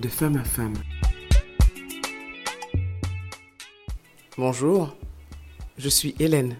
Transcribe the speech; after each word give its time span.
de 0.00 0.08
femme 0.08 0.36
à 0.36 0.44
femme. 0.44 0.74
Bonjour, 4.36 4.96
je 5.76 5.88
suis 5.88 6.14
Hélène. 6.20 6.56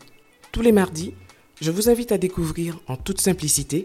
Tous 0.50 0.60
les 0.60 0.72
mardis, 0.72 1.14
je 1.60 1.70
vous 1.70 1.88
invite 1.88 2.10
à 2.10 2.18
découvrir 2.18 2.80
en 2.88 2.96
toute 2.96 3.20
simplicité 3.20 3.84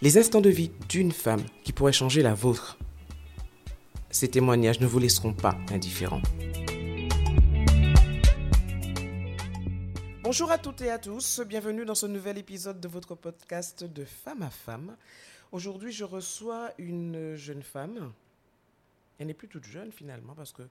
les 0.00 0.16
instants 0.16 0.40
de 0.40 0.50
vie 0.50 0.70
d'une 0.88 1.10
femme 1.10 1.42
qui 1.64 1.72
pourrait 1.72 1.92
changer 1.92 2.22
la 2.22 2.34
vôtre. 2.34 2.78
Ces 4.10 4.28
témoignages 4.28 4.80
ne 4.80 4.86
vous 4.86 5.00
laisseront 5.00 5.34
pas 5.34 5.56
indifférents. 5.72 6.22
Bonjour 10.22 10.52
à 10.52 10.58
toutes 10.58 10.82
et 10.82 10.90
à 10.90 10.98
tous, 10.98 11.40
bienvenue 11.40 11.84
dans 11.84 11.96
ce 11.96 12.06
nouvel 12.06 12.38
épisode 12.38 12.80
de 12.80 12.88
votre 12.88 13.16
podcast 13.16 13.82
de 13.82 14.04
femme 14.04 14.42
à 14.42 14.50
femme. 14.50 14.96
Aujourd'hui, 15.50 15.92
je 15.92 16.04
reçois 16.04 16.70
une 16.78 17.34
jeune 17.34 17.62
femme. 17.62 18.12
Elle 19.22 19.28
n'est 19.28 19.34
plus 19.34 19.46
toute 19.46 19.64
jeune 19.64 19.92
finalement 19.92 20.34
parce 20.34 20.52
que 20.52 20.62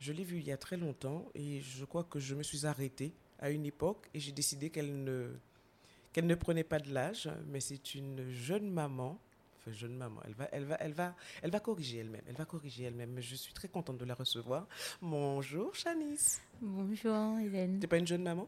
je 0.00 0.12
l'ai 0.12 0.22
vue 0.22 0.36
il 0.38 0.46
y 0.46 0.52
a 0.52 0.58
très 0.58 0.76
longtemps 0.76 1.24
et 1.34 1.60
je 1.62 1.82
crois 1.86 2.04
que 2.04 2.18
je 2.20 2.34
me 2.34 2.42
suis 2.42 2.66
arrêtée 2.66 3.14
à 3.38 3.48
une 3.48 3.64
époque 3.64 4.10
et 4.12 4.20
j'ai 4.20 4.32
décidé 4.32 4.68
qu'elle 4.68 5.02
ne, 5.02 5.30
qu'elle 6.12 6.26
ne 6.26 6.34
prenait 6.34 6.62
pas 6.62 6.78
de 6.78 6.92
l'âge, 6.92 7.30
mais 7.46 7.60
c'est 7.60 7.94
une 7.94 8.28
jeune 8.30 8.70
maman. 8.70 9.18
Enfin, 9.58 9.72
jeune 9.72 9.96
maman, 9.96 10.20
elle 10.26 10.34
va, 10.34 10.48
elle 10.52 10.64
va, 10.64 10.74
elle 10.78 10.92
va, 10.92 11.16
elle 11.42 11.50
va 11.50 11.58
corriger 11.60 11.96
elle-même. 12.00 12.20
Elle 12.28 12.34
va 12.36 12.44
corriger 12.44 12.84
elle-même. 12.84 13.12
Mais 13.12 13.22
je 13.22 13.34
suis 13.34 13.54
très 13.54 13.68
contente 13.68 13.96
de 13.96 14.04
la 14.04 14.12
recevoir. 14.14 14.68
Bonjour, 15.00 15.74
Chanice. 15.74 16.42
Bonjour, 16.60 17.38
Hélène. 17.38 17.78
T'es 17.80 17.86
pas 17.86 17.96
une 17.96 18.06
jeune 18.06 18.22
maman? 18.22 18.46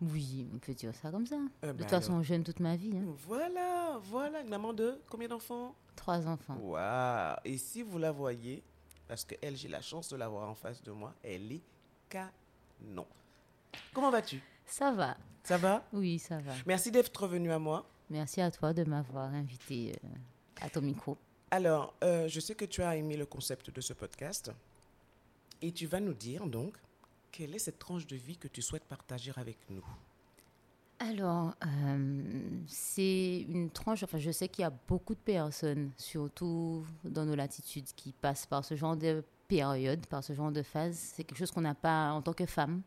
Oui, 0.00 0.48
on 0.54 0.58
peut 0.58 0.72
dire 0.72 0.94
ça 0.94 1.10
comme 1.10 1.26
ça. 1.26 1.36
Euh, 1.64 1.68
de 1.68 1.72
bah 1.72 1.78
toute 1.80 1.90
façon, 1.90 2.22
jeune 2.22 2.44
toute 2.44 2.60
ma 2.60 2.76
vie. 2.76 2.96
hein. 2.96 3.04
Voilà, 3.28 4.00
voilà, 4.04 4.40
une 4.40 4.48
maman 4.48 4.72
de 4.72 4.98
combien 5.10 5.28
d'enfants? 5.28 5.74
Trois 5.96 6.26
enfants. 6.26 6.56
Waouh 6.56 7.36
Et 7.44 7.58
si 7.58 7.82
vous 7.82 7.98
la 7.98 8.10
voyez, 8.10 8.62
parce 9.10 9.24
que 9.24 9.34
elle, 9.42 9.56
j'ai 9.56 9.66
la 9.66 9.82
chance 9.82 10.08
de 10.08 10.16
la 10.16 10.28
voir 10.28 10.48
en 10.48 10.54
face 10.54 10.84
de 10.84 10.92
moi, 10.92 11.12
elle 11.24 11.50
est 11.50 11.62
canon. 12.08 13.08
Comment 13.92 14.08
vas-tu? 14.08 14.40
Ça 14.64 14.92
va. 14.92 15.16
Ça 15.42 15.58
va? 15.58 15.84
Oui, 15.92 16.20
ça 16.20 16.38
va. 16.38 16.52
Merci 16.64 16.92
d'être 16.92 17.20
revenu 17.20 17.50
à 17.50 17.58
moi. 17.58 17.90
Merci 18.08 18.40
à 18.40 18.52
toi 18.52 18.72
de 18.72 18.84
m'avoir 18.84 19.34
invité 19.34 19.96
euh, 20.04 20.08
à 20.60 20.70
ton 20.70 20.80
micro. 20.80 21.18
Alors, 21.50 21.92
euh, 22.04 22.28
je 22.28 22.38
sais 22.38 22.54
que 22.54 22.64
tu 22.64 22.84
as 22.84 22.94
aimé 22.94 23.16
le 23.16 23.26
concept 23.26 23.70
de 23.70 23.80
ce 23.80 23.94
podcast 23.94 24.52
et 25.60 25.72
tu 25.72 25.86
vas 25.86 25.98
nous 25.98 26.14
dire 26.14 26.46
donc 26.46 26.76
quelle 27.32 27.56
est 27.56 27.58
cette 27.58 27.80
tranche 27.80 28.06
de 28.06 28.14
vie 28.14 28.36
que 28.36 28.46
tu 28.46 28.62
souhaites 28.62 28.84
partager 28.84 29.32
avec 29.34 29.58
nous? 29.70 29.84
Alors, 31.02 31.54
euh, 31.64 32.60
c'est 32.66 33.46
une 33.48 33.70
tranche, 33.70 34.02
enfin 34.02 34.18
je 34.18 34.30
sais 34.30 34.48
qu'il 34.48 34.62
y 34.62 34.66
a 34.66 34.72
beaucoup 34.86 35.14
de 35.14 35.20
personnes, 35.20 35.92
surtout 35.96 36.84
dans 37.04 37.24
nos 37.24 37.34
latitudes, 37.34 37.86
qui 37.96 38.12
passent 38.12 38.44
par 38.44 38.66
ce 38.66 38.74
genre 38.74 38.98
de 38.98 39.24
période, 39.48 40.06
par 40.06 40.22
ce 40.22 40.34
genre 40.34 40.52
de 40.52 40.62
phase. 40.62 40.96
C'est 40.96 41.24
quelque 41.24 41.38
chose 41.38 41.50
qu'on 41.52 41.62
n'a 41.62 41.74
pas, 41.74 42.12
en 42.12 42.20
tant 42.20 42.34
que 42.34 42.44
femme, 42.44 42.82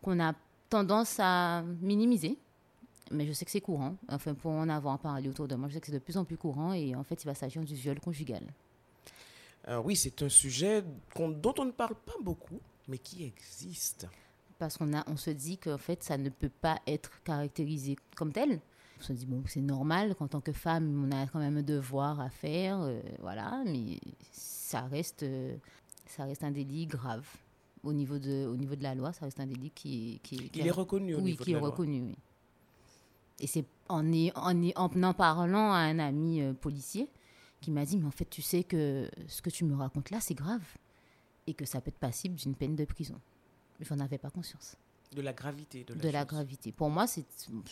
qu'on 0.00 0.18
a 0.18 0.32
tendance 0.70 1.18
à 1.20 1.62
minimiser. 1.82 2.38
Mais 3.10 3.26
je 3.26 3.32
sais 3.32 3.44
que 3.44 3.50
c'est 3.50 3.60
courant. 3.60 3.96
Enfin, 4.08 4.32
pour 4.32 4.52
en 4.52 4.70
avoir 4.70 4.98
parlé 4.98 5.28
autour 5.28 5.46
de 5.46 5.54
moi, 5.54 5.68
je 5.68 5.74
sais 5.74 5.80
que 5.80 5.88
c'est 5.88 5.92
de 5.92 5.98
plus 5.98 6.16
en 6.16 6.24
plus 6.24 6.38
courant. 6.38 6.72
Et 6.72 6.96
en 6.96 7.04
fait, 7.04 7.22
il 7.22 7.26
va 7.26 7.34
s'agir 7.34 7.62
du 7.62 7.74
viol 7.74 8.00
conjugal. 8.00 8.42
Euh, 9.68 9.82
oui, 9.84 9.94
c'est 9.94 10.22
un 10.22 10.30
sujet 10.30 10.82
dont 11.14 11.54
on 11.58 11.66
ne 11.66 11.70
parle 11.70 11.96
pas 11.96 12.16
beaucoup, 12.22 12.58
mais 12.88 12.96
qui 12.96 13.24
existe. 13.24 14.08
Parce 14.62 14.78
qu'on 14.78 14.92
a, 14.96 15.02
on 15.10 15.16
se 15.16 15.30
dit 15.30 15.58
qu'en 15.58 15.76
fait, 15.76 16.04
ça 16.04 16.16
ne 16.16 16.28
peut 16.28 16.48
pas 16.48 16.78
être 16.86 17.20
caractérisé 17.24 17.96
comme 18.14 18.32
tel. 18.32 18.60
On 19.00 19.02
se 19.02 19.12
dit, 19.12 19.26
bon, 19.26 19.42
c'est 19.48 19.60
normal 19.60 20.14
qu'en 20.14 20.28
tant 20.28 20.40
que 20.40 20.52
femme, 20.52 21.04
on 21.04 21.10
a 21.10 21.26
quand 21.26 21.40
même 21.40 21.56
un 21.56 21.62
devoir 21.64 22.20
à 22.20 22.30
faire, 22.30 22.80
euh, 22.80 23.00
voilà, 23.18 23.60
mais 23.66 23.98
ça 24.30 24.82
reste, 24.82 25.24
euh, 25.24 25.56
ça 26.06 26.26
reste 26.26 26.44
un 26.44 26.52
délit 26.52 26.86
grave. 26.86 27.26
Au 27.82 27.92
niveau, 27.92 28.20
de, 28.20 28.46
au 28.46 28.56
niveau 28.56 28.76
de 28.76 28.84
la 28.84 28.94
loi, 28.94 29.12
ça 29.12 29.24
reste 29.24 29.40
un 29.40 29.46
délit 29.48 29.72
qui, 29.74 30.14
est- 30.14 30.18
qui, 30.20 30.36
est- 30.36 30.48
qui 30.50 30.60
Il 30.60 30.66
est 30.68 30.70
reconnu 30.70 31.16
au 31.16 31.18
oui, 31.18 31.24
niveau 31.32 31.42
qui 31.42 31.50
de 31.50 31.56
est 31.56 31.60
loi. 31.60 31.70
reconnu, 31.70 32.00
oui. 32.02 32.14
Et 33.40 33.48
c'est 33.48 33.64
en, 33.88 34.06
en, 34.06 34.62
en 34.76 35.02
en 35.02 35.14
parlant 35.14 35.72
à 35.72 35.78
un 35.78 35.98
ami 35.98 36.40
euh, 36.40 36.52
policier 36.52 37.08
qui 37.60 37.72
m'a 37.72 37.84
dit, 37.84 37.96
mais 37.96 38.06
en 38.06 38.12
fait, 38.12 38.30
tu 38.30 38.42
sais 38.42 38.62
que 38.62 39.10
ce 39.26 39.42
que 39.42 39.50
tu 39.50 39.64
me 39.64 39.74
racontes 39.74 40.10
là, 40.10 40.20
c'est 40.20 40.34
grave. 40.34 40.62
Et 41.48 41.54
que 41.54 41.64
ça 41.64 41.80
peut 41.80 41.88
être 41.88 41.98
passible 41.98 42.36
d'une 42.36 42.54
peine 42.54 42.76
de 42.76 42.84
prison. 42.84 43.18
J'en 43.82 43.98
avais 44.00 44.18
pas 44.18 44.30
conscience 44.30 44.76
De 45.14 45.20
la 45.22 45.32
gravité 45.32 45.84
de 45.84 45.94
la 45.94 46.00
de 46.00 46.08
la 46.10 46.24
gravité. 46.24 46.72
Pour 46.72 46.88
moi, 46.90 47.06
c'est 47.06 47.24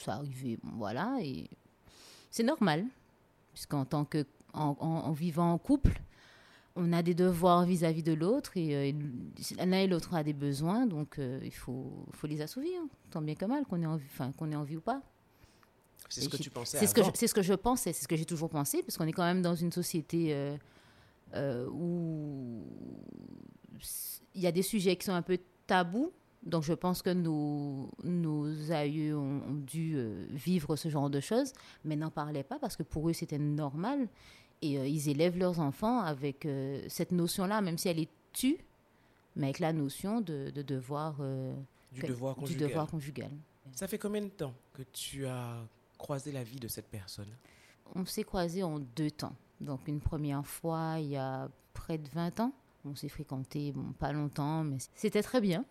ça 0.04 0.14
arrivait, 0.14 0.58
bon, 0.62 0.72
voilà, 0.76 1.18
et 1.22 1.48
c'est 2.30 2.42
normal, 2.42 2.84
puisqu'en 3.54 3.84
tant 3.84 4.04
que 4.04 4.26
en, 4.52 4.76
en- 4.80 4.86
en 5.08 5.12
vivant 5.12 5.52
en 5.52 5.58
couple, 5.58 6.00
on 6.76 6.92
a 6.92 7.02
des 7.02 7.14
devoirs 7.14 7.64
vis-à-vis 7.64 8.02
de 8.02 8.12
l'autre 8.12 8.56
et 8.56 8.74
euh, 8.74 8.92
l'un 9.58 9.72
et 9.78 9.86
l'autre 9.86 10.14
a 10.14 10.22
des 10.22 10.32
besoins, 10.32 10.86
donc 10.86 11.18
euh, 11.18 11.40
il 11.42 11.52
faut, 11.54 12.06
faut 12.12 12.26
les 12.26 12.40
assouvir, 12.40 12.80
tant 13.10 13.20
bien 13.22 13.34
que 13.34 13.44
mal, 13.44 13.64
qu'on 13.64 13.80
ait 13.82 13.86
envie, 13.86 14.06
qu'on 14.36 14.50
ait 14.52 14.56
envie 14.56 14.76
ou 14.76 14.80
pas. 14.80 15.02
C'est 16.08 16.22
ce 16.22 16.28
que 16.28 16.36
tu 16.38 16.50
pensais 16.50 16.78
C'est 16.78 16.86
ce 16.88 16.94
que 16.94 17.02
je, 17.04 17.10
c'est 17.14 17.26
ce 17.28 17.34
que 17.34 17.42
je 17.42 17.54
pensais, 17.54 17.92
c'est 17.92 18.02
ce 18.02 18.08
que 18.08 18.16
j'ai 18.16 18.24
toujours 18.24 18.50
pensé, 18.50 18.82
parce 18.82 18.96
qu'on 18.96 19.06
est 19.06 19.12
quand 19.12 19.22
même 19.24 19.42
dans 19.42 19.54
une 19.54 19.70
société 19.70 20.32
euh, 20.34 20.56
euh, 21.34 21.68
où 21.68 22.64
il 24.34 24.40
y 24.40 24.46
a 24.46 24.52
des 24.52 24.62
sujets 24.62 24.96
qui 24.96 25.06
sont 25.06 25.12
un 25.12 25.22
peu 25.22 25.38
tabous. 25.70 26.10
Donc 26.42 26.62
je 26.62 26.72
pense 26.72 27.02
que 27.02 27.10
nos, 27.10 27.90
nos 28.02 28.72
aïeux 28.72 29.18
dû 29.66 29.92
euh, 29.96 30.24
vivre 30.30 30.74
ce 30.76 30.88
genre 30.88 31.10
de 31.10 31.20
choses, 31.20 31.52
mais 31.84 31.96
n'en 31.96 32.10
parlaient 32.10 32.42
pas 32.52 32.58
parce 32.58 32.76
que 32.76 32.82
pour 32.82 33.08
eux 33.08 33.12
c'était 33.12 33.38
normal. 33.38 34.08
Et 34.62 34.78
euh, 34.78 34.86
ils 34.86 35.08
élèvent 35.08 35.38
leurs 35.38 35.60
enfants 35.60 36.00
avec 36.00 36.46
euh, 36.46 36.82
cette 36.88 37.12
notion-là, 37.12 37.60
même 37.60 37.76
si 37.78 37.88
elle 37.88 37.98
est 37.98 38.08
tue, 38.32 38.58
mais 39.36 39.46
avec 39.48 39.58
la 39.58 39.72
notion 39.72 40.20
de, 40.22 40.50
de 40.50 40.62
devoir, 40.62 41.16
euh, 41.20 41.54
Du 41.92 42.00
que- 42.02 42.06
devoir 42.06 42.34
du 42.34 42.40
conjugal. 42.40 42.68
devoir 42.68 42.86
conjugal. 42.86 43.30
Ça 43.72 43.86
fait 43.86 43.98
combien 43.98 44.22
de 44.22 44.28
temps 44.28 44.54
que 44.72 44.82
tu 44.92 45.26
as 45.26 45.56
croisé 45.98 46.32
la 46.32 46.42
vie 46.42 46.58
de 46.58 46.68
cette 46.68 46.88
personne? 46.88 47.28
On 47.94 48.04
s'est 48.06 48.24
croisés 48.24 48.62
en 48.62 48.78
deux 48.78 49.10
temps. 49.10 49.34
Donc 49.60 49.86
une 49.88 50.00
première 50.00 50.46
fois 50.46 50.96
il 50.98 51.08
y 51.10 51.16
a 51.18 51.48
près 51.74 51.98
de 51.98 52.08
20 52.14 52.40
ans. 52.40 52.52
On 52.84 52.94
s'est 52.94 53.08
fréquentés, 53.08 53.72
bon, 53.72 53.92
pas 53.98 54.12
longtemps, 54.12 54.64
mais 54.64 54.76
c'était 54.94 55.22
très 55.22 55.40
bien. 55.40 55.64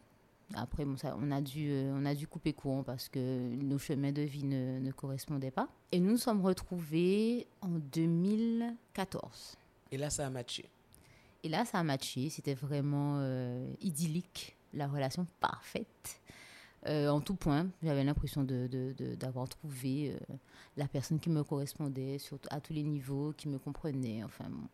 Après, 0.56 0.84
bon, 0.86 0.98
ça, 0.98 1.16
on, 1.20 1.32
a 1.32 1.42
dû, 1.42 1.70
euh, 1.70 1.94
on 1.96 2.06
a 2.06 2.16
dû 2.16 2.28
couper 2.28 2.54
courant 2.54 2.84
parce 2.84 3.08
que 3.10 3.20
nos 3.56 3.78
chemins 3.78 4.12
de 4.12 4.22
vie 4.24 4.44
ne, 4.44 4.80
ne 4.80 4.92
correspondaient 4.92 5.52
pas. 5.52 5.68
Et 5.92 6.00
nous 6.00 6.12
nous 6.12 6.18
sommes 6.18 6.42
retrouvés 6.44 7.46
en 7.62 7.70
2014. 7.70 9.58
Et 9.92 9.98
là, 9.98 10.10
ça 10.10 10.28
a 10.28 10.30
matché. 10.30 10.70
Et 11.44 11.50
là, 11.50 11.66
ça 11.66 11.80
a 11.80 11.84
matché. 11.84 12.30
C'était 12.30 12.54
vraiment 12.54 13.18
euh, 13.20 13.72
idyllique, 13.82 14.56
la 14.74 14.88
relation 14.88 15.26
parfaite. 15.40 16.22
Euh, 16.88 17.10
en 17.10 17.22
tout 17.22 17.36
point, 17.36 17.68
j'avais 17.84 18.04
l'impression 18.04 18.44
de- 18.44 18.68
de- 18.68 18.94
de- 18.98 19.16
d'avoir 19.16 19.48
trouvé 19.50 20.14
euh, 20.14 20.36
la 20.78 20.88
personne 20.88 21.20
qui 21.20 21.30
me 21.30 21.44
correspondait 21.44 22.18
sur, 22.20 22.40
à 22.50 22.62
tous 22.62 22.74
les 22.74 22.84
niveaux, 22.84 23.34
qui 23.36 23.50
me 23.50 23.58
comprenait. 23.60 24.24
Enfin, 24.24 24.46
bon, 24.50 24.68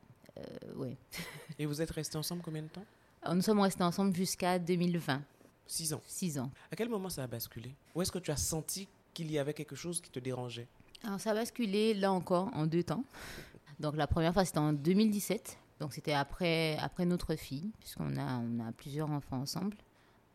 ouais. 0.75 0.97
Et 1.59 1.66
vous 1.66 1.81
êtes 1.81 1.91
restés 1.91 2.18
ensemble 2.18 2.41
combien 2.44 2.63
de 2.63 2.68
temps? 2.68 2.85
Alors, 3.22 3.35
nous 3.35 3.41
sommes 3.41 3.59
restés 3.59 3.84
ensemble 3.84 4.16
jusqu'à 4.16 4.59
2020, 4.59 5.22
Six 5.68 5.94
ans. 5.94 6.01
six 6.06 6.38
ans. 6.38 6.51
À 6.72 6.75
quel 6.75 6.90
moment 6.90 7.09
ça 7.09 7.23
a 7.23 7.28
basculé? 7.28 7.73
Où 7.96 8.01
est-ce 8.01 8.12
que 8.12 8.19
tu 8.19 8.29
as 8.29 8.38
senti 8.38 8.88
qu'il 9.13 9.31
y 9.31 9.40
avait 9.40 9.53
quelque 9.53 9.75
chose 9.75 10.00
qui 10.00 10.12
te 10.12 10.19
dérangeait? 10.19 10.68
Alors, 11.03 11.19
ça 11.19 11.31
a 11.31 11.34
basculé 11.34 11.94
là 11.96 12.12
encore 12.12 12.50
en 12.53 12.68
deux 12.68 12.84
temps. 12.84 13.03
Donc, 13.79 13.96
la 13.96 14.06
première 14.07 14.34
fois, 14.34 14.46
c'était 14.46 14.59
en 14.59 14.73
2017. 14.73 15.57
Donc, 15.79 15.94
c'était 15.94 16.13
après, 16.13 16.78
après 16.78 17.06
notre 17.06 17.35
fille, 17.35 17.72
puisqu'on 17.79 18.16
a, 18.17 18.38
on 18.38 18.59
a 18.59 18.72
plusieurs 18.72 19.09
enfants 19.09 19.41
ensemble. 19.41 19.75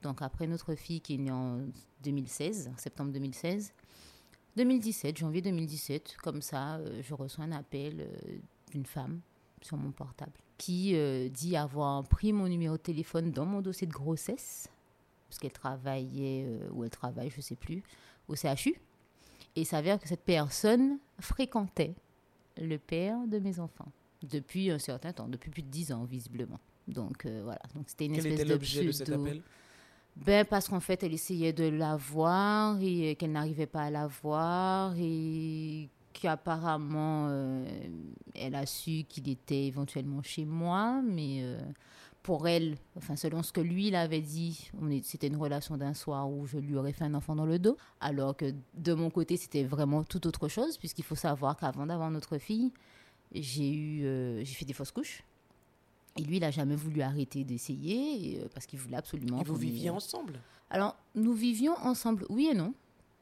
Donc, 0.03 0.21
après 0.21 0.47
notre 0.47 0.75
fille 0.75 1.00
qui 1.00 1.15
est 1.15 1.19
née 1.19 1.31
en 1.31 1.61
2016, 2.03 2.71
en 2.75 2.78
septembre 2.78 3.12
2016. 3.12 3.72
2017, 4.56 5.17
janvier 5.17 5.43
2017, 5.43 6.17
comme 6.17 6.43
ça, 6.43 6.77
euh, 6.77 7.00
je 7.03 7.15
reçois 7.15 7.44
un 7.44 7.53
appel 7.53 8.00
euh, 8.00 8.38
d'une 8.72 8.84
femme 8.84 9.20
sur 9.62 9.76
mon 9.76 9.90
portable 9.92 10.32
qui 10.58 10.92
euh, 10.94 11.28
dit 11.30 11.56
avoir 11.56 12.04
pris 12.04 12.32
mon 12.34 12.46
numéro 12.46 12.76
de 12.76 12.82
téléphone 12.82 13.30
dans 13.32 13.46
mon 13.46 13.62
dossier 13.62 13.86
de 13.86 13.92
grossesse, 13.92 14.68
parce 15.28 15.38
qu'elle 15.38 15.52
travaillait, 15.52 16.44
euh, 16.46 16.68
ou 16.72 16.84
elle 16.84 16.90
travaille, 16.90 17.30
je 17.30 17.38
ne 17.38 17.42
sais 17.42 17.56
plus, 17.56 17.82
au 18.28 18.34
CHU. 18.36 18.74
Et 19.56 19.62
il 19.62 19.66
s'avère 19.66 19.98
que 19.98 20.06
cette 20.06 20.24
personne 20.24 20.98
fréquentait 21.18 21.94
le 22.60 22.76
père 22.76 23.16
de 23.26 23.38
mes 23.38 23.58
enfants 23.58 23.90
depuis 24.22 24.70
un 24.70 24.78
certain 24.78 25.12
temps, 25.14 25.28
depuis 25.28 25.50
plus 25.50 25.62
de 25.62 25.68
10 25.68 25.92
ans 25.92 26.04
visiblement. 26.04 26.60
Donc 26.88 27.24
euh, 27.24 27.40
voilà, 27.42 27.60
donc 27.74 27.84
c'était 27.88 28.04
une 28.06 28.12
Quel 28.16 28.26
espèce 28.26 28.40
était 28.40 28.44
de 28.44 28.52
l'objet 28.52 28.84
de 28.84 28.92
cet 28.92 29.06
pseudo- 29.08 29.22
appel? 29.22 29.42
Ben, 30.16 30.44
parce 30.44 30.68
qu'en 30.68 30.80
fait, 30.80 31.02
elle 31.04 31.14
essayait 31.14 31.52
de 31.54 31.64
la 31.68 31.96
voir 31.96 32.76
et 32.82 33.14
qu'elle 33.16 33.32
n'arrivait 33.32 33.66
pas 33.66 33.84
à 33.84 33.90
la 33.90 34.08
voir 34.08 34.92
et 34.98 35.88
qu'apparemment, 36.12 37.26
euh, 37.28 37.64
elle 38.34 38.54
a 38.54 38.66
su 38.66 39.04
qu'il 39.08 39.28
était 39.28 39.66
éventuellement 39.66 40.22
chez 40.22 40.44
moi, 40.44 41.00
mais 41.02 41.40
euh, 41.42 41.60
pour 42.22 42.48
elle, 42.48 42.76
enfin, 42.96 43.16
selon 43.16 43.42
ce 43.42 43.52
que 43.52 43.60
lui 43.60 43.88
il 43.88 43.94
avait 43.94 44.20
dit, 44.20 44.70
c'était 45.02 45.28
une 45.28 45.36
relation 45.36 45.76
d'un 45.76 45.94
soir 45.94 46.30
où 46.30 46.46
je 46.46 46.58
lui 46.58 46.76
aurais 46.76 46.92
fait 46.92 47.04
un 47.04 47.14
enfant 47.14 47.36
dans 47.36 47.46
le 47.46 47.58
dos, 47.58 47.76
alors 48.00 48.36
que 48.36 48.52
de 48.74 48.92
mon 48.94 49.10
côté, 49.10 49.36
c'était 49.36 49.64
vraiment 49.64 50.04
tout 50.04 50.26
autre 50.26 50.48
chose, 50.48 50.76
puisqu'il 50.78 51.04
faut 51.04 51.14
savoir 51.14 51.56
qu'avant 51.56 51.86
d'avoir 51.86 52.10
notre 52.10 52.38
fille, 52.38 52.72
j'ai 53.32 53.72
eu, 53.72 54.04
euh, 54.04 54.44
j'ai 54.44 54.54
fait 54.54 54.64
des 54.64 54.72
fausses 54.72 54.92
couches. 54.92 55.22
Et 56.18 56.22
lui, 56.22 56.38
il 56.38 56.40
n'a 56.40 56.50
jamais 56.50 56.74
voulu 56.74 57.02
arrêter 57.02 57.44
d'essayer 57.44 58.42
parce 58.52 58.66
qu'il 58.66 58.80
voulait 58.80 58.96
absolument. 58.96 59.40
Et 59.40 59.44
vous 59.44 59.54
viviez 59.54 59.90
ensemble? 59.90 60.40
Alors, 60.68 60.96
nous 61.14 61.32
vivions 61.32 61.74
ensemble, 61.78 62.26
oui 62.28 62.48
et 62.50 62.54
non. 62.54 62.74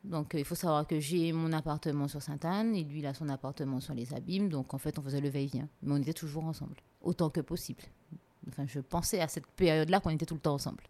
Donc, 0.09 0.33
il 0.35 0.45
faut 0.45 0.55
savoir 0.55 0.87
que 0.87 0.99
j'ai 0.99 1.33
mon 1.33 1.53
appartement 1.53 2.09
sur 2.09 2.23
Sainte-Anne 2.23 2.75
et 2.75 2.83
lui, 2.83 3.01
il 3.01 3.07
a 3.07 3.13
son 3.13 3.29
appartement 3.29 3.79
sur 3.79 3.93
les 3.93 4.15
Abîmes. 4.15 4.49
Donc, 4.49 4.73
en 4.73 4.79
fait, 4.79 4.99
on 4.99 5.03
faisait 5.03 5.21
le 5.21 5.29
va-et-vient. 5.29 5.69
Mais 5.83 5.93
on 5.93 5.97
était 5.99 6.15
toujours 6.15 6.45
ensemble, 6.45 6.77
autant 7.03 7.29
que 7.29 7.41
possible. 7.41 7.83
Enfin, 8.49 8.65
je 8.67 8.81
pensais 8.81 9.21
à 9.21 9.29
cette 9.29 9.47
période-là 9.47 10.01
qu'on 10.01 10.11
était 10.11 10.25
tout 10.25 10.35
le 10.35 10.41
temps 10.41 10.55
ensemble. 10.55 10.83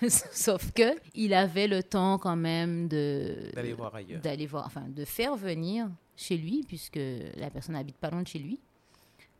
Sauf 0.08 0.72
que 0.72 0.96
il 1.14 1.34
avait 1.34 1.66
le 1.66 1.82
temps 1.82 2.18
quand 2.18 2.36
même 2.36 2.88
de 2.88 3.50
d'aller 3.54 3.72
voir 3.74 3.94
ailleurs, 3.94 4.22
d'aller 4.22 4.46
voir, 4.46 4.64
enfin, 4.66 4.88
de 4.88 5.04
faire 5.04 5.36
venir 5.36 5.90
chez 6.16 6.38
lui 6.38 6.64
puisque 6.66 6.98
la 7.36 7.50
personne 7.50 7.74
n'habite 7.74 7.98
pas 7.98 8.10
loin 8.10 8.22
de 8.22 8.28
chez 8.28 8.38
lui. 8.38 8.60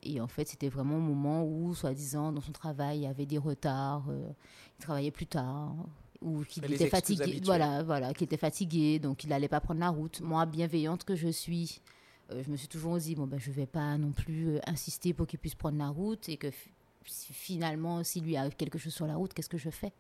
Et 0.03 0.21
en 0.21 0.27
fait, 0.27 0.47
c'était 0.47 0.69
vraiment 0.69 0.99
au 0.99 1.01
moment 1.01 1.45
où, 1.45 1.75
soi-disant, 1.75 2.33
dans 2.33 2.41
son 2.41 2.53
travail, 2.53 2.99
il 2.99 3.03
y 3.05 3.07
avait 3.07 3.27
des 3.27 3.39
retards, 3.39 4.05
euh, 4.09 4.29
il 4.79 4.83
travaillait 4.83 5.11
plus 5.11 5.27
tard, 5.27 5.75
ou 6.21 6.43
qu'il 6.45 6.65
était 6.73 6.89
fatigué, 6.89 7.41
voilà, 7.45 7.83
voilà, 7.83 8.13
qu'il 8.15 8.25
était 8.25 8.37
fatigué, 8.37 8.99
donc 8.99 9.25
il 9.25 9.31
n'allait 9.31 9.49
pas 9.49 9.61
prendre 9.61 9.81
la 9.81 9.91
route. 9.91 10.21
Moi, 10.21 10.45
bienveillante 10.47 11.05
que 11.05 11.15
je 11.15 11.29
suis, 11.29 11.81
euh, 12.33 12.43
je 12.45 12.51
me 12.51 12.57
suis 12.57 12.69
toujours 12.69 12.97
dit 12.99 13.15
bon 13.15 13.27
ben 13.27 13.39
je 13.39 13.51
vais 13.51 13.67
pas 13.67 13.97
non 13.99 14.13
plus 14.13 14.49
euh, 14.57 14.61
insister 14.67 15.13
pour 15.13 15.27
qu'il 15.27 15.39
puisse 15.39 15.55
prendre 15.55 15.79
la 15.79 15.89
route 15.89 16.29
et 16.29 16.37
que 16.37 16.49
finalement, 17.05 18.03
s'il 18.03 18.25
lui 18.25 18.37
arrive 18.37 18.57
quelque 18.57 18.79
chose 18.79 18.95
sur 18.95 19.07
la 19.07 19.17
route, 19.17 19.33
qu'est-ce 19.33 19.49
que 19.49 19.59
je 19.59 19.71
fais? 19.71 19.93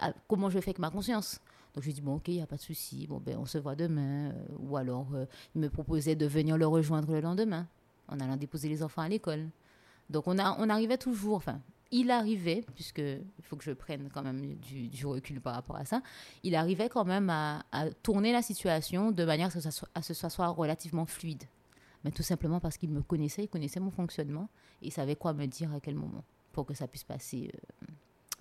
Ah, 0.00 0.12
Comment 0.28 0.50
je 0.50 0.58
fais 0.58 0.70
avec 0.70 0.78
ma 0.78 0.90
conscience? 0.90 1.40
Donc 1.74 1.82
je 1.82 1.88
lui 1.88 1.94
dit, 1.94 2.00
bon, 2.02 2.16
ok, 2.16 2.28
il 2.28 2.34
n'y 2.34 2.42
a 2.42 2.46
pas 2.46 2.56
de 2.56 2.60
souci, 2.60 3.06
bon, 3.06 3.18
ben, 3.24 3.36
on 3.38 3.46
se 3.46 3.58
voit 3.58 3.74
demain. 3.74 4.30
Euh, 4.30 4.32
ou 4.60 4.76
alors, 4.76 5.08
il 5.54 5.60
me 5.60 5.68
proposait 5.68 6.14
de 6.14 6.26
venir 6.26 6.56
le 6.56 6.66
rejoindre 6.66 7.12
le 7.12 7.20
lendemain, 7.20 7.66
en 8.08 8.20
allant 8.20 8.36
déposer 8.36 8.68
les 8.68 8.82
enfants 8.82 9.02
à 9.02 9.08
l'école. 9.08 9.48
Donc 10.10 10.26
on, 10.26 10.38
a, 10.38 10.56
on 10.58 10.68
arrivait 10.68 10.98
toujours, 10.98 11.36
enfin, 11.36 11.60
il 11.94 12.10
arrivait, 12.10 12.64
puisque 12.74 12.98
il 12.98 13.44
faut 13.44 13.54
que 13.54 13.62
je 13.62 13.70
prenne 13.70 14.10
quand 14.12 14.22
même 14.22 14.56
du, 14.56 15.06
recul 15.06 15.40
par 15.40 15.54
rapport 15.54 15.76
à 15.76 15.84
ça, 15.84 16.02
il 16.42 16.56
arrivait 16.56 16.88
quand 16.88 17.04
même 17.04 17.30
à, 17.30 17.64
tourner 18.02 18.32
la 18.32 18.42
situation 18.42 19.12
de 19.12 19.24
manière 19.24 19.46
à 19.46 20.02
ce 20.02 20.08
que 20.08 20.14
ça 20.14 20.28
soit 20.28 20.48
relativement 20.48 21.06
fluide. 21.06 21.44
Mais 22.02 22.10
tout 22.10 22.24
simplement 22.24 22.58
parce 22.58 22.78
qu'il 22.78 22.90
me 22.90 23.00
connaissait, 23.00 23.44
il 23.44 23.48
connaissait 23.48 23.78
mon 23.78 23.92
fonctionnement 23.92 24.48
et 24.82 24.88
il 24.88 24.92
savait 24.92 25.14
quoi 25.14 25.34
me 25.34 25.46
dire 25.46 25.72
à 25.72 25.78
quel 25.78 25.94
moment 25.94 26.24
pour 26.52 26.66
que 26.66 26.74
ça 26.74 26.88
puisse 26.88 27.04
passer 27.04 27.52
euh, 27.54 27.86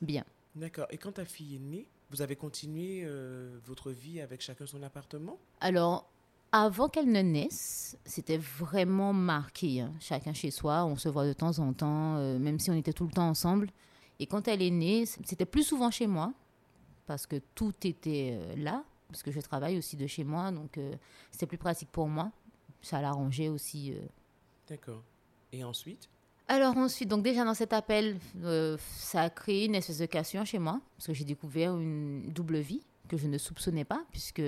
bien. 0.02 0.26
D'accord. 0.56 0.88
Et 0.90 0.98
quand 0.98 1.14
ta 1.14 1.26
fille 1.26 1.56
est 1.56 1.60
née, 1.60 1.88
vous 2.10 2.24
avez 2.24 2.36
continué 2.36 3.04
euh, 3.06 3.60
votre 3.66 3.92
vie 3.92 4.20
avec 4.20 4.42
chacun 4.42 4.66
son 4.66 4.82
appartement? 4.82 5.38
Alors, 5.62 6.12
avant 6.54 6.88
qu'elle 6.88 7.12
ne 7.12 7.22
naisse, 7.22 7.98
c'était 8.06 8.38
vraiment 8.38 9.12
marqué. 9.12 9.82
Hein. 9.82 9.92
Chacun 10.00 10.32
chez 10.32 10.52
soi, 10.52 10.86
on 10.86 10.96
se 10.96 11.10
voit 11.10 11.26
de 11.26 11.34
temps 11.34 11.60
en 11.60 11.74
temps, 11.74 12.16
euh, 12.16 12.40
même 12.40 12.60
si 12.60 12.72
on 12.72 12.76
était 12.76 12.94
tout 12.94 13.06
le 13.06 13.12
temps 13.12 13.28
ensemble. 13.28 13.70
Et 14.20 14.26
quand 14.26 14.48
elle 14.48 14.62
est 14.62 14.72
née, 14.72 15.06
c'était 15.06 15.46
plus 15.46 15.64
souvent 15.64 15.92
chez 15.92 16.08
moi, 16.08 16.32
parce 17.08 17.28
que 17.28 17.42
tout 17.56 17.74
était 17.84 18.40
là, 18.56 18.86
parce 19.10 19.22
que 19.22 19.32
je 19.32 19.42
travaille 19.42 19.78
aussi 19.78 19.98
de 19.98 20.08
chez 20.08 20.24
moi, 20.24 20.52
donc 20.52 20.80
c'était 21.32 21.48
plus 21.48 21.58
pratique 21.58 21.90
pour 21.92 22.08
moi. 22.08 22.32
Ça 22.82 23.02
l'arrangeait 23.02 23.50
aussi. 23.50 23.94
D'accord. 24.70 25.04
Et 25.52 25.64
ensuite? 25.64 26.10
Alors 26.48 26.78
ensuite, 26.78 27.10
donc 27.10 27.24
déjà 27.24 27.46
dans 27.46 27.54
cet 27.54 27.74
appel, 27.74 28.18
euh, 28.44 28.78
ça 28.98 29.22
a 29.22 29.30
créé 29.30 29.66
une 29.66 29.76
espèce 29.76 30.00
de 30.00 30.06
cassure 30.06 30.46
chez 30.46 30.60
moi, 30.60 30.82
parce 30.98 31.08
que 31.08 31.14
j'ai 31.14 31.24
découvert 31.24 31.78
une 31.78 32.32
double 32.32 32.60
vie 32.60 32.82
que 33.08 33.18
je 33.18 33.28
ne 33.28 33.38
soupçonnais 33.38 33.86
pas, 33.86 34.04
puisque 34.12 34.42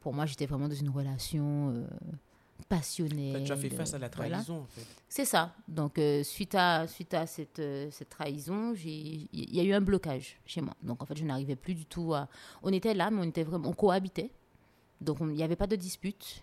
pour 0.00 0.12
moi, 0.12 0.26
j'étais 0.26 0.46
vraiment 0.46 0.68
dans 0.68 0.74
une 0.74 0.88
relation 0.88 1.74
euh, 1.74 1.86
passionnée. 2.68 3.42
tu 3.44 3.52
as 3.52 3.56
fait 3.56 3.70
face 3.70 3.94
à 3.94 3.98
la 3.98 4.08
trahison, 4.08 4.60
en 4.62 4.66
fait. 4.66 4.86
C'est 5.08 5.24
ça. 5.24 5.54
Donc, 5.68 5.98
euh, 5.98 6.22
suite, 6.22 6.54
à, 6.54 6.86
suite 6.86 7.14
à 7.14 7.26
cette, 7.26 7.62
cette 7.90 8.08
trahison, 8.08 8.74
il 8.74 9.28
y 9.32 9.60
a 9.60 9.62
eu 9.62 9.72
un 9.72 9.80
blocage 9.80 10.38
chez 10.46 10.60
moi. 10.60 10.74
Donc, 10.82 11.02
en 11.02 11.06
fait, 11.06 11.16
je 11.16 11.24
n'arrivais 11.24 11.56
plus 11.56 11.74
du 11.74 11.86
tout 11.86 12.14
à... 12.14 12.28
On 12.62 12.72
était 12.72 12.94
là, 12.94 13.10
mais 13.10 13.20
on, 13.20 13.28
était 13.28 13.44
vraiment, 13.44 13.68
on 13.68 13.72
cohabitait. 13.72 14.30
Donc, 15.00 15.18
il 15.20 15.28
n'y 15.28 15.42
avait 15.42 15.56
pas 15.56 15.66
de 15.66 15.76
dispute. 15.76 16.42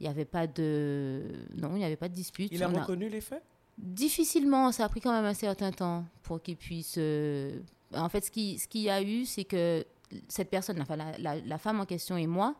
Il 0.00 0.04
n'y 0.04 0.08
avait 0.08 0.24
pas 0.24 0.46
de. 0.46 1.22
Non, 1.56 1.70
il 1.74 1.78
n'y 1.78 1.84
avait 1.84 1.96
pas 1.96 2.08
de 2.08 2.14
dispute. 2.14 2.50
Il 2.52 2.62
a 2.62 2.68
reconnu 2.68 3.08
les 3.08 3.20
faits? 3.20 3.42
Difficilement, 3.76 4.72
ça 4.72 4.84
a 4.84 4.88
pris 4.88 5.00
quand 5.00 5.12
même 5.12 5.24
un 5.24 5.34
certain 5.34 5.72
temps 5.72 6.04
pour 6.22 6.40
qu'il 6.40 6.56
puisse. 6.56 6.96
Euh, 6.98 7.58
en 7.92 8.08
fait, 8.08 8.24
ce 8.24 8.30
qu'il 8.30 8.58
ce 8.58 8.66
y 8.74 8.90
a 8.90 9.02
eu, 9.02 9.24
c'est 9.24 9.44
que 9.44 9.84
cette 10.28 10.50
personne, 10.50 10.80
enfin, 10.80 10.96
la, 10.96 11.36
la, 11.36 11.58
femme 11.58 11.80
en 11.80 11.84
question 11.84 12.16
et 12.16 12.26
moi, 12.26 12.54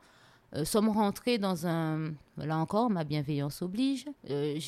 euh, 0.55 0.65
sommes 0.65 0.89
rentrés 0.89 1.39
dans 1.39 1.67
un. 1.67 2.13
Là 2.37 2.59
encore, 2.59 2.91
ma 2.91 3.05
bienveillance 3.05 3.63
oblige. 3.63 4.07
Euh. 4.31 4.59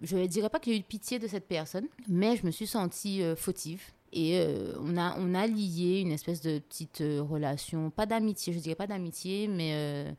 Je 0.00 0.16
ne 0.16 0.26
dirais 0.26 0.48
pas 0.48 0.60
que 0.60 0.66
j'ai 0.66 0.78
eu 0.78 0.82
pitié 0.82 1.18
de 1.18 1.26
cette 1.26 1.48
personne, 1.48 1.86
mais 2.06 2.36
je 2.36 2.46
me 2.46 2.52
suis 2.52 2.68
sentie 2.68 3.20
fautive. 3.36 3.82
Et 4.12 4.40
on, 4.80 4.96
a, 4.96 5.16
on 5.18 5.34
a 5.34 5.48
lié 5.48 6.02
une 6.02 6.12
espèce 6.12 6.40
de 6.40 6.60
petite 6.60 7.00
relation, 7.00 7.90
pas 7.90 8.06
d'amitié, 8.06 8.52
je 8.52 8.60
dirais 8.60 8.76
pas 8.76 8.86
d'amitié, 8.86 9.48
mais 9.48 10.14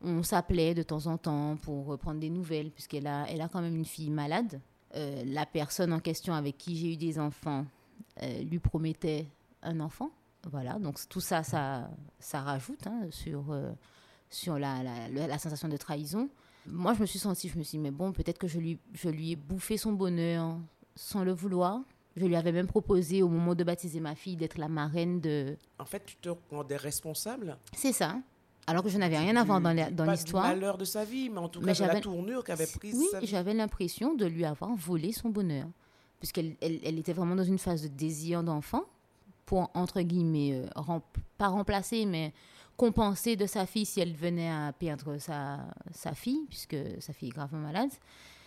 on 0.00 0.22
s'appelait 0.22 0.74
de 0.74 0.84
temps 0.84 1.08
en 1.08 1.18
temps 1.18 1.56
pour 1.56 1.98
prendre 1.98 2.20
des 2.20 2.30
nouvelles, 2.30 2.70
puisqu'elle 2.70 3.08
a, 3.08 3.26
elle 3.28 3.40
a 3.40 3.48
quand 3.48 3.60
même 3.60 3.74
une 3.74 3.84
fille 3.84 4.10
malade. 4.10 4.60
Euh, 4.94 5.24
la 5.26 5.44
personne 5.44 5.92
en 5.92 6.00
question 6.00 6.32
avec 6.32 6.56
qui 6.56 6.76
j'ai 6.76 6.92
eu 6.92 6.96
des 6.96 7.18
enfants 7.18 7.66
euh, 8.22 8.42
lui 8.44 8.58
promettait 8.58 9.26
un 9.62 9.80
enfant. 9.80 10.10
Voilà, 10.50 10.78
donc 10.78 10.98
tout 11.08 11.20
ça, 11.20 11.42
ça, 11.42 11.90
ça 12.18 12.40
rajoute 12.40 12.86
hein, 12.86 13.02
sur, 13.10 13.50
euh, 13.50 13.72
sur 14.30 14.58
la, 14.58 14.82
la, 15.10 15.38
sensation 15.38 15.68
de 15.68 15.76
trahison. 15.76 16.28
Moi, 16.66 16.94
je 16.94 17.00
me 17.00 17.06
suis 17.06 17.18
sentie, 17.18 17.48
je 17.48 17.58
me 17.58 17.62
suis 17.62 17.78
dit, 17.78 17.82
mais 17.82 17.90
bon, 17.90 18.12
peut-être 18.12 18.38
que 18.38 18.48
je 18.48 18.58
lui, 18.58 18.78
je 18.92 19.08
lui 19.08 19.32
ai 19.32 19.36
bouffé 19.36 19.76
son 19.76 19.92
bonheur 19.92 20.58
sans 20.94 21.24
le 21.24 21.32
vouloir. 21.32 21.80
Je 22.16 22.24
lui 22.24 22.34
avais 22.34 22.52
même 22.52 22.66
proposé 22.66 23.22
au 23.22 23.28
moment 23.28 23.54
de 23.54 23.62
baptiser 23.62 24.00
ma 24.00 24.14
fille 24.14 24.36
d'être 24.36 24.58
la 24.58 24.68
marraine 24.68 25.20
de... 25.20 25.56
En 25.78 25.84
fait, 25.84 26.04
tu 26.06 26.16
te 26.16 26.30
rendais 26.50 26.76
responsable 26.76 27.58
C'est 27.72 27.92
ça 27.92 28.16
alors 28.68 28.82
que 28.82 28.88
je 28.88 28.98
n'avais 28.98 29.18
rien 29.18 29.36
à 29.36 29.44
voir 29.44 29.60
dans 29.60 29.70
l'histoire. 29.70 30.42
Pas 30.42 30.48
malheur 30.54 30.76
de 30.76 30.84
sa 30.84 31.04
vie, 31.04 31.30
mais 31.30 31.38
en 31.38 31.48
tout 31.48 31.60
cas 31.60 31.72
de 31.72 31.82
la 31.82 32.00
tournure 32.00 32.42
qu'avait 32.42 32.66
prise 32.66 32.96
oui, 32.96 33.06
j'avais 33.22 33.54
l'impression 33.54 34.14
de 34.14 34.26
lui 34.26 34.44
avoir 34.44 34.74
volé 34.74 35.12
son 35.12 35.28
bonheur. 35.28 35.66
Puisqu'elle 36.18 36.56
elle, 36.60 36.98
était 36.98 37.12
vraiment 37.12 37.36
dans 37.36 37.44
une 37.44 37.58
phase 37.58 37.82
de 37.82 37.88
désir 37.88 38.42
d'enfant, 38.42 38.82
pour, 39.44 39.70
entre 39.74 40.00
guillemets, 40.00 40.54
euh, 40.54 40.98
pas 41.38 41.48
remplacer, 41.48 42.06
mais 42.06 42.32
compenser 42.76 43.36
de 43.36 43.46
sa 43.46 43.66
fille 43.66 43.86
si 43.86 44.00
elle 44.00 44.14
venait 44.14 44.50
à 44.50 44.72
perdre 44.72 45.18
sa, 45.18 45.66
sa 45.92 46.14
fille, 46.14 46.46
puisque 46.48 46.76
sa 47.00 47.12
fille 47.12 47.28
est 47.28 47.32
gravement 47.32 47.60
malade. 47.60 47.90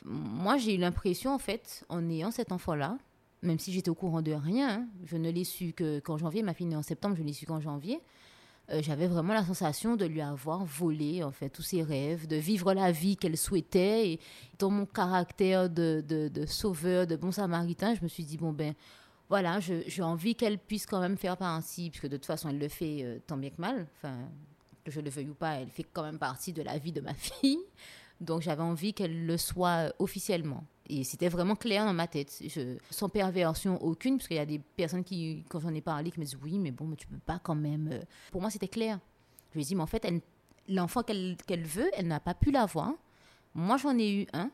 Moi, 0.06 0.58
j'ai 0.58 0.76
eu 0.76 0.78
l'impression, 0.78 1.34
en 1.34 1.40
fait, 1.40 1.84
en 1.90 2.08
ayant 2.10 2.32
cet 2.32 2.52
enfant-là, 2.52 2.98
même 3.42 3.60
si 3.60 3.72
j'étais 3.72 3.90
au 3.90 3.96
courant 3.96 4.22
de 4.22 4.32
rien, 4.32 4.70
hein, 4.70 4.88
je 5.06 5.18
ne 5.18 5.30
l'ai 5.30 5.44
su 5.44 5.74
que 5.74 6.00
qu'en 6.00 6.18
janvier, 6.18 6.44
ma 6.44 6.54
fille 6.54 6.68
est 6.68 6.70
née 6.70 6.76
en 6.76 6.84
septembre, 6.84 7.16
je 7.18 7.24
l'ai 7.24 7.34
su 7.34 7.46
qu'en 7.46 7.60
janvier, 7.60 8.02
euh, 8.72 8.82
j'avais 8.84 9.08
vraiment 9.08 9.34
la 9.34 9.44
sensation 9.44 9.96
de 9.96 10.06
lui 10.06 10.22
avoir 10.22 10.64
volé 10.64 11.24
en 11.24 11.32
fait 11.32 11.50
tous 11.50 11.64
ses 11.64 11.82
rêves, 11.82 12.28
de 12.28 12.36
vivre 12.36 12.74
la 12.74 12.92
vie 12.92 13.18
qu'elle 13.18 13.38
souhaitait. 13.38 14.12
Et 14.12 14.20
dans 14.60 14.70
mon 14.70 14.86
caractère 14.86 15.70
de, 15.70 16.04
de, 16.08 16.46
sauveur, 16.46 17.08
de 17.08 17.16
bon 17.16 17.32
samaritain, 17.32 17.96
je 17.96 18.04
me 18.04 18.08
suis 18.08 18.24
dit 18.24 18.38
bon 18.38 18.52
ben 18.52 18.74
voilà, 19.30 19.60
j'ai 19.60 20.02
envie 20.02 20.34
qu'elle 20.36 20.58
puisse 20.58 20.88
quand 20.88 21.00
même 21.00 21.16
faire 21.16 21.38
partie, 21.38 21.92
puisque 21.92 22.08
de 22.08 22.18
toute 22.18 22.26
façon 22.26 22.50
elle 22.50 22.58
le 22.58 22.68
fait 22.68 23.04
euh, 23.04 23.20
tant 23.28 23.38
bien 23.38 23.52
que 23.52 23.62
mal. 23.62 23.88
Enfin, 23.98 24.18
que 24.84 24.90
je 24.90 25.00
le 25.00 25.10
veuille 25.12 25.30
ou 25.30 25.36
pas, 25.36 25.56
elle 25.56 25.70
fait 25.70 25.86
quand 25.94 26.02
même 26.02 26.18
partie 26.18 26.52
de 26.52 26.64
la 26.64 26.80
vie 26.80 26.92
de 26.92 27.02
ma 27.02 27.14
fille. 27.16 27.60
Donc 28.20 28.42
j'avais 28.42 28.64
envie 28.64 28.94
qu'elle 28.94 29.28
le 29.28 29.38
soit 29.38 29.88
euh, 29.88 29.92
officiellement. 30.00 30.64
Et 30.88 31.04
c'était 31.04 31.30
vraiment 31.30 31.56
clair 31.56 31.86
dans 31.86 31.94
ma 31.94 32.08
tête, 32.08 32.42
je, 32.44 32.78
sans 32.90 33.10
perversion 33.10 33.82
aucune, 33.84 34.18
parce 34.18 34.28
qu'il 34.28 34.38
y 34.38 34.40
a 34.40 34.46
des 34.48 34.58
personnes 34.58 35.04
qui, 35.04 35.46
quand 35.48 35.60
j'en 35.60 35.76
ai 35.76 35.82
parlé, 35.82 36.10
qui 36.10 36.20
me 36.20 36.26
disent 36.26 36.40
oui, 36.42 36.58
mais 36.58 36.72
bon, 36.72 36.88
mais 36.88 36.96
tu 36.96 37.06
peux 37.06 37.20
pas 37.20 37.38
quand 37.38 37.56
même. 37.56 37.90
Euh. 37.92 38.02
Pour 38.32 38.42
moi, 38.42 38.50
c'était 38.50 38.68
clair. 38.68 39.00
Je 39.52 39.56
lui 39.56 39.62
ai 39.62 39.66
dit, 39.66 39.76
mais 39.76 39.84
en 39.84 39.88
fait, 39.88 40.12
l'enfant 40.68 41.04
qu'elle 41.04 41.38
veut, 41.64 41.90
elle 41.94 42.08
n'a 42.08 42.20
pas 42.20 42.34
pu 42.34 42.50
l'avoir. 42.50 42.94
Moi, 43.54 43.78
j'en 43.78 43.96
ai 44.00 44.24
eu 44.24 44.28
un. 44.34 44.50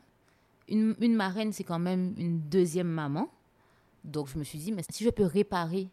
Une, 0.68 0.94
une 1.00 1.14
marraine, 1.14 1.52
c'est 1.52 1.64
quand 1.64 1.78
même 1.78 2.14
une 2.18 2.40
deuxième 2.40 2.88
maman. 2.88 3.30
Donc, 4.06 4.28
je 4.28 4.38
me 4.38 4.44
suis 4.44 4.58
dit, 4.58 4.72
mais 4.72 4.82
si 4.90 5.04
je 5.04 5.10
peux 5.10 5.26
réparer 5.26 5.88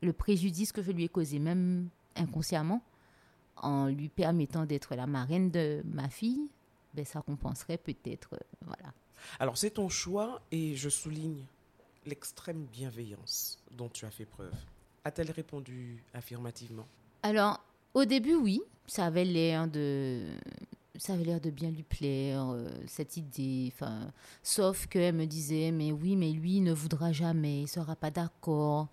le 0.00 0.12
préjudice 0.12 0.72
que 0.72 0.82
je 0.82 0.90
lui 0.90 1.04
ai 1.04 1.08
causé, 1.08 1.38
même 1.38 1.88
inconsciemment, 2.16 2.82
en 3.56 3.86
lui 3.86 4.08
permettant 4.08 4.64
d'être 4.64 4.94
la 4.94 5.06
marraine 5.06 5.50
de 5.50 5.82
ma 5.84 6.08
fille, 6.08 6.48
ben, 6.94 7.04
ça 7.04 7.22
compenserait 7.22 7.78
peut-être. 7.78 8.34
Euh, 8.34 8.38
voilà. 8.66 8.92
Alors 9.38 9.56
c'est 9.56 9.70
ton 9.70 9.88
choix 9.88 10.42
et 10.50 10.74
je 10.74 10.88
souligne 10.88 11.44
l'extrême 12.06 12.66
bienveillance 12.72 13.62
dont 13.70 13.88
tu 13.88 14.04
as 14.04 14.10
fait 14.10 14.24
preuve. 14.24 14.54
A-t-elle 15.04 15.30
répondu 15.30 16.02
affirmativement? 16.12 16.86
Alors 17.22 17.60
au 17.94 18.04
début 18.04 18.34
oui, 18.34 18.60
ça 18.86 19.06
avait 19.06 19.24
l'air 19.24 19.68
de 19.68 20.26
ça 20.96 21.14
avait 21.14 21.24
l'air 21.24 21.40
de 21.40 21.50
bien 21.50 21.70
lui 21.70 21.82
plaire 21.82 22.50
euh, 22.50 22.68
cette 22.86 23.16
idée 23.16 23.72
enfin 23.74 24.12
sauf 24.42 24.86
qu'elle 24.86 25.14
me 25.14 25.24
disait 25.24 25.70
mais 25.70 25.90
oui 25.90 26.16
mais 26.16 26.32
lui 26.32 26.60
ne 26.60 26.72
voudra 26.72 27.12
jamais 27.12 27.62
il 27.62 27.68
sera 27.68 27.96
pas 27.96 28.10
d'accord 28.10 28.88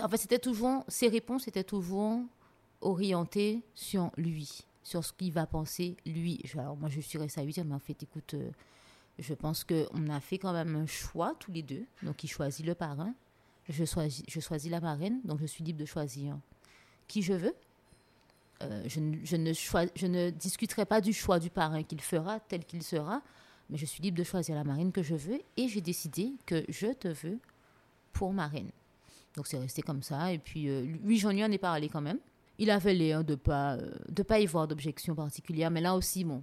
en 0.00 0.08
fait 0.08 0.16
c'était 0.16 0.38
toujours 0.38 0.84
ses 0.86 1.08
réponses 1.08 1.48
étaient 1.48 1.64
toujours 1.64 2.20
orientées 2.80 3.62
sur 3.74 4.10
lui 4.16 4.64
sur 4.82 5.04
ce 5.04 5.12
qu'il 5.12 5.32
va 5.32 5.46
penser 5.46 5.96
lui 6.06 6.40
alors 6.54 6.76
moi 6.76 6.88
je 6.88 7.00
suis 7.00 7.18
restée 7.18 7.40
à 7.40 7.44
lui 7.44 7.52
dire 7.52 7.64
mais 7.64 7.74
en 7.74 7.80
fait 7.80 8.00
écoute 8.02 8.34
euh, 8.34 8.50
Je 9.20 9.34
pense 9.34 9.64
qu'on 9.64 10.08
a 10.08 10.20
fait 10.20 10.38
quand 10.38 10.52
même 10.52 10.74
un 10.76 10.86
choix 10.86 11.34
tous 11.38 11.52
les 11.52 11.62
deux. 11.62 11.84
Donc, 12.02 12.24
il 12.24 12.28
choisit 12.28 12.64
le 12.64 12.74
parrain. 12.74 13.14
Je 13.68 13.84
choisis, 13.84 14.24
je 14.26 14.40
choisis 14.40 14.70
la 14.70 14.80
marraine. 14.80 15.20
Donc, 15.24 15.40
je 15.40 15.46
suis 15.46 15.62
libre 15.62 15.78
de 15.78 15.84
choisir 15.84 16.38
qui 17.06 17.20
je 17.22 17.34
veux. 17.34 17.54
Euh, 18.62 18.82
je, 18.86 19.00
ne- 19.36 20.30
discuterai 20.30 20.84
pas 20.84 21.00
du 21.00 21.12
choix 21.14 21.38
du 21.38 21.48
parrain 21.48 21.82
qu'il 21.82 22.00
fera 22.00 22.40
tel 22.40 22.64
qu'il 22.64 22.82
sera, 22.82 23.22
mais 23.70 23.78
je 23.78 23.86
suis 23.86 24.02
libre 24.02 24.18
de 24.18 24.24
choisir 24.24 24.54
la 24.54 24.64
marraine 24.64 24.92
que 24.92 25.02
je 25.02 25.14
veux 25.14 25.40
et 25.56 25.68
j'ai 25.68 25.80
décidé 25.80 26.32
que 26.44 26.64
je 26.68 26.88
te 26.88 27.08
veux 27.08 27.38
pour 28.12 28.32
marraine. 28.34 28.70
Donc 29.34 29.46
c'est 29.46 29.58
resté 29.58 29.80
comme 29.80 30.02
ça 30.02 30.32
et 30.32 30.38
puis 30.38 30.68
euh, 30.68 30.82
lui 30.82 31.18
j'en 31.18 31.30
lui 31.30 31.42
en 31.42 31.50
ai 31.50 31.56
parlé 31.58 31.88
quand 31.88 32.02
même. 32.02 32.18
Il 32.58 32.70
avait 32.70 32.92
l'air 32.92 33.24
de 33.24 33.34
pas 33.34 33.76
euh, 33.76 33.90
de 34.10 34.22
pas 34.22 34.40
y 34.40 34.46
voir 34.46 34.68
d'objection 34.68 35.14
particulière, 35.14 35.70
mais 35.70 35.80
là 35.80 35.94
aussi 35.96 36.24
bon, 36.24 36.42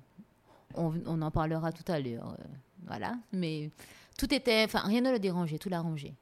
on, 0.74 1.22
en 1.22 1.32
parlera 1.32 1.72
tout 1.72 1.90
à 1.92 2.00
l'heure, 2.00 2.36
voilà. 2.88 3.16
Mais 3.32 3.70
tout 4.18 4.34
était, 4.34 4.64
enfin 4.64 4.80
rien 4.80 5.02
ne 5.02 5.12
le 5.12 5.20
dérangeait, 5.20 5.60
tout 5.60 5.70
l'arrangeait. 5.70 6.16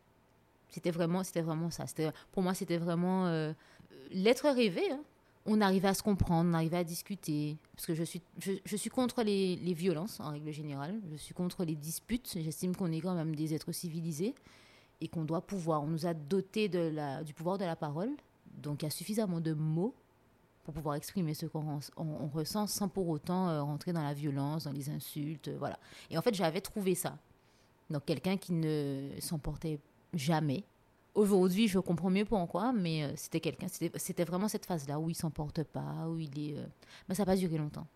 C'était 0.69 0.91
vraiment, 0.91 1.23
c'était 1.23 1.41
vraiment 1.41 1.69
ça. 1.69 1.87
C'était, 1.87 2.11
pour 2.33 2.43
moi, 2.43 2.53
c'était 2.53 2.77
vraiment 2.77 3.29
l'être 4.11 4.49
rêvé. 4.49 4.91
hein. 4.91 4.99
On 5.47 5.61
arrivait 5.61 5.87
à 5.87 5.93
se 5.93 6.01
comprendre, 6.01 6.49
on 6.49 6.53
arrivait 6.53 6.77
à 6.77 6.83
discuter. 6.83 7.57
Parce 7.75 7.85
que 7.85 7.93
je 7.93 8.03
suis, 8.03 8.21
je, 8.39 8.75
suis 8.75 8.89
contre 8.89 9.21
les, 9.21 9.55
violences, 9.73 10.19
en 10.19 10.31
règle 10.31 10.51
générale. 10.51 10.99
Je 11.11 11.17
suis 11.17 11.35
contre 11.35 11.65
les 11.65 11.75
disputes. 11.75 12.37
J'estime 12.39 12.75
qu'on 12.75 12.91
est 12.91 12.99
quand 12.99 13.13
même 13.13 13.35
des 13.35 13.53
êtres 13.53 13.71
civilisés 13.71 14.33
et 15.01 15.07
qu'on 15.07 15.23
doit 15.23 15.41
pouvoir. 15.41 15.83
On 15.83 15.87
nous 15.87 16.07
a 16.07 16.13
dotés 16.15 16.67
de 16.67 16.79
la, 16.79 17.23
du 17.23 17.33
pouvoir 17.33 17.59
de 17.59 17.65
la 17.65 17.75
parole. 17.75 18.09
Donc, 18.57 18.81
il 18.81 18.85
y 18.85 18.87
a 18.87 18.91
suffisamment 18.91 19.39
de 19.39 19.53
mots 19.53 19.93
pour 20.63 20.73
pouvoir 20.73 20.95
exprimer 20.95 21.35
ce 21.35 21.45
qu'on 21.45 21.79
ressent 22.33 22.65
sans 22.65 22.87
pour 22.87 23.07
autant 23.07 23.49
euh, 23.49 23.61
rentrer 23.61 23.93
dans 23.93 24.01
la 24.01 24.15
violence, 24.15 24.63
dans 24.63 24.71
les 24.71 24.89
insultes. 24.89 25.49
euh, 25.49 25.57
voilà. 25.59 25.77
Et 26.09 26.17
en 26.17 26.23
fait, 26.23 26.33
j'avais 26.33 26.61
trouvé 26.61 26.95
ça. 26.95 27.19
Donc, 27.91 28.05
quelqu'un 28.05 28.37
qui 28.37 28.51
ne 28.53 29.11
s'emportait 29.19 29.79
jamais. 30.15 30.63
Aujourd'hui, 31.15 31.69
je 31.69 31.79
comprends 31.79 32.09
mieux 32.09 32.25
pourquoi, 32.25 32.73
mais 32.73 33.03
euh, 33.03 33.13
c'était 33.15 33.39
quelqu'un, 33.39 33.67
c'était 33.69 34.25
vraiment 34.25 34.49
cette 34.49 34.65
phase-là 34.65 34.99
où 34.99 35.09
il 35.09 35.15
s'emporte 35.15 35.63
pas, 35.63 36.07
où 36.09 36.17
il 36.19 36.37
est. 36.51 36.57
euh, 36.57 36.65
Mais 37.07 37.15
ça 37.15 37.23
n'a 37.23 37.27
pas 37.27 37.37
duré 37.37 37.57
longtemps. 37.57 37.87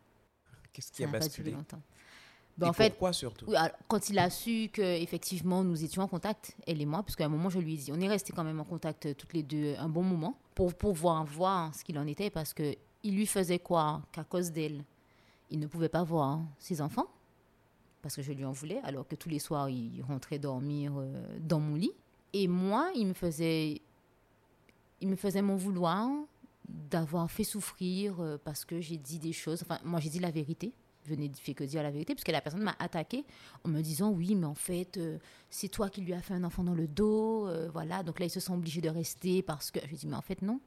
Qu'est-ce 0.71 0.91
qui 0.91 1.03
Ça 1.03 1.09
a 1.09 1.11
pas 1.11 1.19
basculé 1.19 1.49
duré 1.49 1.57
longtemps. 1.57 1.77
Et 1.77 2.61
Ben, 2.61 2.69
en 2.69 2.73
fait, 2.73 2.89
pourquoi 2.91 3.11
surtout 3.13 3.45
oui, 3.47 3.55
alors, 3.55 3.75
quand 3.87 4.09
il 4.09 4.19
a 4.19 4.29
su 4.29 4.69
que 4.71 4.81
effectivement 4.81 5.63
nous 5.63 5.83
étions 5.83 6.01
en 6.01 6.07
contact, 6.07 6.55
elle 6.65 6.81
et 6.81 6.85
moi, 6.85 7.03
parce 7.03 7.15
qu'à 7.15 7.25
un 7.25 7.29
moment 7.29 7.49
je 7.49 7.59
lui 7.59 7.73
ai 7.73 7.77
dit, 7.77 7.91
on 7.91 7.99
est 7.99 8.07
restés 8.07 8.31
quand 8.33 8.43
même 8.43 8.59
en 8.59 8.65
contact 8.65 9.05
euh, 9.05 9.13
toutes 9.13 9.33
les 9.33 9.43
deux 9.43 9.75
un 9.77 9.89
bon 9.89 10.03
moment 10.03 10.37
pour 10.55 10.73
pouvoir 10.73 11.23
voir 11.25 11.73
ce 11.75 11.83
qu'il 11.83 11.97
en 11.99 12.07
était, 12.07 12.29
parce 12.29 12.53
que 12.53 12.75
il 13.03 13.15
lui 13.15 13.25
faisait 13.25 13.59
croire 13.59 14.01
qu'à 14.11 14.23
cause 14.25 14.51
d'elle, 14.51 14.83
il 15.49 15.59
ne 15.59 15.67
pouvait 15.67 15.89
pas 15.89 16.03
voir 16.03 16.41
ses 16.57 16.81
enfants, 16.81 17.07
parce 18.01 18.15
que 18.15 18.21
je 18.21 18.31
lui 18.33 18.45
en 18.45 18.51
voulais, 18.51 18.79
alors 18.83 19.07
que 19.07 19.15
tous 19.15 19.29
les 19.29 19.39
soirs 19.39 19.69
il 19.69 20.01
rentrait 20.03 20.37
dormir 20.39 20.93
dans 21.39 21.59
mon 21.61 21.75
lit, 21.75 21.93
et 22.33 22.47
moi 22.47 22.91
il 22.95 23.07
me 23.07 23.13
faisait, 23.13 23.81
il 25.01 25.09
me 25.09 25.15
faisait 25.15 25.41
mon 25.41 25.55
vouloir 25.55 26.09
d'avoir 26.67 27.29
fait 27.31 27.43
souffrir 27.43 28.19
euh, 28.19 28.37
parce 28.43 28.65
que 28.65 28.79
j'ai 28.79 28.97
dit 28.97 29.19
des 29.19 29.33
choses. 29.33 29.63
Enfin, 29.63 29.79
moi 29.83 29.99
j'ai 29.99 30.09
dit 30.09 30.19
la 30.19 30.31
vérité. 30.31 30.73
Je 31.05 31.15
n'ai 31.15 31.31
fait 31.33 31.53
que 31.53 31.63
dire 31.63 31.81
la 31.81 31.91
vérité, 31.91 32.13
puisque 32.13 32.29
la 32.29 32.41
personne 32.41 32.61
m'a 32.61 32.75
attaqué 32.77 33.25
en 33.63 33.69
me 33.69 33.81
disant 33.81 34.11
oui, 34.11 34.35
mais 34.35 34.45
en 34.45 34.53
fait, 34.53 34.97
euh, 34.97 35.17
c'est 35.49 35.69
toi 35.69 35.89
qui 35.89 36.01
lui 36.01 36.13
as 36.13 36.21
fait 36.21 36.33
un 36.33 36.43
enfant 36.43 36.63
dans 36.63 36.75
le 36.75 36.87
dos, 36.87 37.47
euh, 37.47 37.69
voilà. 37.71 38.03
Donc 38.03 38.19
là, 38.19 38.25
ils 38.27 38.31
se 38.31 38.39
sont 38.39 38.53
obligés 38.53 38.81
de 38.81 38.89
rester 38.89 39.41
parce 39.41 39.71
que 39.71 39.79
je 39.89 39.95
dis 39.95 40.07
mais 40.07 40.17
en 40.17 40.21
fait 40.21 40.41
non, 40.41 40.59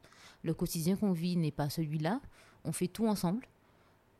le 0.42 0.54
quotidien 0.54 0.96
qu'on 0.96 1.12
vit 1.12 1.36
n'est 1.36 1.52
pas 1.52 1.70
celui-là. 1.70 2.20
On 2.64 2.72
fait 2.72 2.88
tout 2.88 3.06
ensemble. 3.06 3.46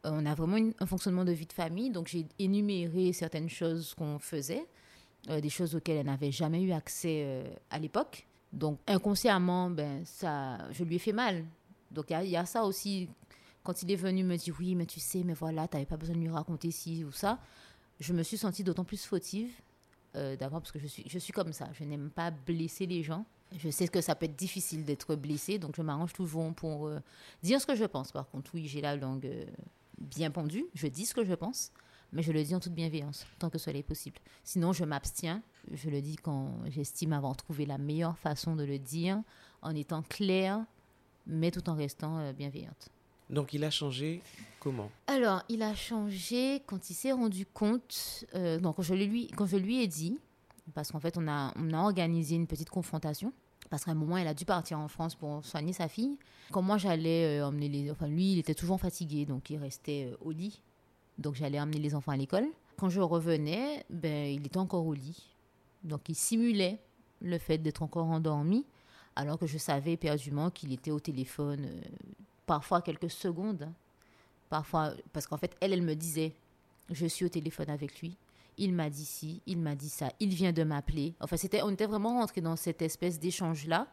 On 0.04 0.26
a 0.26 0.34
vraiment 0.34 0.58
un 0.78 0.87
fonctionnement 0.87 1.25
de 1.25 1.32
vie 1.32 1.46
de 1.46 1.52
famille, 1.52 1.90
donc 1.90 2.08
j'ai 2.08 2.26
énuméré 2.38 3.12
certaines 3.12 3.49
choses 3.49 3.94
qu'on 3.94 4.18
faisait, 4.18 4.66
euh, 5.30 5.40
des 5.40 5.50
choses 5.50 5.74
auxquelles 5.74 5.98
elle 5.98 6.06
n'avait 6.06 6.32
jamais 6.32 6.62
eu 6.62 6.72
accès 6.72 7.22
euh, 7.24 7.44
à 7.70 7.78
l'époque. 7.78 8.26
Donc 8.52 8.78
inconsciemment, 8.86 9.70
ben 9.70 10.04
ça, 10.04 10.58
je 10.72 10.84
lui 10.84 10.96
ai 10.96 10.98
fait 10.98 11.12
mal. 11.12 11.44
Donc 11.90 12.06
il 12.10 12.28
y 12.28 12.36
a- 12.36 12.46
ça 12.46 12.64
aussi. 12.64 13.08
Quand 13.64 13.80
il 13.82 13.92
est 13.92 13.96
venu 13.96 14.24
me 14.24 14.36
dire 14.36 14.54
oui, 14.58 14.74
mais 14.74 14.86
tu 14.86 14.98
sais, 14.98 15.22
mais 15.24 15.34
voilà, 15.34 15.68
tu 15.68 15.76
n'avais 15.76 15.86
pas 15.86 15.96
besoin 15.96 16.16
de 16.16 16.20
lui 16.20 16.28
raconter 16.28 16.70
ci 16.72 17.04
ou 17.04 17.12
ça, 17.12 17.38
je 18.00 18.12
me 18.12 18.22
suis 18.24 18.36
sentie 18.36 18.64
d'autant 18.64 18.84
plus 18.84 19.04
fautive. 19.04 19.52
euh, 20.16 20.36
D'abord 20.36 20.60
parce 20.60 20.72
que 20.72 20.80
je 20.80 20.86
suis, 20.88 21.04
je 21.08 21.18
suis 21.18 21.32
comme 21.32 21.52
ça. 21.52 21.68
Je 21.72 21.84
n'aime 21.84 22.10
pas 22.10 22.30
blesser 22.32 22.86
les 22.86 23.02
gens. 23.04 23.24
Je 23.56 23.70
sais 23.70 23.86
que 23.86 24.00
ça 24.00 24.14
peut 24.14 24.24
être 24.26 24.34
difficile 24.36 24.84
d'être 24.84 25.14
blessé, 25.14 25.58
donc 25.58 25.76
je 25.76 25.82
m'arrange 25.82 26.12
toujours 26.14 26.52
pour 26.54 26.90
dire 27.42 27.60
ce 27.60 27.66
que 27.66 27.74
je 27.76 27.84
pense. 27.84 28.10
Par 28.10 28.28
contre, 28.30 28.50
oui, 28.54 28.66
j'ai 28.66 28.80
la 28.80 28.96
langue 28.96 29.30
bien 29.98 30.30
pendue. 30.30 30.64
Je 30.74 30.86
dis 30.88 31.04
ce 31.06 31.14
que 31.14 31.22
je 31.24 31.34
pense, 31.34 31.70
mais 32.12 32.23
je 32.23 32.33
le 32.33 32.42
dis 32.42 32.54
en 32.54 32.61
toute 32.61 32.75
bienveillance, 32.75 33.26
tant 33.38 33.50
que 33.50 33.59
cela 33.59 33.78
est 33.78 33.83
possible. 33.83 34.19
Sinon, 34.45 34.73
je 34.73 34.85
m'abstiens. 34.85 35.42
Je 35.73 35.90
le 35.90 36.00
dis 36.00 36.16
quand 36.16 36.54
j'estime 36.71 37.12
avoir 37.12 37.37
trouvé 37.37 37.66
la 37.66 37.78
meilleure 37.78 38.19
façon 38.19 38.57
de 38.57 38.64
le 38.64 38.78
dire, 38.78 39.23
en 39.62 39.75
étant 39.75 40.02
claire, 40.02 40.64
mais 41.26 41.50
tout 41.50 41.69
en 41.71 41.75
restant 41.75 42.19
euh, 42.19 42.33
bienveillante. 42.33 42.88
Donc 43.31 43.54
il 43.54 43.64
a 43.64 43.71
changé 43.71 44.21
comment? 44.61 44.90
Alors, 45.07 45.42
il 45.49 45.62
a 45.62 45.75
changé 45.75 46.62
quand 46.66 46.90
il 46.90 46.95
s'est 46.95 47.12
rendu 47.12 47.47
compte, 47.47 48.25
euh, 48.35 48.59
donc 48.59 48.76
quand 48.76 48.83
je, 48.83 48.95
lui, 48.95 49.28
quand 49.28 49.47
je 49.47 49.57
lui 49.57 49.83
ai 49.83 49.87
dit, 49.87 50.19
parce 50.75 50.92
qu'en 50.92 51.00
fait, 51.00 51.16
on 51.16 51.26
a, 51.28 51.52
on 51.57 51.73
a 51.73 51.78
organisé 51.78 52.35
une 52.35 52.47
petite 52.47 52.71
confrontation, 52.71 53.33
parce 53.71 53.85
qu'à 53.85 53.92
un 53.92 53.95
moment, 53.95 54.19
elle 54.19 54.28
a 54.28 54.35
dû 54.35 54.45
partir 54.45 54.78
en 54.78 54.88
France 54.88 55.14
pour 55.14 55.45
soigner 55.45 55.73
sa 55.73 55.88
fille. 55.88 56.19
Quand 56.50 56.61
moi, 56.61 56.76
j'allais 56.76 57.40
euh, 57.40 57.47
emmener 57.47 57.69
les... 57.69 57.90
Enfin, 57.90 58.07
lui, 58.07 58.33
il 58.33 58.38
était 58.38 58.54
toujours 58.54 58.78
fatigué, 58.78 59.25
donc 59.25 59.49
il 59.49 59.57
restait 59.57 60.11
euh, 60.12 60.16
au 60.21 60.31
lit. 60.31 60.61
Donc, 61.19 61.35
j'allais 61.35 61.61
emmener 61.61 61.78
les 61.78 61.95
enfants 61.95 62.12
à 62.12 62.16
l'école. 62.16 62.47
Quand 62.76 62.88
je 62.88 63.00
revenais, 63.00 63.85
ben, 63.90 64.33
il 64.33 64.47
était 64.47 64.59
encore 64.59 64.87
au 64.87 64.95
lit. 64.95 65.31
Donc, 65.85 66.09
il 66.09 66.14
simulait 66.14 66.78
le 67.21 67.38
fait 67.38 67.59
d'être 67.59 67.83
encore 67.83 68.07
endormi, 68.07 68.64
alors 69.14 69.38
que 69.38 69.47
je 69.47 69.59
savais 69.59 69.92
éperdument 69.92 70.50
qu'il 70.50 70.73
était 70.73 70.90
au 70.90 71.00
téléphone, 71.00 71.66
euh, 71.66 71.81
parfois 72.47 72.83
quelques 72.83 73.11
secondes. 73.11 73.62
hein. 73.62 73.73
Parfois, 74.49 74.92
parce 75.12 75.26
qu'en 75.26 75.37
fait, 75.37 75.57
elle, 75.61 75.73
elle 75.73 75.83
me 75.83 75.95
disait, 75.95 76.33
je 76.90 77.07
suis 77.07 77.25
au 77.25 77.28
téléphone 77.28 77.71
avec 77.71 78.00
lui. 78.00 78.16
Il 78.59 78.75
m'a 78.75 78.90
dit 78.90 79.04
ci, 79.04 79.40
il 79.47 79.59
m'a 79.59 79.75
dit 79.75 79.88
ça, 79.88 80.12
il 80.21 80.28
vient 80.28 80.52
de 80.52 80.62
m'appeler. 80.62 81.14
Enfin, 81.21 81.37
c'était, 81.37 81.62
on 81.62 81.71
était 81.71 81.87
vraiment 81.87 82.19
rentré 82.19 82.40
dans 82.42 82.57
cette 82.57 82.83
espèce 82.83 83.19
d'échange-là. 83.19 83.87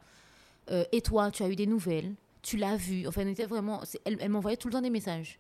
Euh, 0.69 0.83
et 0.91 1.01
toi, 1.01 1.31
tu 1.31 1.43
as 1.43 1.49
eu 1.49 1.55
des 1.55 1.65
nouvelles? 1.65 2.13
Tu 2.41 2.57
l'as 2.57 2.75
vu? 2.75 3.07
Enfin, 3.07 3.23
on 3.25 3.29
était 3.29 3.45
vraiment. 3.45 3.81
Elle, 4.03 4.17
elle 4.19 4.29
m'envoyait 4.29 4.57
tout 4.57 4.67
le 4.67 4.73
temps 4.73 4.81
des 4.81 4.89
messages 4.89 5.39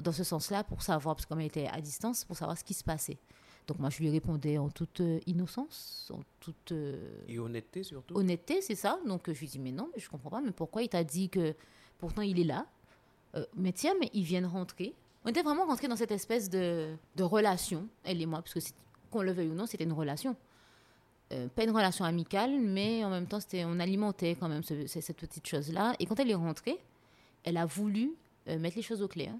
dans 0.00 0.12
ce 0.12 0.24
sens-là 0.24 0.64
pour 0.64 0.82
savoir, 0.82 1.14
parce 1.16 1.24
que 1.26 1.28
comme 1.30 1.40
elle 1.40 1.46
était 1.46 1.66
à 1.68 1.80
distance, 1.80 2.24
pour 2.24 2.36
savoir 2.36 2.56
ce 2.58 2.64
qui 2.64 2.74
se 2.74 2.84
passait. 2.84 3.18
Donc 3.66 3.78
moi, 3.80 3.90
je 3.90 3.98
lui 3.98 4.10
répondais 4.10 4.58
en 4.58 4.68
toute 4.68 5.00
euh, 5.00 5.18
innocence, 5.26 6.10
en 6.14 6.20
toute 6.38 6.70
euh, 6.72 7.18
Et 7.28 7.38
honnêteté 7.38 7.82
surtout 7.82 8.14
honnêteté, 8.16 8.60
c'est 8.62 8.74
ça. 8.76 8.98
Donc 9.06 9.28
euh, 9.28 9.34
je 9.34 9.40
lui 9.40 9.46
dis, 9.48 9.58
mais 9.58 9.72
non, 9.72 9.88
mais 9.94 10.00
je 10.00 10.08
comprends 10.08 10.30
pas, 10.30 10.40
mais 10.40 10.52
pourquoi 10.52 10.82
il 10.82 10.88
t'a 10.88 11.02
dit 11.02 11.28
que 11.28 11.54
pourtant 11.98 12.22
il 12.22 12.38
est 12.38 12.44
là? 12.44 12.66
Euh, 13.34 13.44
Mais 13.56 13.72
tiens, 13.72 13.94
mais 14.00 14.08
ils 14.12 14.22
viennent 14.22 14.46
rentrer. 14.46 14.94
On 15.24 15.28
était 15.30 15.42
vraiment 15.42 15.66
rentrés 15.66 15.88
dans 15.88 15.96
cette 15.96 16.12
espèce 16.12 16.48
de, 16.48 16.94
de 17.16 17.22
relation, 17.24 17.88
elle 18.04 18.22
et 18.22 18.26
moi, 18.26 18.40
parce 18.40 18.54
que 18.54 18.60
qu'on 19.10 19.22
le 19.22 19.32
veuille 19.32 19.48
ou 19.48 19.54
non, 19.54 19.66
c'était 19.66 19.84
une 19.84 19.92
relation. 19.92 20.36
Euh, 21.32 21.48
pas 21.48 21.64
une 21.64 21.70
relation 21.72 22.04
amicale, 22.04 22.60
mais 22.60 23.04
en 23.04 23.10
même 23.10 23.26
temps, 23.26 23.40
c'était, 23.40 23.64
on 23.64 23.80
alimentait 23.80 24.36
quand 24.38 24.48
même 24.48 24.62
ce- 24.62 24.86
ce- 24.86 25.00
cette 25.00 25.16
petite 25.16 25.44
chose-là. 25.48 25.94
Et 25.98 26.06
quand 26.06 26.20
elle 26.20 26.30
est 26.30 26.34
rentrée, 26.36 26.78
elle 27.42 27.56
a 27.56 27.66
voulu 27.66 28.12
euh, 28.46 28.60
mettre 28.60 28.76
les 28.76 28.82
choses 28.82 29.02
au 29.02 29.08
clair. 29.08 29.32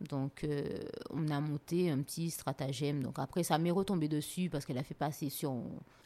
Donc, 0.00 0.44
euh, 0.44 0.62
on 1.10 1.28
a 1.28 1.40
monté 1.40 1.90
un 1.90 1.98
petit 2.02 2.30
stratagème. 2.30 3.02
Donc, 3.02 3.18
après, 3.18 3.42
ça 3.42 3.58
m'est 3.58 3.72
retombé 3.72 4.08
dessus 4.08 4.48
parce 4.48 4.64
qu'elle 4.64 4.78
a 4.78 4.84
fait 4.84 4.94
passer 4.94 5.28
sur. 5.28 5.56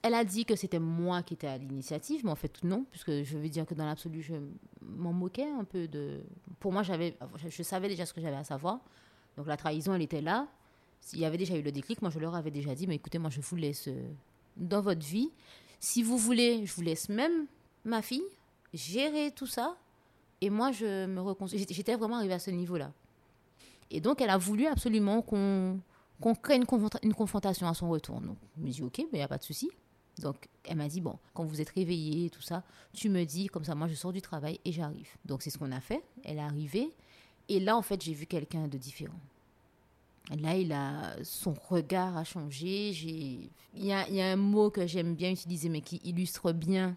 Elle 0.02 0.14
a 0.14 0.24
dit 0.24 0.44
que 0.44 0.56
c'était 0.56 0.78
moi 0.78 1.22
qui 1.22 1.34
étais 1.34 1.46
à 1.46 1.58
l'initiative, 1.58 2.22
mais 2.24 2.30
en 2.30 2.36
fait, 2.36 2.64
non, 2.64 2.86
puisque 2.90 3.22
je 3.22 3.36
veux 3.36 3.48
dire 3.48 3.66
que 3.66 3.74
dans 3.74 3.84
l'absolu, 3.84 4.22
je 4.22 4.34
m'en 4.80 5.12
moquais 5.12 5.46
un 5.46 5.64
peu 5.64 5.88
de. 5.88 6.22
Pour 6.58 6.72
moi, 6.72 6.82
j'avais, 6.82 7.16
je, 7.36 7.62
savais 7.62 7.88
déjà 7.88 8.06
ce 8.06 8.14
que 8.14 8.20
j'avais 8.20 8.36
à 8.36 8.44
savoir. 8.44 8.80
Donc, 9.36 9.46
la 9.46 9.56
trahison, 9.56 9.94
elle 9.94 10.02
était 10.02 10.22
là. 10.22 10.48
S'il 11.00 11.18
y 11.18 11.24
avait 11.24 11.38
déjà 11.38 11.56
eu 11.56 11.62
le 11.62 11.72
déclic, 11.72 12.00
moi, 12.00 12.10
je 12.10 12.18
leur 12.18 12.34
avais 12.34 12.50
déjà 12.50 12.74
dit, 12.74 12.86
mais 12.86 12.94
écoutez, 12.94 13.18
moi, 13.18 13.28
je 13.28 13.40
vous 13.40 13.56
laisse 13.56 13.88
euh, 13.88 14.08
dans 14.56 14.80
votre 14.80 15.04
vie. 15.04 15.30
Si 15.80 16.02
vous 16.02 16.16
voulez, 16.16 16.64
je 16.64 16.72
vous 16.74 16.82
laisse 16.82 17.08
même 17.08 17.46
ma 17.84 18.00
fille 18.00 18.22
gérer 18.72 19.32
tout 19.32 19.46
ça. 19.46 19.76
Et 20.40 20.48
moi, 20.48 20.72
je 20.72 21.06
me 21.06 21.20
reconstruis. 21.20 21.66
J'étais 21.68 21.94
vraiment 21.94 22.16
arrivée 22.16 22.34
à 22.34 22.38
ce 22.38 22.50
niveau-là. 22.50 22.92
Et 23.92 24.00
donc, 24.00 24.20
elle 24.20 24.30
a 24.30 24.38
voulu 24.38 24.66
absolument 24.66 25.22
qu'on 25.22 25.78
qu'on 26.20 26.34
crée 26.36 26.54
une, 26.54 26.64
confronta- 26.64 27.00
une 27.02 27.14
confrontation 27.14 27.66
à 27.66 27.74
son 27.74 27.88
retour. 27.90 28.20
Donc, 28.20 28.36
je 28.56 28.62
me 28.62 28.70
dis, 28.70 28.82
ok, 28.82 28.98
mais 28.98 29.04
il 29.14 29.16
n'y 29.16 29.22
a 29.22 29.28
pas 29.28 29.38
de 29.38 29.42
souci. 29.42 29.70
Donc, 30.20 30.48
elle 30.64 30.76
m'a 30.76 30.86
dit, 30.86 31.00
bon, 31.00 31.18
quand 31.34 31.44
vous 31.44 31.60
êtes 31.60 31.70
réveillé, 31.70 32.30
tout 32.30 32.42
ça, 32.42 32.62
tu 32.92 33.08
me 33.08 33.24
dis, 33.24 33.48
comme 33.48 33.64
ça, 33.64 33.74
moi, 33.74 33.88
je 33.88 33.94
sors 33.94 34.12
du 34.12 34.22
travail 34.22 34.60
et 34.64 34.70
j'arrive. 34.70 35.08
Donc, 35.24 35.42
c'est 35.42 35.50
ce 35.50 35.58
qu'on 35.58 35.72
a 35.72 35.80
fait. 35.80 36.02
Elle 36.24 36.36
est 36.36 36.42
arrivée. 36.42 36.90
Et 37.48 37.58
là, 37.58 37.76
en 37.76 37.82
fait, 37.82 38.00
j'ai 38.02 38.12
vu 38.14 38.26
quelqu'un 38.26 38.68
de 38.68 38.78
différent. 38.78 39.18
Là, 40.38 40.56
il 40.56 40.72
a, 40.72 41.16
son 41.24 41.54
regard 41.54 42.16
a 42.16 42.22
changé. 42.22 42.92
J'ai, 42.92 43.50
il 43.74 43.84
y 43.84 43.92
a, 43.92 44.08
y 44.08 44.20
a 44.20 44.30
un 44.30 44.36
mot 44.36 44.70
que 44.70 44.86
j'aime 44.86 45.16
bien 45.16 45.30
utiliser, 45.32 45.68
mais 45.68 45.80
qui 45.80 46.00
illustre 46.04 46.52
bien 46.52 46.96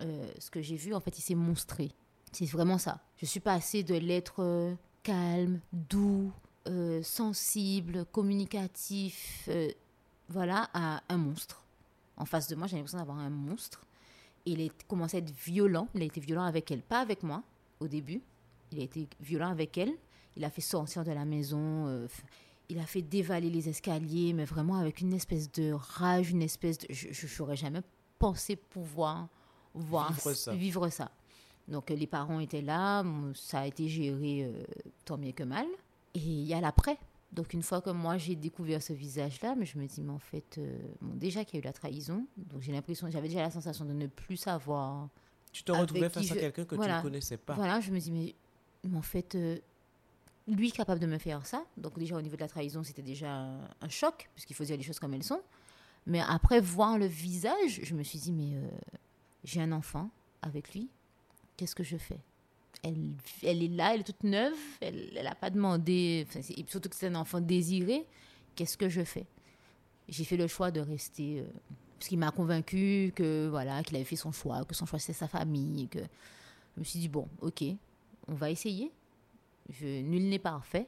euh, 0.00 0.28
ce 0.40 0.50
que 0.50 0.60
j'ai 0.60 0.76
vu. 0.76 0.94
En 0.94 1.00
fait, 1.00 1.16
il 1.16 1.22
s'est 1.22 1.36
monstré. 1.36 1.92
C'est 2.32 2.46
vraiment 2.46 2.78
ça. 2.78 3.00
Je 3.18 3.26
suis 3.26 3.40
passée 3.40 3.84
de 3.84 3.94
l'être 3.94 4.42
euh, 4.42 4.74
calme, 5.04 5.60
doux, 5.72 6.32
euh, 6.66 7.00
sensible, 7.04 8.04
communicatif, 8.10 9.44
euh, 9.48 9.70
voilà, 10.28 10.68
à 10.74 11.02
un 11.08 11.16
monstre. 11.18 11.62
En 12.16 12.24
face 12.24 12.48
de 12.48 12.56
moi, 12.56 12.66
j'ai 12.66 12.76
l'impression 12.76 12.98
d'avoir 12.98 13.18
un 13.18 13.30
monstre. 13.30 13.84
Il 14.46 14.60
a 14.60 14.68
commencé 14.88 15.18
à 15.18 15.20
être 15.20 15.30
violent. 15.30 15.88
Il 15.94 16.02
a 16.02 16.06
été 16.06 16.20
violent 16.20 16.44
avec 16.44 16.70
elle, 16.70 16.82
pas 16.82 17.00
avec 17.00 17.22
moi 17.22 17.42
au 17.80 17.86
début. 17.88 18.20
Il 18.72 18.80
a 18.80 18.82
été 18.82 19.06
violent 19.20 19.50
avec 19.50 19.78
elle. 19.78 19.92
Il 20.36 20.44
a 20.44 20.50
fait 20.50 20.60
sortir 20.60 21.04
de 21.04 21.12
la 21.12 21.24
maison. 21.24 21.86
euh, 21.86 22.08
il 22.70 22.78
a 22.78 22.86
fait 22.86 23.02
dévaler 23.02 23.50
les 23.50 23.68
escaliers, 23.68 24.32
mais 24.32 24.46
vraiment 24.46 24.76
avec 24.76 25.00
une 25.02 25.12
espèce 25.12 25.52
de 25.52 25.72
rage, 25.72 26.30
une 26.30 26.42
espèce 26.42 26.78
de. 26.78 26.86
Je 26.90 27.26
n'aurais 27.38 27.56
jamais 27.56 27.82
pensé 28.18 28.56
pouvoir 28.56 29.28
voir 29.74 30.12
Vivre 30.12 30.32
ça. 30.32 30.54
vivre 30.54 30.88
ça. 30.88 31.10
Donc 31.68 31.90
euh, 31.90 31.94
les 31.94 32.06
parents 32.06 32.40
étaient 32.40 32.62
là, 32.62 33.04
ça 33.34 33.60
a 33.60 33.66
été 33.66 33.88
géré 33.88 34.44
euh, 34.44 34.64
tant 35.04 35.18
bien 35.18 35.32
que 35.32 35.44
mal. 35.44 35.66
Et 36.14 36.20
il 36.20 36.44
y 36.44 36.54
a 36.54 36.60
l'après. 36.60 36.98
Donc 37.32 37.52
une 37.52 37.62
fois 37.62 37.80
que 37.80 37.90
moi 37.90 38.16
j'ai 38.16 38.36
découvert 38.36 38.80
ce 38.82 38.92
visage-là, 38.92 39.54
mais 39.56 39.66
je 39.66 39.76
me 39.78 39.86
dis, 39.86 40.00
mais 40.00 40.12
en 40.12 40.18
fait, 40.18 40.58
euh, 40.58 40.78
bon, 41.00 41.14
déjà 41.16 41.44
qu'il 41.44 41.54
y 41.54 41.56
a 41.58 41.60
eu 41.62 41.64
la 41.64 41.72
trahison, 41.72 42.26
donc 42.36 42.62
j'ai 42.62 42.70
l'impression, 42.70 43.10
j'avais 43.10 43.28
déjà 43.28 43.42
la 43.42 43.50
sensation 43.50 43.84
de 43.84 43.92
ne 43.92 44.06
plus 44.06 44.36
savoir. 44.36 45.08
Tu 45.50 45.64
te 45.64 45.72
retrouvais 45.72 46.08
face 46.08 46.30
à 46.30 46.36
quelqu'un 46.36 46.64
que 46.64 46.74
tu 46.76 46.80
ne 46.80 47.02
connaissais 47.02 47.36
pas. 47.36 47.54
Voilà, 47.54 47.80
je 47.80 47.90
me 47.90 47.98
dis, 47.98 48.12
mais, 48.12 48.34
mais 48.84 48.96
en 48.96 49.02
fait, 49.02 49.34
euh, 49.34 49.58
lui 50.46 50.70
capable 50.70 51.00
de 51.00 51.06
me 51.06 51.18
faire 51.18 51.44
ça, 51.46 51.64
donc 51.76 51.98
déjà 51.98 52.16
au 52.16 52.22
niveau 52.22 52.36
de 52.36 52.40
la 52.40 52.48
trahison, 52.48 52.84
c'était 52.84 53.02
déjà 53.02 53.32
un, 53.32 53.60
un 53.80 53.88
choc, 53.88 54.28
puisqu'il 54.34 54.54
faut 54.54 54.64
dire 54.64 54.76
les 54.76 54.82
choses 54.82 54.98
comme 55.00 55.14
elles 55.14 55.24
sont. 55.24 55.40
Mais 56.06 56.20
après 56.20 56.60
voir 56.60 56.98
le 56.98 57.06
visage, 57.06 57.80
je 57.82 57.94
me 57.94 58.02
suis 58.02 58.18
dit, 58.18 58.30
mais 58.32 58.52
j'ai 59.42 59.60
un 59.60 59.72
enfant 59.72 60.10
avec 60.42 60.74
lui, 60.74 60.88
qu'est-ce 61.56 61.74
que 61.74 61.82
je 61.82 61.96
fais? 61.96 62.18
Elle, 62.82 63.62
est 63.62 63.68
là, 63.68 63.94
elle 63.94 64.00
est 64.00 64.04
toute 64.04 64.24
neuve, 64.24 64.56
elle 64.80 65.18
n'a 65.22 65.34
pas 65.34 65.48
demandé, 65.48 66.26
enfin, 66.28 66.40
surtout 66.66 66.88
que 66.90 66.96
c'est 66.96 67.06
un 67.06 67.14
enfant 67.14 67.40
désiré, 67.40 68.04
qu'est-ce 68.54 68.76
que 68.76 68.90
je 68.90 69.02
fais? 69.02 69.26
J'ai 70.08 70.24
fait 70.24 70.36
le 70.36 70.46
choix 70.48 70.70
de 70.70 70.80
rester, 70.80 71.40
euh, 71.40 71.44
parce 71.98 72.08
qu'il 72.08 72.18
m'a 72.18 72.30
convaincu 72.30 73.12
que 73.14 73.48
voilà 73.48 73.82
qu'il 73.82 73.96
avait 73.96 74.04
fait 74.04 74.16
son 74.16 74.32
choix, 74.32 74.64
que 74.66 74.74
son 74.74 74.84
choix 74.84 74.98
c'était 74.98 75.14
sa 75.18 75.28
famille, 75.28 75.88
que 75.88 76.00
je 76.74 76.80
me 76.80 76.84
suis 76.84 76.98
dit 76.98 77.08
bon, 77.08 77.26
ok, 77.40 77.64
on 78.28 78.34
va 78.34 78.50
essayer. 78.50 78.92
Nul 79.80 80.28
n'est 80.28 80.38
parfait. 80.38 80.86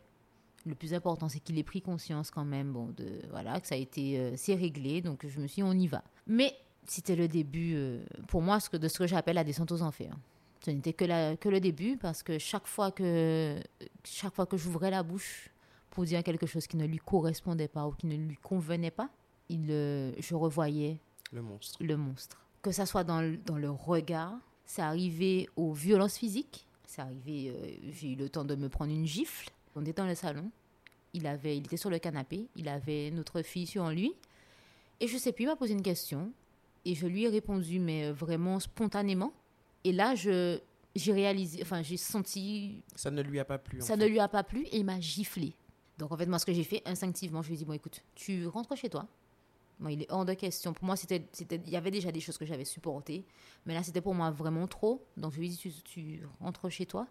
Le 0.67 0.75
plus 0.75 0.93
important, 0.95 1.29
c'est 1.29 1.39
qu'il 1.41 1.59
ait 1.59 1.63
pris 1.63 1.81
conscience 1.81 2.31
quand 2.31 2.45
même, 2.45 2.73
bon, 2.73 2.93
voilà, 3.31 3.61
que 3.61 3.69
ça 3.69 3.77
a 3.77 3.79
été, 3.79 4.19
euh, 4.19 4.33
c'est 4.37 4.55
réglé. 4.55 5.01
Donc 5.01 5.25
je 5.27 5.39
me 5.39 5.47
suis, 5.47 5.63
dit, 5.63 5.69
on 5.69 5.73
y 5.73 5.87
va. 5.87 6.03
Mais 6.27 6.55
c'était 6.85 7.17
le 7.17 7.29
début, 7.29 7.75
euh, 7.75 8.05
pour 8.29 8.43
moi, 8.43 8.59
de 8.73 8.89
ce 8.89 8.99
que 8.99 9.07
j'appelle 9.07 9.37
la 9.37 9.45
descente 9.45 9.71
aux 9.71 9.83
enfers. 9.83 10.17
Ce 10.65 10.71
n'était 10.71 10.93
que, 10.93 11.05
la- 11.05 11.37
que 11.37 11.49
le 11.49 11.61
début, 11.61 11.97
parce 11.97 12.23
que 12.23 12.39
chaque 12.39 12.67
fois 12.67 12.91
que, 12.91 13.57
chaque 14.05 14.35
fois 14.35 14.47
que 14.47 14.57
j'ouvrais 14.57 14.91
la 14.91 15.03
bouche 15.03 15.51
pour 15.91 16.05
dire 16.05 16.23
quelque 16.25 16.47
chose 16.47 16.67
qui 16.67 16.77
ne 16.77 16.87
lui 16.87 16.99
correspondait 16.99 17.69
pas 17.69 17.87
ou 17.87 17.93
qui 17.93 18.07
ne 18.07 18.17
lui 18.17 18.37
convenait 18.37 18.91
pas, 18.91 19.09
il, 19.49 19.67
euh, 19.71 20.13
je 20.19 20.35
revoyais 20.35 20.99
Le 21.33 21.43
monstre. 21.43 21.83
le 21.83 21.97
monstre. 21.97 22.39
Que 22.63 22.73
ça 22.73 22.85
soit 22.87 23.05
dans 23.05 23.21
le, 23.21 23.37
dans 23.37 23.59
le 23.59 23.71
regard, 23.71 24.35
c'est 24.65 24.83
arrivé 24.83 25.49
aux 25.57 25.73
violences 25.73 26.17
physiques, 26.19 26.67
c'est 26.85 27.01
arrivé, 27.03 27.53
euh, 27.55 27.71
j'ai 27.93 28.13
eu 28.13 28.17
le 28.17 28.29
temps 28.29 28.45
de 28.45 28.57
me 28.57 28.69
prendre 28.69 28.93
une 28.93 29.07
gifle. 29.07 29.51
On 29.77 29.83
était 29.83 29.93
dans 29.93 30.07
le 30.07 30.15
salon, 30.17 30.51
il, 31.13 31.27
avait, 31.29 31.57
il 31.57 31.65
était 31.67 31.77
sur 31.77 31.91
le 31.91 31.99
canapé, 32.01 32.47
il 32.57 32.69
avait 32.69 33.11
notre 33.13 33.43
fille 33.43 33.67
sur 33.67 33.89
lui, 33.91 34.15
et 35.01 35.07
je 35.07 35.17
sais 35.17 35.31
plus, 35.33 35.45
il 35.45 35.47
m'a 35.49 35.55
posé 35.57 35.75
une 35.75 35.83
question, 35.83 36.33
et 36.85 36.95
je 36.97 37.07
lui 37.07 37.25
ai 37.25 37.29
répondu, 37.29 37.79
mais 37.79 38.11
vraiment 38.11 38.59
spontanément. 38.59 39.33
Et 39.85 39.93
là, 39.93 40.15
je, 40.15 40.59
j'ai 40.95 41.13
réalisé, 41.13 41.61
enfin, 41.63 41.83
j'ai 41.83 41.97
senti 41.97 42.83
Ça 42.95 43.11
ne 43.11 43.23
lui 43.23 43.39
a 43.39 43.45
pas 43.45 43.59
plu. 43.59 43.81
en 43.81 43.85
ça 43.85 43.95
fait. 43.97 44.03
ne 44.03 44.07
lui 44.07 44.19
a 44.19 44.29
pas 44.29 44.43
plu 44.45 44.63
et 44.65 44.79
il 44.79 44.85
m'a 44.85 45.01
giflé. 45.01 45.55
Donc 45.99 46.13
en 46.13 46.17
fait, 46.17 46.27
moi, 46.27 46.39
ce 46.39 46.47
que 46.47 46.53
j'ai 46.53 46.65
fait 46.65 46.83
instinctivement, 46.85 47.43
je 47.43 47.49
lui 47.49 47.55
ai 47.55 47.59
dit, 47.59 47.65
bon, 47.65 47.73
écoute, 47.73 48.03
tu 48.15 48.47
rentres 48.47 48.77
chez 48.77 48.89
toi. 48.91 49.07
Bon, 49.79 49.89
il 49.89 50.03
est 50.03 50.11
hors 50.11 50.25
de 50.25 50.35
question. 50.35 50.73
Pour 50.73 50.85
moi, 50.87 50.97
c'était, 50.97 51.27
c'était, 51.33 51.61
il 51.67 51.71
y 51.71 51.77
avait 51.77 51.91
déjà 51.91 52.11
des 52.11 52.21
choses 52.21 52.39
que 52.39 52.47
j'avais 52.47 52.65
supportées. 52.65 53.25
Mais 53.67 53.75
là, 53.75 53.83
c'était 53.83 54.01
pour 54.01 54.15
moi 54.15 54.31
vraiment 54.31 54.67
trop. 54.67 55.05
Donc 55.17 55.33
je 55.33 55.39
lui 55.39 55.47
ai 55.47 55.51
dit, 55.51 55.57
tu, 55.57 55.71
tu 55.83 56.23
rentres 56.41 56.71
chez 56.71 56.87
toi. 56.87 57.07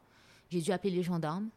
J'ai 0.49 0.62
dû 0.62 0.71
appeler 0.71 0.91
les 0.93 1.04
gendarmes 1.04 1.49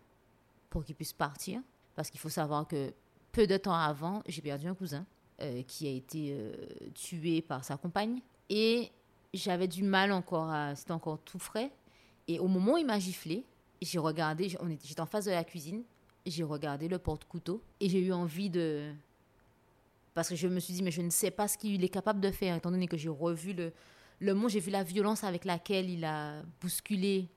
pour 0.70 0.84
qu'ils 0.84 0.94
puissent 0.94 1.12
partir. 1.12 1.60
Parce 1.94 2.10
qu'il 2.10 2.20
faut 2.20 2.28
savoir 2.28 2.68
que 2.68 2.92
peu 3.32 3.46
de 3.46 3.56
temps 3.56 3.74
avant, 3.74 4.22
j'ai 4.26 4.40
perdu 4.42 4.68
un 4.68 4.74
cousin 4.74 5.04
euh, 5.40 5.62
qui 5.62 5.86
a 5.86 5.90
été 5.90 6.32
euh, 6.32 6.52
tué 6.94 7.42
par 7.42 7.64
sa 7.64 7.76
compagne. 7.76 8.20
Et 8.50 8.90
j'avais 9.34 9.68
du 9.68 9.82
mal 9.82 10.12
encore. 10.12 10.52
C'était 10.76 10.92
encore 10.92 11.18
tout 11.20 11.38
frais. 11.38 11.70
Et 12.26 12.38
au 12.38 12.48
moment 12.48 12.74
où 12.74 12.78
il 12.78 12.86
m'a 12.86 12.98
giflé, 12.98 13.44
j'ai 13.80 13.98
regardé, 13.98 14.48
j'étais 14.48 15.00
en 15.00 15.06
face 15.06 15.24
de 15.24 15.30
la 15.30 15.44
cuisine, 15.44 15.82
j'ai 16.26 16.42
regardé 16.42 16.88
le 16.88 16.98
porte-couteau 16.98 17.62
et 17.80 17.88
j'ai 17.88 18.00
eu 18.00 18.12
envie 18.12 18.50
de... 18.50 18.92
Parce 20.14 20.28
que 20.28 20.34
je 20.36 20.48
me 20.48 20.58
suis 20.58 20.74
dit, 20.74 20.82
mais 20.82 20.90
je 20.90 21.00
ne 21.00 21.10
sais 21.10 21.30
pas 21.30 21.46
ce 21.46 21.56
qu'il 21.56 21.82
est 21.84 21.88
capable 21.88 22.20
de 22.20 22.30
faire, 22.30 22.56
étant 22.56 22.70
donné 22.70 22.88
que 22.88 22.96
j'ai 22.96 23.08
revu 23.08 23.52
le, 23.52 23.72
le 24.18 24.34
mot, 24.34 24.48
j'ai 24.48 24.60
vu 24.60 24.70
la 24.70 24.82
violence 24.82 25.22
avec 25.22 25.44
laquelle 25.44 25.88
il 25.88 26.04
a 26.04 26.42
bousculé 26.60 27.28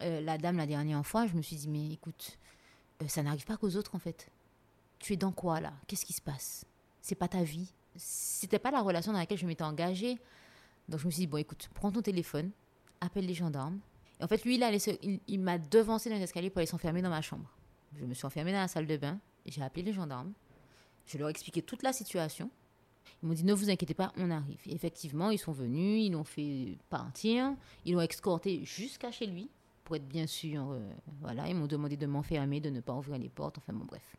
euh, 0.00 0.20
la 0.22 0.38
dame 0.38 0.56
la 0.56 0.66
dernière 0.66 1.04
fois. 1.06 1.26
Je 1.26 1.34
me 1.34 1.42
suis 1.42 1.56
dit, 1.56 1.68
mais 1.68 1.92
écoute, 1.92 2.38
euh, 3.02 3.08
ça 3.08 3.22
n'arrive 3.22 3.44
pas 3.44 3.56
qu'aux 3.56 3.76
autres 3.76 3.94
en 3.94 3.98
fait. 3.98 4.30
Tu 4.98 5.12
es 5.12 5.16
dans 5.16 5.32
quoi 5.32 5.60
là? 5.60 5.74
Qu'est-ce 5.86 6.06
qui 6.06 6.14
se 6.14 6.22
passe? 6.22 6.64
C'est 7.02 7.14
pas 7.14 7.28
ta 7.28 7.42
vie? 7.42 7.72
C'était 7.94 8.58
pas 8.58 8.70
la 8.70 8.80
relation 8.80 9.12
dans 9.12 9.18
laquelle 9.18 9.38
je 9.38 9.46
m'étais 9.46 9.64
engagée. 9.64 10.18
Donc 10.90 11.00
je 11.00 11.06
me 11.06 11.10
suis 11.10 11.20
dit, 11.20 11.26
bon 11.26 11.38
écoute, 11.38 11.70
prends 11.74 11.90
ton 11.90 12.02
téléphone, 12.02 12.50
appelle 13.00 13.26
les 13.26 13.34
gendarmes. 13.34 13.78
Et 14.18 14.24
en 14.24 14.28
fait, 14.28 14.44
lui, 14.44 14.56
il, 14.56 14.98
il, 15.02 15.20
il 15.26 15.40
m'a 15.40 15.56
devancé 15.58 16.10
dans 16.10 16.16
les 16.16 16.22
escaliers 16.22 16.50
pour 16.50 16.58
aller 16.58 16.66
s'enfermer 16.66 17.00
dans 17.00 17.10
ma 17.10 17.22
chambre. 17.22 17.48
Je 17.98 18.04
me 18.04 18.12
suis 18.12 18.26
enfermée 18.26 18.52
dans 18.52 18.58
la 18.58 18.68
salle 18.68 18.86
de 18.86 18.96
bain, 18.96 19.18
j'ai 19.46 19.62
appelé 19.62 19.82
les 19.82 19.92
gendarmes, 19.92 20.32
je 21.06 21.18
leur 21.18 21.28
ai 21.28 21.30
expliqué 21.30 21.62
toute 21.62 21.82
la 21.82 21.92
situation. 21.92 22.50
Ils 23.22 23.28
m'ont 23.28 23.34
dit, 23.34 23.44
ne 23.44 23.54
vous 23.54 23.70
inquiétez 23.70 23.94
pas, 23.94 24.12
on 24.16 24.30
arrive. 24.30 24.60
Et 24.66 24.74
effectivement, 24.74 25.30
ils 25.30 25.38
sont 25.38 25.52
venus, 25.52 26.04
ils 26.06 26.12
l'ont 26.12 26.24
fait 26.24 26.78
partir, 26.88 27.54
ils 27.84 27.94
l'ont 27.94 28.00
escorté 28.00 28.64
jusqu'à 28.64 29.10
chez 29.10 29.26
lui, 29.26 29.50
pour 29.84 29.96
être 29.96 30.06
bien 30.06 30.26
sûr, 30.26 30.70
euh, 30.70 30.80
voilà, 31.20 31.48
ils 31.48 31.54
m'ont 31.54 31.66
demandé 31.66 31.96
de 31.96 32.06
m'enfermer, 32.06 32.60
de 32.60 32.70
ne 32.70 32.80
pas 32.80 32.94
ouvrir 32.94 33.18
les 33.18 33.28
portes, 33.28 33.58
enfin 33.58 33.72
bon, 33.72 33.84
bref. 33.84 34.16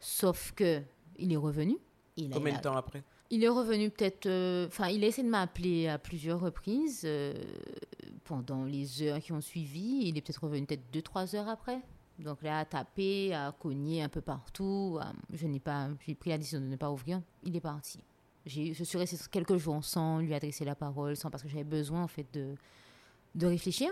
Sauf 0.00 0.52
que 0.52 0.82
il 1.18 1.32
est 1.32 1.36
revenu. 1.36 1.76
Il 2.16 2.30
Combien 2.30 2.56
de 2.56 2.62
temps 2.62 2.76
après? 2.76 3.02
Il 3.30 3.44
est 3.44 3.48
revenu 3.48 3.90
peut-être. 3.90 4.26
euh, 4.26 4.66
Enfin, 4.66 4.88
il 4.88 5.02
a 5.04 5.06
essayé 5.06 5.24
de 5.26 5.30
m'appeler 5.30 5.88
à 5.88 5.98
plusieurs 5.98 6.40
reprises 6.40 7.02
euh, 7.04 7.32
pendant 8.24 8.64
les 8.64 9.02
heures 9.02 9.20
qui 9.20 9.32
ont 9.32 9.40
suivi. 9.40 10.08
Il 10.08 10.18
est 10.18 10.20
peut-être 10.20 10.44
revenu 10.44 10.66
peut-être 10.66 10.90
deux, 10.92 11.02
trois 11.02 11.34
heures 11.34 11.48
après. 11.48 11.80
Donc 12.18 12.42
là, 12.42 12.58
à 12.58 12.64
taper, 12.64 13.32
à 13.34 13.54
cogner 13.58 14.02
un 14.02 14.08
peu 14.08 14.20
partout. 14.20 14.98
Je 15.32 15.46
n'ai 15.46 15.60
pas. 15.60 15.88
J'ai 16.06 16.14
pris 16.14 16.30
la 16.30 16.38
décision 16.38 16.60
de 16.60 16.66
ne 16.66 16.76
pas 16.76 16.90
ouvrir. 16.90 17.22
Il 17.44 17.56
est 17.56 17.60
parti. 17.60 17.98
Je 18.46 18.84
suis 18.84 18.98
restée 18.98 19.16
quelques 19.30 19.56
jours 19.56 19.84
sans 19.84 20.18
lui 20.18 20.34
adresser 20.34 20.64
la 20.64 20.74
parole, 20.74 21.16
sans 21.16 21.30
parce 21.30 21.42
que 21.42 21.48
j'avais 21.48 21.64
besoin 21.64 22.02
en 22.02 22.08
fait 22.08 22.26
de, 22.32 22.54
de 23.34 23.46
réfléchir. 23.46 23.90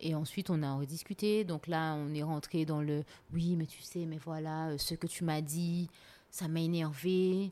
Et 0.00 0.14
ensuite, 0.14 0.50
on 0.50 0.62
a 0.62 0.74
rediscuté. 0.74 1.44
Donc 1.44 1.66
là, 1.66 1.94
on 1.94 2.14
est 2.14 2.22
rentré 2.22 2.64
dans 2.64 2.80
le 2.80 3.02
oui, 3.32 3.56
mais 3.56 3.66
tu 3.66 3.82
sais, 3.82 4.04
mais 4.06 4.18
voilà, 4.18 4.68
euh, 4.68 4.78
ce 4.78 4.94
que 4.94 5.06
tu 5.08 5.24
m'as 5.24 5.40
dit, 5.40 5.88
ça 6.30 6.46
m'a 6.46 6.60
énervé. 6.60 7.50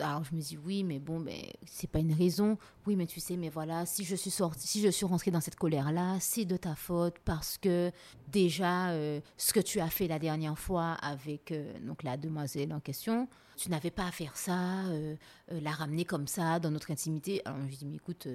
Alors 0.00 0.24
je 0.24 0.34
me 0.34 0.40
dis 0.40 0.56
oui, 0.56 0.84
mais 0.84 0.98
bon, 0.98 1.18
mais 1.18 1.52
c'est 1.64 1.86
pas 1.90 1.98
une 1.98 2.12
raison. 2.12 2.58
Oui, 2.86 2.96
mais 2.96 3.06
tu 3.06 3.20
sais, 3.20 3.36
mais 3.36 3.48
voilà, 3.48 3.86
si 3.86 4.04
je 4.04 4.14
suis 4.14 4.30
sortie, 4.30 4.66
si 4.66 4.80
je 4.80 4.88
suis 4.88 5.06
rentrée 5.06 5.30
dans 5.30 5.40
cette 5.40 5.56
colère-là, 5.56 6.18
c'est 6.20 6.44
de 6.44 6.56
ta 6.56 6.74
faute 6.74 7.18
parce 7.24 7.58
que 7.58 7.90
déjà 8.28 8.90
euh, 8.90 9.20
ce 9.36 9.52
que 9.52 9.60
tu 9.60 9.80
as 9.80 9.88
fait 9.88 10.08
la 10.08 10.18
dernière 10.18 10.58
fois 10.58 10.92
avec 11.02 11.52
euh, 11.52 11.72
donc 11.80 12.02
la 12.02 12.16
demoiselle 12.16 12.72
en 12.72 12.80
question, 12.80 13.28
tu 13.56 13.70
n'avais 13.70 13.90
pas 13.90 14.06
à 14.06 14.10
faire 14.10 14.36
ça, 14.36 14.84
euh, 14.86 15.16
la 15.50 15.70
ramener 15.70 16.04
comme 16.04 16.26
ça 16.26 16.58
dans 16.58 16.70
notre 16.70 16.90
intimité. 16.90 17.42
Alors 17.44 17.58
je 17.68 17.76
dis 17.76 17.86
mais 17.86 17.96
écoute. 17.96 18.28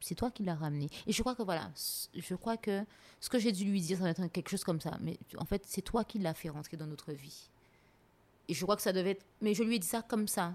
c'est 0.00 0.14
toi 0.14 0.30
qui 0.30 0.42
l'as 0.42 0.54
ramené. 0.54 0.88
Et 1.06 1.12
je 1.12 1.20
crois 1.22 1.34
que 1.34 1.42
voilà, 1.42 1.70
je 2.14 2.34
crois 2.34 2.56
que 2.56 2.84
ce 3.20 3.30
que 3.30 3.38
j'ai 3.38 3.52
dû 3.52 3.64
lui 3.64 3.80
dire, 3.80 3.98
ça 3.98 4.04
va 4.04 4.10
être 4.10 4.26
quelque 4.26 4.50
chose 4.50 4.64
comme 4.64 4.80
ça. 4.80 4.98
Mais 5.00 5.18
en 5.38 5.44
fait, 5.44 5.62
c'est 5.66 5.82
toi 5.82 6.04
qui 6.04 6.18
l'as 6.18 6.34
fait 6.34 6.50
rentrer 6.50 6.76
dans 6.76 6.86
notre 6.86 7.12
vie. 7.12 7.48
Et 8.48 8.54
je 8.54 8.62
crois 8.62 8.76
que 8.76 8.82
ça 8.82 8.92
devait 8.92 9.12
être. 9.12 9.24
Mais 9.40 9.54
je 9.54 9.62
lui 9.62 9.76
ai 9.76 9.78
dit 9.78 9.86
ça 9.86 10.02
comme 10.02 10.28
ça, 10.28 10.54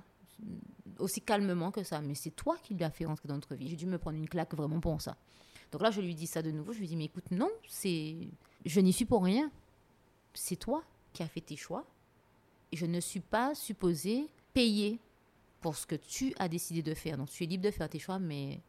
aussi 0.98 1.22
calmement 1.22 1.72
que 1.72 1.84
ça. 1.84 2.02
Mais 2.02 2.16
c'est 2.16 2.32
toi 2.32 2.58
qui 2.62 2.76
l'as 2.76 2.90
fait 2.92 3.06
rentrer 3.06 3.28
dans 3.28 3.36
notre 3.36 3.56
vie. 3.56 3.68
J'ai 3.70 3.76
dû 3.76 3.86
me 3.86 3.98
prendre 3.98 4.18
une 4.18 4.28
claque 4.30 4.54
vraiment 4.54 4.80
pour 4.80 5.02
ça. 5.02 5.16
Donc 5.72 5.82
là, 5.82 5.92
je 5.92 6.02
lui 6.02 6.16
dis 6.16 6.28
ça 6.28 6.42
de 6.42 6.52
nouveau. 6.52 6.74
Je 6.74 6.80
lui 6.80 6.88
dis, 6.88 6.96
mais 6.96 7.06
écoute, 7.06 7.30
non, 7.32 7.50
c'est. 7.68 8.16
Je 8.66 8.80
n'y 8.80 8.92
suis 8.94 9.06
pour 9.06 9.24
rien. 9.24 9.52
C'est 10.34 10.56
toi 10.58 10.84
qui 11.14 11.24
as 11.24 11.28
fait 11.28 11.42
tes 11.42 11.56
choix. 11.56 11.86
Je 12.74 12.86
ne 12.86 13.00
suis 13.00 13.20
pas 13.20 13.56
supposée 13.56 14.28
payer 14.54 15.00
pour 15.62 15.76
ce 15.76 15.86
que 15.86 15.96
tu 15.96 16.34
as 16.40 16.48
décidé 16.48 16.82
de 16.82 16.94
faire. 16.94 17.18
Donc 17.18 17.30
tu 17.30 17.44
es 17.44 17.48
libre 17.48 17.64
de 17.66 17.72
faire 17.72 17.90
tes 17.90 18.00
choix, 18.00 18.20
mais 18.20 18.60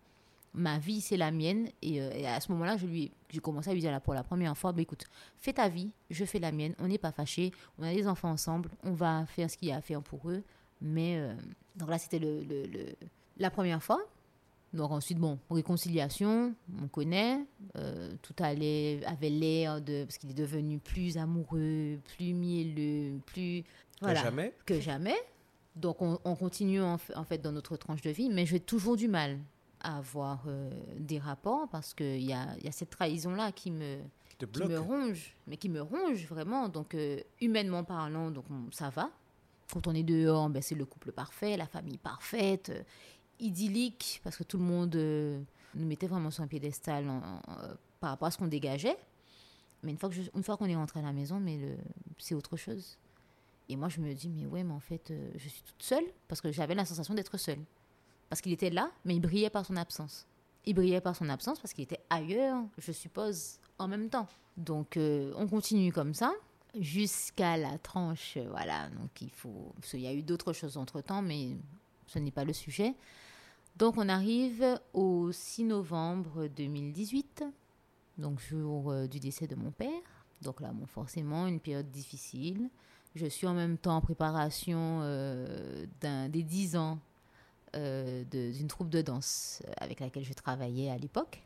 ma 0.55 0.79
vie, 0.79 1.01
c'est 1.01 1.17
la 1.17 1.31
mienne. 1.31 1.69
Et, 1.83 2.01
euh, 2.01 2.27
à 2.27 2.41
ce 2.41 2.51
moment-là, 2.53 2.77
je 2.77 2.87
lui, 2.87 3.05
ai- 3.05 3.13
j'ai 3.31 3.41
commencé 3.41 3.71
à 3.71 3.75
lui 3.75 3.81
dire 3.81 3.99
pour 4.01 4.15
la 4.15 4.25
première 4.25 4.57
fois, 4.57 4.73
bah, 4.73 4.83
écoute, 4.83 5.05
fais 5.37 5.53
ta 5.53 5.69
vie, 5.69 5.93
je 6.11 6.25
fais 6.25 6.39
la 6.39 6.51
mienne, 6.51 6.75
on 6.79 6.89
n'est 6.89 6.99
pas 6.99 7.13
fâchés, 7.13 7.53
on 7.79 7.83
a 7.85 7.93
des 7.95 8.09
enfants 8.09 8.31
ensemble, 8.31 8.71
on 8.83 8.93
va 8.93 9.27
faire 9.27 9.49
ce 9.51 9.57
qu'il 9.57 9.69
y 9.69 9.73
a 9.73 9.77
à 9.77 9.81
faire 9.81 10.03
pour 10.03 10.29
eux. 10.31 10.43
Mais 10.83 11.19
euh, 11.19 11.35
donc 11.77 11.91
là, 11.91 11.99
c'était 11.99 12.19
le, 12.19 12.43
le- 12.43 12.67
le- 12.67 12.95
la 13.39 13.51
première 13.51 13.83
fois. 13.83 14.01
Donc 14.73 14.93
ensuite, 14.93 15.19
bon, 15.19 15.39
réconciliation, 15.51 16.55
on 16.83 16.89
connaît. 16.89 17.45
euh, 17.77 18.15
tout 18.23 18.35
allait, 18.39 19.01
avait 19.07 19.31
l'air 19.31 19.81
de... 19.81 20.05
Parce 20.05 20.17
qu'il 20.19 20.31
est 20.31 20.35
devenu 20.35 20.79
plus 20.79 21.17
amoureux, 21.19 21.99
plus 22.17 22.33
mielleux, 22.35 23.19
plus... 23.27 23.63
Que 23.63 24.07
Voilà 24.07 24.23
Jamais. 24.23 24.55
que 24.67 24.81
jamais. 24.81 25.17
Donc 25.77 26.01
on, 26.03 26.19
on 26.25 26.35
continue 26.37 26.81
en, 26.81 26.99
fa- 26.99 27.19
en 27.19 27.25
fait 27.25 27.39
dans 27.39 27.53
notre 27.53 27.77
tranche 27.77 28.01
de 28.03 28.11
vie, 28.11 28.29
mais 28.31 28.47
j'ai 28.47 28.61
toujours 28.61 28.97
du 28.97 29.09
mal 29.09 29.39
à 29.83 29.99
avoir 29.99 30.45
euh, 30.47 30.71
des 30.99 31.19
rapports 31.19 31.69
parce 31.69 31.93
qu'il 31.95 32.23
y 32.23 32.33
a, 32.33 32.47
y 32.63 32.69
a 32.69 32.73
cette 32.73 32.91
trahison-là 32.91 33.53
qui 33.53 33.71
me, 33.71 33.99
Qui 34.39 34.47
me 34.69 34.79
ronge, 34.79 35.35
mais 35.47 35.57
qui 35.57 35.69
me 35.69 35.81
ronge 35.83 36.27
vraiment. 36.29 36.69
Donc, 36.69 36.95
euh, 36.95 37.21
humainement 37.41 37.85
parlant, 37.85 38.31
donc 38.31 38.45
on- 38.51 38.71
ça 38.73 38.89
va. 38.91 39.11
Quand 39.73 39.87
on 39.87 39.95
est 39.95 40.03
dehors, 40.03 40.49
ben, 40.49 40.63
c'est 40.63 40.75
le 40.75 40.85
couple 40.85 41.13
parfait, 41.13 41.57
la 41.57 41.67
famille 41.67 41.99
parfaite, 41.99 42.71
euh, 42.71 42.83
idyllique, 43.39 44.21
parce 44.25 44.37
que 44.37 44.43
tout 44.43 44.59
le 44.59 44.65
monde 44.65 44.95
euh, 44.97 45.41
nous 45.75 45.87
mettait 45.87 46.07
vraiment 46.07 46.31
sur 46.31 46.43
un 46.43 46.47
piédestal 46.47 47.07
euh, 47.09 47.75
par 48.01 48.11
rapport 48.11 48.29
à 48.29 48.31
ce 48.31 48.39
qu'on 48.39 48.49
dégageait. 48.49 48.97
Mais 49.83 49.93
une 49.93 49.99
fois 49.99 50.11
que 50.11 50.43
fois 50.43 50.57
qu'on 50.57 50.67
est 50.67 50.77
rentré 50.77 51.01
à 51.01 51.03
la 51.03 51.13
maison, 51.13 51.41
mais 51.41 51.59
c'est 52.19 52.35
autre 52.35 52.59
chose. 52.59 52.99
Et 53.71 53.77
moi, 53.77 53.89
je 53.89 54.01
me 54.01 54.13
dis, 54.13 54.29
mais 54.29 54.45
ouais, 54.45 54.63
mais 54.63 54.75
en 54.75 54.81
fait, 54.81 55.11
je 55.37 55.49
suis 55.49 55.63
toute 55.63 55.83
seule, 55.83 56.05
parce 56.29 56.43
que 56.43 56.53
j'avais 56.53 56.75
la 56.75 56.85
sensation 56.85 57.15
d'être 57.15 57.39
seule. 57.39 57.61
Parce 58.29 58.43
qu'il 58.43 58.53
était 58.53 58.69
là, 58.69 58.91
mais 59.07 59.15
il 59.15 59.21
brillait 59.21 59.49
par 59.49 59.65
son 59.65 59.77
absence. 59.77 60.27
Il 60.67 60.75
brillait 60.75 61.01
par 61.01 61.17
son 61.17 61.31
absence 61.31 61.59
parce 61.61 61.73
qu'il 61.73 61.85
était 61.85 62.01
ailleurs, 62.11 62.63
je 62.77 62.93
suppose, 62.93 63.59
en 63.79 63.89
même 63.89 64.11
temps. 64.11 64.29
Donc, 64.59 64.99
on 64.99 65.47
continue 65.49 65.93
comme 65.93 66.13
ça 66.13 66.35
jusqu'à 66.79 67.57
la 67.57 67.79
tranche. 67.79 68.35
euh, 68.37 68.47
Voilà, 68.51 68.89
donc 68.91 69.21
il 69.21 69.31
faut. 69.31 69.73
Parce 69.81 69.95
y 69.95 70.07
a 70.07 70.13
eu 70.13 70.23
d'autres 70.23 70.53
choses 70.53 70.77
entre 70.77 71.01
temps, 71.01 71.23
mais 71.23 71.57
ce 72.07 72.19
n'est 72.19 72.31
pas 72.31 72.45
le 72.45 72.53
sujet. 72.53 72.95
Donc, 73.77 73.97
on 73.97 74.09
arrive 74.09 74.79
au 74.93 75.33
6 75.33 75.65
novembre 75.65 76.49
2018, 76.49 77.45
donc 78.19 78.41
jour 78.41 78.91
euh, 78.91 79.07
du 79.07 79.21
décès 79.21 79.47
de 79.47 79.55
mon 79.55 79.71
père. 79.71 79.89
Donc 80.43 80.61
là, 80.61 80.71
bon, 80.73 80.87
forcément, 80.87 81.47
une 81.47 81.61
période 81.61 81.91
difficile. 81.91 82.69
Je 83.15 83.27
suis 83.27 83.47
en 83.47 83.55
même 83.55 83.79
temps 83.79 83.97
en 83.97 84.01
préparation 84.01 85.01
euh, 85.03 85.87
des 86.01 86.43
10 86.43 86.77
ans 86.77 86.99
euh, 87.75 88.25
d'une 88.25 88.69
troupe 88.69 88.91
de 88.91 89.03
danse 89.03 89.63
avec 89.79 90.01
laquelle 90.01 90.25
je 90.25 90.33
travaillais 90.35 90.91
à 90.91 90.97
l'époque. 90.99 91.43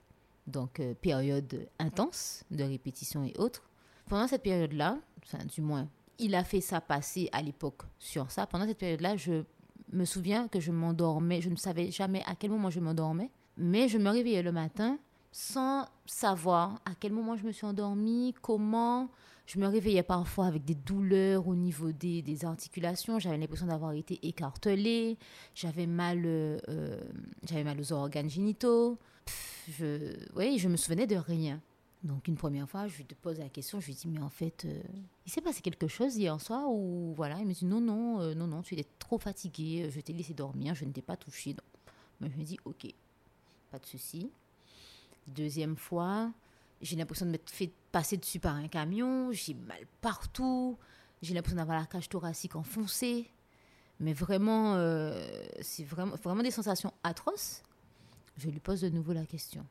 Donc, 0.46 0.82
période 1.00 1.68
intense 1.78 2.44
de 2.50 2.64
répétition 2.64 3.24
et 3.24 3.32
autres. 3.38 3.62
Pendant 4.08 4.26
cette 4.26 4.42
période-là, 4.42 4.98
du 5.52 5.62
moins, 5.62 5.88
il 6.18 6.34
a 6.34 6.44
fait 6.44 6.60
ça 6.60 6.80
passer 6.80 7.28
à 7.32 7.42
l'époque 7.42 7.82
sur 7.98 8.30
ça. 8.30 8.46
Pendant 8.46 8.66
cette 8.66 8.78
période-là, 8.78 9.16
je 9.16 9.44
me 9.92 10.04
souviens 10.04 10.48
que 10.48 10.60
je 10.60 10.72
m'endormais. 10.72 11.40
Je 11.40 11.50
ne 11.50 11.56
savais 11.56 11.90
jamais 11.90 12.22
à 12.26 12.34
quel 12.34 12.50
moment 12.50 12.70
je 12.70 12.80
m'endormais. 12.80 13.30
Mais 13.56 13.88
je 13.88 13.98
me 13.98 14.10
réveillais 14.10 14.42
le 14.42 14.52
matin 14.52 14.98
sans 15.32 15.86
savoir 16.06 16.80
à 16.84 16.92
quel 16.98 17.12
moment 17.12 17.36
je 17.36 17.44
me 17.44 17.52
suis 17.52 17.66
endormie, 17.66 18.34
comment. 18.40 19.10
Je 19.46 19.58
me 19.58 19.66
réveillais 19.66 20.02
parfois 20.02 20.46
avec 20.46 20.64
des 20.64 20.74
douleurs 20.74 21.48
au 21.48 21.54
niveau 21.54 21.92
des, 21.92 22.44
articulations. 22.44 23.18
J'avais 23.18 23.36
l'impression 23.36 23.66
d'avoir 23.66 23.92
été 23.92 24.18
écartelée. 24.26 25.18
J'avais 25.54 25.86
mal, 25.86 26.22
euh, 26.24 26.58
euh, 26.68 27.64
mal 27.64 27.78
aux 27.78 27.92
organes 27.92 28.30
génitaux. 28.30 28.98
Je, 29.68 30.14
oui, 30.34 30.58
je 30.58 30.68
me 30.68 30.76
souvenais 30.76 31.06
de 31.06 31.16
rien. 31.16 31.60
Donc 32.04 32.28
une 32.28 32.36
première 32.36 32.68
fois, 32.68 32.86
je 32.86 32.98
lui 32.98 33.04
pose 33.22 33.38
la 33.38 33.48
question, 33.48 33.80
je 33.80 33.86
lui 33.86 33.94
dis 33.94 34.08
mais 34.08 34.20
en 34.20 34.28
fait, 34.28 34.66
euh, 34.66 34.82
il 35.26 35.32
s'est 35.32 35.40
passé 35.40 35.62
quelque 35.62 35.88
chose 35.88 36.16
hier 36.16 36.38
soir 36.38 36.68
ou 36.68 37.14
voilà, 37.16 37.38
il 37.38 37.46
me 37.46 37.54
dit 37.54 37.64
non 37.64 37.80
non 37.80 38.20
euh, 38.20 38.34
non 38.34 38.46
non, 38.46 38.60
tu 38.60 38.74
étais 38.74 38.86
trop 38.98 39.18
fatigué, 39.18 39.88
je 39.90 40.00
t'ai 40.00 40.12
laissé 40.12 40.34
dormir, 40.34 40.74
je 40.74 40.84
ne 40.84 40.92
t'ai 40.92 41.00
pas 41.00 41.16
touché. 41.16 41.54
Donc, 42.20 42.30
je 42.30 42.38
me 42.38 42.44
dis 42.44 42.58
ok, 42.66 42.86
pas 43.70 43.78
de 43.78 43.86
souci. 43.86 44.30
Deuxième 45.26 45.76
fois, 45.76 46.30
j'ai 46.82 46.96
l'impression 46.96 47.24
de 47.24 47.30
m'être 47.30 47.50
fait 47.50 47.72
passer 47.90 48.18
dessus 48.18 48.38
par 48.38 48.54
un 48.54 48.68
camion, 48.68 49.32
j'ai 49.32 49.54
mal 49.54 49.86
partout, 50.02 50.76
j'ai 51.22 51.32
l'impression 51.32 51.56
d'avoir 51.56 51.80
la 51.80 51.86
cage 51.86 52.10
thoracique 52.10 52.54
enfoncée. 52.54 53.30
Mais 54.00 54.12
vraiment, 54.12 54.74
euh, 54.74 55.26
c'est 55.62 55.84
vraiment, 55.84 56.16
vraiment 56.16 56.42
des 56.42 56.50
sensations 56.50 56.92
atroces. 57.02 57.62
Je 58.36 58.50
lui 58.50 58.60
pose 58.60 58.80
de 58.82 58.90
nouveau 58.90 59.12
la 59.12 59.24
question. 59.24 59.64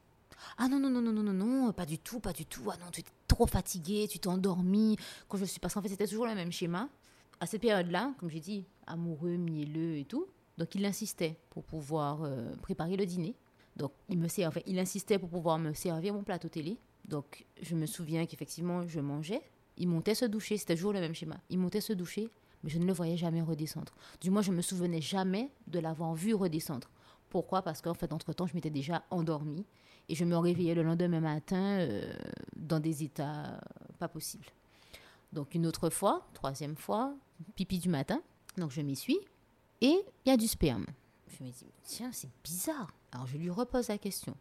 Ah 0.57 0.67
non, 0.67 0.79
non, 0.79 0.89
non, 0.89 1.01
non, 1.01 1.11
non, 1.11 1.33
non, 1.33 1.71
pas 1.73 1.85
du 1.85 1.99
tout, 1.99 2.19
pas 2.19 2.33
du 2.33 2.45
tout. 2.45 2.69
Ah 2.71 2.77
non, 2.83 2.91
tu 2.91 3.01
étais 3.01 3.11
trop 3.27 3.47
fatigué, 3.47 4.07
tu 4.09 4.19
t'es 4.19 4.27
endormi. 4.27 4.97
Quand 5.27 5.37
je 5.37 5.45
suis... 5.45 5.59
Parce 5.59 5.73
qu'en 5.73 5.81
fait, 5.81 5.89
c'était 5.89 6.07
toujours 6.07 6.27
le 6.27 6.35
même 6.35 6.51
schéma. 6.51 6.89
À 7.39 7.45
cette 7.45 7.61
période-là, 7.61 8.13
comme 8.19 8.29
j'ai 8.29 8.39
dit, 8.39 8.65
amoureux, 8.87 9.37
mielleux 9.37 9.97
et 9.97 10.05
tout. 10.05 10.27
Donc, 10.57 10.75
il 10.75 10.85
insistait 10.85 11.37
pour 11.49 11.63
pouvoir 11.63 12.23
euh, 12.23 12.55
préparer 12.61 12.95
le 12.95 13.05
dîner. 13.05 13.35
Donc, 13.75 13.91
il 14.09 14.19
me 14.19 14.27
servait, 14.27 14.63
il 14.67 14.77
insistait 14.77 15.17
pour 15.17 15.29
pouvoir 15.29 15.57
me 15.57 15.73
servir 15.73 16.13
mon 16.13 16.23
plateau 16.23 16.47
télé. 16.47 16.77
Donc, 17.07 17.45
je 17.61 17.75
me 17.75 17.85
souviens 17.85 18.25
qu'effectivement, 18.25 18.87
je 18.87 18.99
mangeais. 18.99 19.41
Il 19.77 19.87
montait 19.87 20.15
se 20.15 20.25
doucher, 20.25 20.57
c'était 20.57 20.75
toujours 20.75 20.93
le 20.93 20.99
même 20.99 21.15
schéma. 21.15 21.37
Il 21.49 21.57
montait 21.57 21.81
se 21.81 21.93
doucher, 21.93 22.29
mais 22.63 22.69
je 22.69 22.77
ne 22.77 22.85
le 22.85 22.93
voyais 22.93 23.17
jamais 23.17 23.41
redescendre. 23.41 23.93
Du 24.21 24.29
moins, 24.29 24.43
je 24.43 24.51
me 24.51 24.61
souvenais 24.61 25.01
jamais 25.01 25.49
de 25.67 25.79
l'avoir 25.79 26.13
vu 26.13 26.33
redescendre. 26.35 26.89
Pourquoi? 27.33 27.63
Parce 27.63 27.81
qu'en 27.81 27.95
fait, 27.95 28.13
entre-temps, 28.13 28.45
je 28.45 28.53
m'étais 28.53 28.69
déjà 28.69 29.03
endormie 29.09 29.65
et 30.07 30.13
je 30.13 30.23
me 30.23 30.37
réveillais 30.37 30.75
le 30.75 30.83
lendemain 30.83 31.19
matin 31.19 31.79
euh, 31.79 32.13
dans 32.55 32.79
des 32.79 33.01
états 33.01 33.59
pas 33.97 34.07
possibles. 34.07 34.45
Donc, 35.31 35.55
une 35.55 35.65
autre 35.65 35.89
fois, 35.89 36.27
troisième 36.35 36.75
fois, 36.75 37.15
pipi 37.55 37.79
du 37.79 37.89
matin. 37.89 38.21
Donc, 38.57 38.69
je 38.69 38.81
m'y 38.81 38.95
suis 38.95 39.17
et 39.81 39.99
il 40.25 40.29
y 40.29 40.31
a 40.31 40.37
du 40.37 40.47
sperme. 40.47 40.85
Je 41.27 41.43
me 41.43 41.49
dis, 41.49 41.65
tiens, 41.81 42.11
c'est 42.13 42.29
bizarre. 42.43 42.93
Alors, 43.11 43.25
je 43.25 43.37
lui 43.37 43.49
repose 43.49 43.87
la 43.87 43.97
question. 43.97 44.37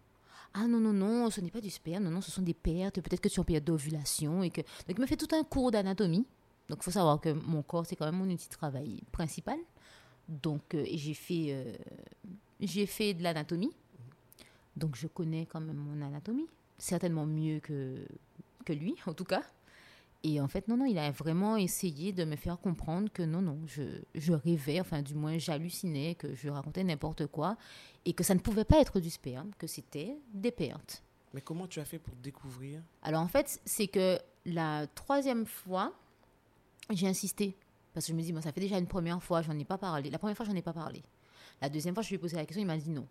Ah 0.52 0.66
non, 0.66 0.78
non, 0.78 0.92
non, 0.92 1.30
ce 1.30 1.40
n'est 1.40 1.50
pas 1.50 1.62
du 1.62 1.70
sperme, 1.70 2.04
non, 2.04 2.10
non, 2.10 2.20
ce 2.20 2.30
sont 2.30 2.42
des 2.42 2.52
pertes, 2.52 3.00
peut-être 3.00 3.22
que 3.22 3.28
tu 3.30 3.36
es 3.36 3.40
en 3.40 3.44
période 3.44 3.64
d'ovulation. 3.64 4.42
Et 4.42 4.50
que... 4.50 4.60
Donc, 4.60 4.98
il 4.98 5.00
me 5.00 5.06
fait 5.06 5.16
tout 5.16 5.34
un 5.34 5.44
cours 5.44 5.70
d'anatomie. 5.70 6.26
Donc, 6.68 6.80
il 6.82 6.84
faut 6.84 6.90
savoir 6.90 7.22
que 7.22 7.30
mon 7.30 7.62
corps, 7.62 7.86
c'est 7.86 7.96
quand 7.96 8.04
même 8.04 8.16
mon 8.16 8.30
outil 8.30 8.50
de 8.50 8.54
travail 8.54 9.00
principal. 9.12 9.56
Donc, 10.28 10.74
euh, 10.74 10.84
j'ai 10.92 11.14
fait, 11.14 11.46
euh, 11.48 11.72
j'ai 12.62 12.86
fait 12.86 13.14
de 13.14 13.22
l'anatomie. 13.22 13.72
Donc, 14.76 14.96
je 14.96 15.06
connais 15.06 15.46
quand 15.46 15.60
même 15.60 15.76
mon 15.76 16.00
anatomie. 16.00 16.46
Certainement 16.78 17.26
mieux 17.26 17.60
que, 17.60 18.06
que 18.64 18.72
lui, 18.72 18.96
en 19.06 19.12
tout 19.12 19.24
cas. 19.24 19.42
Et 20.24 20.40
en 20.40 20.46
fait, 20.46 20.68
non, 20.68 20.76
non, 20.76 20.86
il 20.86 20.98
a 20.98 21.10
vraiment 21.10 21.56
essayé 21.56 22.12
de 22.12 22.24
me 22.24 22.36
faire 22.36 22.58
comprendre 22.58 23.10
que 23.12 23.22
non, 23.22 23.42
non, 23.42 23.58
je, 23.66 23.82
je 24.14 24.32
rêvais, 24.32 24.80
enfin, 24.80 25.02
du 25.02 25.14
moins, 25.14 25.36
j'hallucinais, 25.36 26.14
que 26.14 26.32
je 26.34 26.48
racontais 26.48 26.84
n'importe 26.84 27.26
quoi, 27.26 27.56
et 28.04 28.12
que 28.12 28.22
ça 28.22 28.34
ne 28.34 28.40
pouvait 28.40 28.64
pas 28.64 28.80
être 28.80 29.00
du 29.00 29.10
sperme, 29.10 29.50
que 29.58 29.66
c'était 29.66 30.16
des 30.32 30.52
pertes. 30.52 31.02
Mais 31.34 31.40
comment 31.40 31.66
tu 31.66 31.80
as 31.80 31.84
fait 31.84 31.98
pour 31.98 32.14
découvrir? 32.16 32.80
Alors, 33.02 33.20
en 33.20 33.28
fait, 33.28 33.60
c'est 33.64 33.88
que 33.88 34.18
la 34.46 34.86
troisième 34.86 35.46
fois, 35.46 35.92
j'ai 36.90 37.08
insisté. 37.08 37.56
Parce 37.92 38.06
que 38.06 38.12
je 38.12 38.16
me 38.16 38.22
dis, 38.22 38.32
bon, 38.32 38.40
ça 38.40 38.52
fait 38.52 38.60
déjà 38.60 38.78
une 38.78 38.86
première 38.86 39.22
fois, 39.22 39.42
j'en 39.42 39.58
ai 39.58 39.64
pas 39.64 39.78
parlé. 39.78 40.08
La 40.08 40.18
première 40.18 40.36
fois, 40.36 40.46
j'en 40.46 40.54
ai 40.54 40.62
pas 40.62 40.72
parlé. 40.72 41.02
La 41.62 41.68
deuxième 41.68 41.94
fois, 41.94 42.02
je 42.02 42.08
lui 42.08 42.16
ai 42.16 42.18
posé 42.18 42.36
la 42.36 42.44
question, 42.44 42.60
il 42.60 42.66
m'a 42.66 42.76
dit 42.76 42.90
non. 42.90 43.06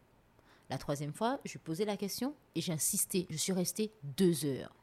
La 0.70 0.78
troisième 0.78 1.14
fois, 1.14 1.40
je 1.46 1.54
lui 1.54 1.58
ai 1.58 1.64
posé 1.64 1.86
la 1.86 1.96
question 1.96 2.36
et 2.54 2.60
j'ai 2.60 2.74
insisté. 2.74 3.26
Je 3.30 3.38
suis 3.38 3.54
restée 3.54 3.92
deux 4.04 4.46
heures. 4.46 4.76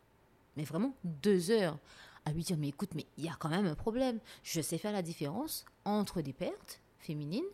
Mais 0.56 0.64
vraiment 0.64 0.94
deux 1.04 1.50
heures 1.50 1.78
à 2.24 2.32
lui 2.32 2.42
dire, 2.42 2.56
mais 2.56 2.68
écoute, 2.68 2.90
mais 2.94 3.04
il 3.18 3.24
y 3.24 3.28
a 3.28 3.36
quand 3.38 3.50
même 3.50 3.66
un 3.66 3.74
problème. 3.74 4.20
Je 4.42 4.62
sais 4.62 4.78
faire 4.78 4.92
la 4.92 5.02
différence 5.02 5.66
entre 5.84 6.22
des 6.22 6.32
pertes 6.32 6.80
féminines 6.98 7.44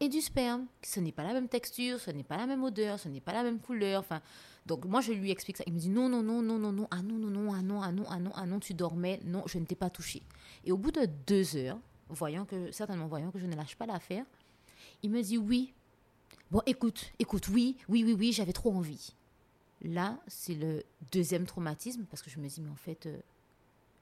et 0.00 0.08
du 0.08 0.22
sperme. 0.22 0.66
Ce 0.82 1.00
n'est 1.00 1.12
pas 1.12 1.22
la 1.22 1.34
même 1.34 1.48
texture, 1.48 2.00
ce 2.00 2.10
n'est 2.10 2.24
pas 2.24 2.38
la 2.38 2.46
même 2.46 2.64
odeur, 2.64 2.98
ce 2.98 3.10
n'est 3.10 3.20
pas 3.20 3.34
la 3.34 3.42
même 3.42 3.60
couleur. 3.60 4.00
Enfin, 4.00 4.22
donc 4.64 4.86
moi, 4.86 5.02
je 5.02 5.12
lui 5.12 5.30
explique 5.30 5.58
ça. 5.58 5.64
Il 5.66 5.74
me 5.74 5.78
dit, 5.78 5.90
non, 5.90 6.08
non, 6.08 6.22
non, 6.22 6.40
non, 6.40 6.58
non, 6.58 6.72
non, 6.72 6.88
ah 6.90 7.02
non, 7.02 7.18
non, 7.18 7.28
non, 7.28 7.52
ah 7.52 7.60
non, 7.60 7.82
ah 7.82 7.92
non, 7.92 8.04
ah 8.08 8.18
non, 8.18 8.32
ah 8.34 8.46
non, 8.46 8.58
tu 8.58 8.72
dormais, 8.72 9.20
non, 9.24 9.42
je 9.46 9.58
ne 9.58 9.66
t'ai 9.66 9.76
pas 9.76 9.90
touché. 9.90 10.22
Et 10.64 10.72
au 10.72 10.78
bout 10.78 10.92
de 10.92 11.06
deux 11.26 11.56
heures, 11.56 11.78
voyant 12.08 12.46
que, 12.46 12.72
certainement 12.72 13.06
voyant 13.06 13.30
que 13.30 13.38
je 13.38 13.46
ne 13.46 13.54
lâche 13.54 13.76
pas 13.76 13.84
l'affaire, 13.84 14.24
il 15.02 15.10
me 15.10 15.22
dit, 15.22 15.38
oui, 15.38 15.72
bon, 16.50 16.62
écoute, 16.66 17.12
écoute, 17.18 17.48
oui, 17.48 17.76
oui, 17.88 18.04
oui, 18.04 18.14
oui, 18.18 18.32
j'avais 18.32 18.52
trop 18.52 18.72
envie. 18.72 19.14
Là, 19.82 20.18
c'est 20.28 20.54
le 20.54 20.84
deuxième 21.10 21.44
traumatisme 21.46 22.04
parce 22.10 22.22
que 22.22 22.30
je 22.30 22.38
me 22.38 22.46
dis, 22.48 22.60
mais 22.60 22.70
en 22.70 22.76
fait, 22.76 23.06
euh, 23.06 23.18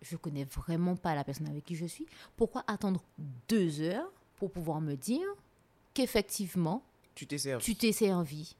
je 0.02 0.16
connais 0.16 0.44
vraiment 0.44 0.96
pas 0.96 1.14
la 1.14 1.24
personne 1.24 1.46
avec 1.48 1.64
qui 1.64 1.74
je 1.74 1.86
suis. 1.86 2.06
Pourquoi 2.36 2.64
attendre 2.66 3.02
deux 3.48 3.80
heures 3.80 4.10
pour 4.36 4.50
pouvoir 4.50 4.80
me 4.80 4.94
dire 4.94 5.26
qu'effectivement, 5.94 6.82
Tu 7.14 7.26
t'es 7.26 7.38
servi. 7.38 7.64
tu 7.64 7.74
t'es 7.74 7.92
servi? 7.92 8.56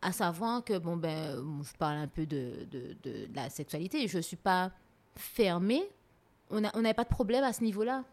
À 0.00 0.12
savoir 0.12 0.64
que, 0.64 0.78
bon, 0.78 0.96
ben, 0.96 1.36
je 1.62 1.76
parle 1.76 1.96
un 1.98 2.08
peu 2.08 2.26
de, 2.26 2.66
de, 2.70 2.96
de 3.04 3.28
la 3.34 3.48
sexualité, 3.50 4.08
je 4.08 4.16
ne 4.16 4.22
suis 4.22 4.36
pas 4.36 4.72
fermée. 5.14 5.82
On 6.50 6.60
n'a 6.60 6.70
on 6.74 6.80
n'avait 6.82 6.94
pas 6.94 7.04
de 7.04 7.08
problème 7.08 7.44
à 7.44 7.52
ce 7.52 7.62
niveau-là. 7.62 8.04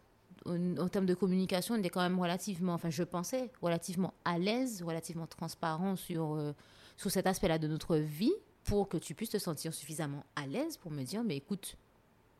En, 0.45 0.87
termes 0.87 1.05
de 1.05 1.13
communication, 1.13 1.75
on 1.75 1.79
était 1.79 1.89
quand 1.89 2.01
même 2.01 2.19
relativement, 2.19 2.73
enfin, 2.73 2.89
je 2.89 3.03
pensais, 3.03 3.51
relativement 3.61 4.13
à 4.25 4.39
l'aise, 4.39 4.83
relativement 4.83 5.27
transparent 5.27 5.95
sur, 5.95 6.35
euh, 6.35 6.53
sur 6.97 7.11
cet 7.11 7.27
aspect-là 7.27 7.59
de 7.59 7.67
notre 7.67 7.97
vie 7.97 8.33
pour 8.63 8.87
que 8.87 8.97
tu 8.97 9.15
puisses 9.15 9.31
te 9.31 9.37
sentir 9.37 9.73
suffisamment 9.73 10.23
à 10.35 10.47
l'aise 10.47 10.77
pour 10.77 10.91
me 10.91 11.03
dire, 11.03 11.23
mais 11.23 11.37
écoute, 11.37 11.75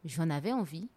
j'en 0.06 0.30
avais 0.30 0.54
envie, 0.54 0.88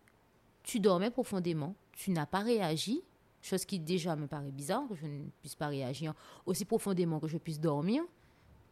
tu 0.62 0.78
dormais 0.78 1.10
profondément, 1.10 1.74
tu 1.92 2.10
n'as 2.10 2.26
pas 2.26 2.40
réagi, 2.40 3.02
chose 3.40 3.64
qui 3.64 3.78
déjà 3.78 4.16
me 4.16 4.26
paraît 4.26 4.52
bizarre, 4.52 4.86
que 4.88 4.94
je 4.94 5.06
ne 5.06 5.24
puisse 5.40 5.56
pas 5.56 5.68
réagir 5.68 6.14
aussi 6.46 6.64
profondément 6.64 7.18
que 7.18 7.28
je 7.28 7.38
puisse 7.38 7.60
dormir, 7.60 8.02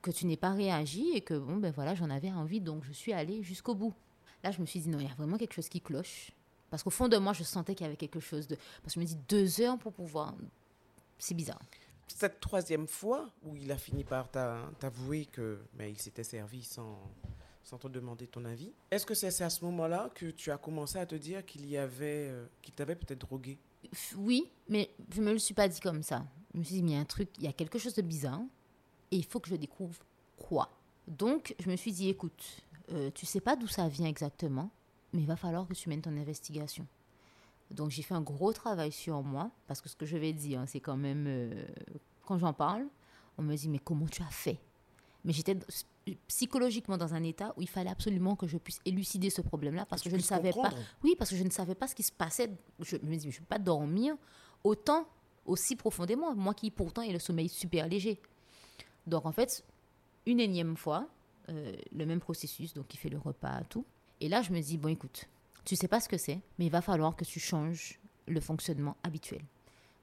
que 0.03 0.11
tu 0.11 0.27
n'aies 0.27 0.37
pas 0.37 0.53
réagi 0.53 1.11
et 1.15 1.21
que 1.21 1.35
bon 1.35 1.57
ben 1.57 1.73
voilà, 1.73 1.95
j'en 1.95 2.11
avais 2.11 2.31
envie, 2.31 2.61
donc 2.61 2.85
je 2.85 2.93
suis 2.93 3.13
allée 3.13 3.43
jusqu'au 3.43 3.75
bout. 3.75 3.95
Là, 4.43 4.51
je 4.51 4.61
me 4.61 4.67
suis 4.67 4.81
dit 4.81 4.89
non, 4.89 4.99
il 4.99 5.07
y 5.07 5.11
a 5.11 5.15
vraiment 5.15 5.37
quelque 5.37 5.53
chose 5.53 5.69
qui 5.69 5.81
cloche. 5.81 6.33
Parce 6.71 6.83
qu'au 6.83 6.91
fond 6.91 7.09
de 7.09 7.17
moi, 7.17 7.33
je 7.33 7.43
sentais 7.43 7.75
qu'il 7.75 7.85
y 7.85 7.89
avait 7.89 7.97
quelque 7.97 8.21
chose 8.21 8.47
de. 8.47 8.57
Parce 8.83 8.95
que 8.95 9.01
je 9.01 9.01
me 9.01 9.05
dis 9.05 9.19
deux 9.29 9.61
heures 9.61 9.79
pour 9.79 9.93
pouvoir 9.93 10.35
c'est 11.21 11.35
bizarre. 11.35 11.61
Cette 12.09 12.41
troisième 12.41 12.89
fois 12.89 13.31
où 13.45 13.57
il 13.57 13.71
a 13.71 13.77
fini 13.77 14.03
par 14.03 14.29
t'avouer 14.31 15.27
que 15.27 15.61
ben, 15.75 15.89
il 15.89 15.99
s'était 15.99 16.25
servi 16.25 16.65
sans, 16.65 16.99
sans 17.63 17.79
te 17.79 17.87
demander 17.87 18.27
ton 18.27 18.45
avis, 18.45 18.73
est-ce 18.91 19.07
que 19.07 19.15
c'est 19.15 19.43
à 19.43 19.51
ce 19.51 19.65
moment-là 19.65 20.11
que 20.15 20.27
tu 20.27 20.51
as 20.51 20.59
commencé 20.59 20.99
à 20.99 21.07
te 21.07 21.15
dire 21.15 21.47
qu'il 21.47 21.67
y 21.67 21.77
avait, 21.77 22.29
euh, 22.31 22.47
qu'il 22.63 22.75
t'avait 22.75 22.97
peut-être 22.97 23.21
drogué? 23.21 23.59
Oui, 24.17 24.51
mais 24.69 24.91
je 25.15 25.21
me 25.23 25.33
le 25.33 25.39
suis 25.39 25.55
pas 25.55 25.69
dit 25.69 25.81
comme 25.81 26.03
ça. 26.03 26.25
Je 26.53 26.59
me 26.59 26.65
suis 26.65 26.77
dit, 26.77 26.83
mais 26.83 26.91
il 26.91 26.95
y 26.95 26.99
a 26.99 27.01
un 27.01 27.05
truc, 27.05 27.29
il 27.39 27.45
y 27.45 27.49
a 27.49 27.53
quelque 27.53 27.79
chose 27.79 27.95
de 27.95 28.03
bizarre 28.03 28.41
et 29.11 29.17
il 29.17 29.25
faut 29.25 29.39
que 29.39 29.49
je 29.49 29.57
découvre 29.57 29.99
quoi. 30.37 30.69
Donc, 31.07 31.55
je 31.59 31.71
me 31.71 31.77
suis 31.77 31.93
dit, 31.93 32.09
écoute, 32.09 32.43
euh, 32.93 33.11
tu 33.15 33.25
sais 33.25 33.41
pas 33.41 33.57
d'où 33.57 33.69
ça 33.69 33.89
vient 33.89 34.07
exactement, 34.09 34.71
mais 35.13 35.23
il 35.23 35.27
va 35.27 35.37
falloir 35.37 35.67
que 35.67 35.75
tu 35.75 35.89
mènes 35.89 36.03
ton 36.03 36.17
investigation. 36.17 36.87
Donc 37.71 37.91
j'ai 37.91 38.03
fait 38.03 38.15
un 38.15 38.21
gros 38.21 38.53
travail 38.53 38.93
sur 38.93 39.23
moi, 39.23 39.51
parce 39.67 39.81
que 39.81 39.89
ce 39.89 39.97
que 39.97 40.07
je 40.07 40.17
vais 40.17 40.33
dire, 40.33 40.63
c'est 40.67 40.81
quand 40.81 40.97
même, 40.97 41.25
euh, 41.27 41.65
quand 42.25 42.39
j'en 42.39 42.53
parle, 42.53 42.87
on 43.39 43.43
me 43.43 43.55
dit, 43.55 43.69
mais 43.69 43.79
comment 43.79 44.07
tu 44.07 44.23
as 44.23 44.31
fait? 44.31 44.59
Mais 45.25 45.33
j'étais 45.33 45.57
psychologiquement 46.27 46.97
dans 46.97 47.15
un 47.15 47.23
état 47.23 47.55
où 47.57 47.63
il 47.63 47.69
fallait 47.69 47.91
absolument 47.91 48.35
que 48.35 48.47
je 48.47 48.59
puisse 48.59 48.81
élucider 48.85 49.31
ce 49.31 49.41
problème-là, 49.43 49.87
parce 49.87 50.03
que, 50.03 50.11
je 50.11 50.17
ne 50.17 50.21
savais 50.21 50.53
pas. 50.53 50.71
Oui, 51.05 51.15
parce 51.17 51.31
que 51.31 51.37
je 51.37 51.45
ne 51.45 51.51
savais 51.51 51.75
pas 51.75 51.87
ce 51.87 51.95
qui 51.95 52.03
se 52.03 52.13
passait. 52.13 52.51
Je 52.81 52.97
me 52.97 53.17
dis, 53.17 53.31
je 53.31 53.37
ne 53.37 53.41
vais 53.41 53.49
pas 53.49 53.59
dormir 53.59 54.17
autant, 54.65 55.07
aussi 55.47 55.77
profondément, 55.77 56.35
moi 56.35 56.55
qui 56.55 56.71
pourtant 56.71 57.03
ai 57.03 57.13
le 57.13 57.19
sommeil 57.19 57.49
super 57.49 57.89
léger. 57.89 58.21
Donc 59.07 59.27
en 59.27 59.33
fait, 59.33 59.65
une 60.27 60.41
énième 60.41 60.77
fois, 60.77 61.09
euh, 61.49 61.77
le 61.93 62.07
même 62.07 62.21
processus, 62.21 62.75
donc 62.75 62.93
il 62.95 62.97
fait 62.99 63.09
le 63.09 63.19
repas, 63.19 63.63
tout. 63.69 63.85
Et 64.21 64.29
là, 64.29 64.43
je 64.43 64.53
me 64.53 64.61
dis, 64.61 64.77
bon, 64.77 64.89
écoute, 64.89 65.27
tu 65.65 65.77
sais 65.77 65.89
pas 65.89 66.01
ce 66.01 66.09
que 66.09 66.19
c'est, 66.19 66.41
mais 66.59 66.67
il 66.67 66.71
va 66.71 66.83
falloir 66.83 67.17
que 67.17 67.25
tu 67.25 67.41
changes 67.41 67.99
le 68.27 68.41
fonctionnement 68.41 68.97
habituel. 69.03 69.43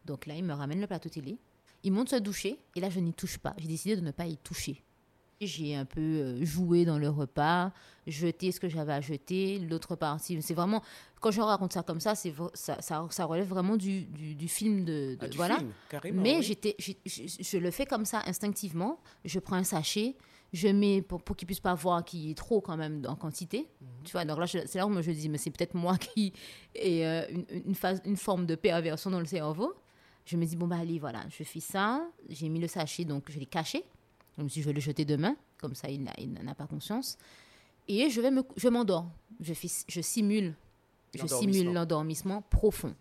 Donc 0.05 0.25
là, 0.25 0.35
il 0.35 0.43
me 0.43 0.53
ramène 0.53 0.81
le 0.81 0.87
plateau 0.87 1.09
télé, 1.09 1.37
il 1.83 1.91
monte 1.91 2.09
se 2.09 2.15
doucher, 2.15 2.57
et 2.75 2.79
là, 2.79 2.89
je 2.89 2.99
n'y 2.99 3.13
touche 3.13 3.37
pas. 3.37 3.53
J'ai 3.57 3.67
décidé 3.67 3.95
de 3.95 4.01
ne 4.01 4.11
pas 4.11 4.25
y 4.25 4.37
toucher. 4.37 4.81
J'ai 5.39 5.75
un 5.75 5.85
peu 5.85 6.01
euh, 6.01 6.43
joué 6.43 6.83
dans 6.83 6.97
le 6.97 7.09
repas, 7.09 7.71
jeté 8.07 8.51
ce 8.51 8.59
que 8.59 8.69
j'avais 8.69 8.93
à 8.93 9.01
jeter, 9.01 9.59
l'autre 9.59 9.95
partie. 9.95 10.41
C'est 10.41 10.55
vraiment, 10.55 10.81
quand 11.19 11.29
je 11.29 11.41
raconte 11.41 11.73
ça 11.73 11.83
comme 11.83 11.99
ça, 11.99 12.15
c'est 12.15 12.33
ça, 12.55 12.79
ça, 12.81 13.25
relève 13.25 13.47
vraiment 13.47 13.77
du, 13.77 14.01
du, 14.05 14.47
film 14.47 14.83
de, 14.83 15.15
ah, 15.21 15.25
voilà. 15.35 15.59
Film, 16.01 16.21
Mais 16.21 16.41
j'étais, 16.41 16.75
je, 17.05 17.57
le 17.59 17.69
fais 17.69 17.85
comme 17.85 18.05
ça 18.05 18.23
instinctivement. 18.25 18.99
Je 19.25 19.37
prends 19.37 19.57
un 19.57 19.63
sachet, 19.63 20.15
je 20.53 20.67
mets 20.67 21.01
pour, 21.01 21.21
pour 21.21 21.35
qu'ils 21.35 21.45
puissent 21.45 21.59
pas 21.59 21.73
voir 21.73 22.03
qu'il 22.03 22.29
est 22.29 22.37
trop 22.37 22.61
quand 22.61 22.77
même 22.77 23.03
en 23.07 23.15
quantité. 23.15 23.67
Mhm. 23.81 23.87
Tu 24.05 24.11
vois, 24.13 24.25
donc 24.25 24.39
là, 24.39 24.47
c'est 24.47 24.75
là 24.75 24.87
où 24.87 25.01
je 25.01 25.11
dis, 25.11 25.29
mais 25.29 25.37
c'est 25.37 25.51
peut-être 25.51 25.73
moi 25.73 25.97
qui 25.97 26.33
ai 26.75 27.05
euh, 27.05 27.25
une, 27.65 27.75
phase, 27.75 28.01
une 28.05 28.17
forme 28.17 28.45
de 28.45 28.55
perversion 28.55 29.09
dans 29.09 29.19
le 29.19 29.25
cerveau. 29.25 29.73
Je 30.25 30.35
me 30.37 30.45
dis, 30.45 30.55
bon, 30.55 30.67
bah 30.67 30.77
allez, 30.79 30.99
voilà, 30.99 31.23
je 31.29 31.43
fais 31.43 31.59
ça. 31.59 32.05
J'ai 32.29 32.49
mis 32.49 32.59
le 32.59 32.67
sachet, 32.67 33.05
donc 33.05 33.31
je 33.31 33.39
l'ai 33.39 33.45
caché. 33.45 33.83
Je 34.37 34.43
me 34.43 34.49
suis 34.49 34.59
dit, 34.59 34.63
je 34.63 34.67
vais 34.67 34.73
le 34.73 34.81
jeter 34.81 35.05
demain, 35.05 35.35
comme 35.59 35.73
ça, 35.73 35.89
il 35.89 36.03
n'en 36.03 36.47
a 36.47 36.55
pas 36.55 36.67
conscience. 36.67 37.17
Et 37.87 38.09
je 38.09 38.21
vais 38.21 38.31
me, 38.31 38.43
je 38.57 38.67
m'endors. 38.67 39.09
Je, 39.39 39.53
je 39.87 40.01
simule, 40.01 40.55
je 41.13 41.25
simule 41.25 41.71
l'endormissement 41.71 42.41
profond. 42.41 42.93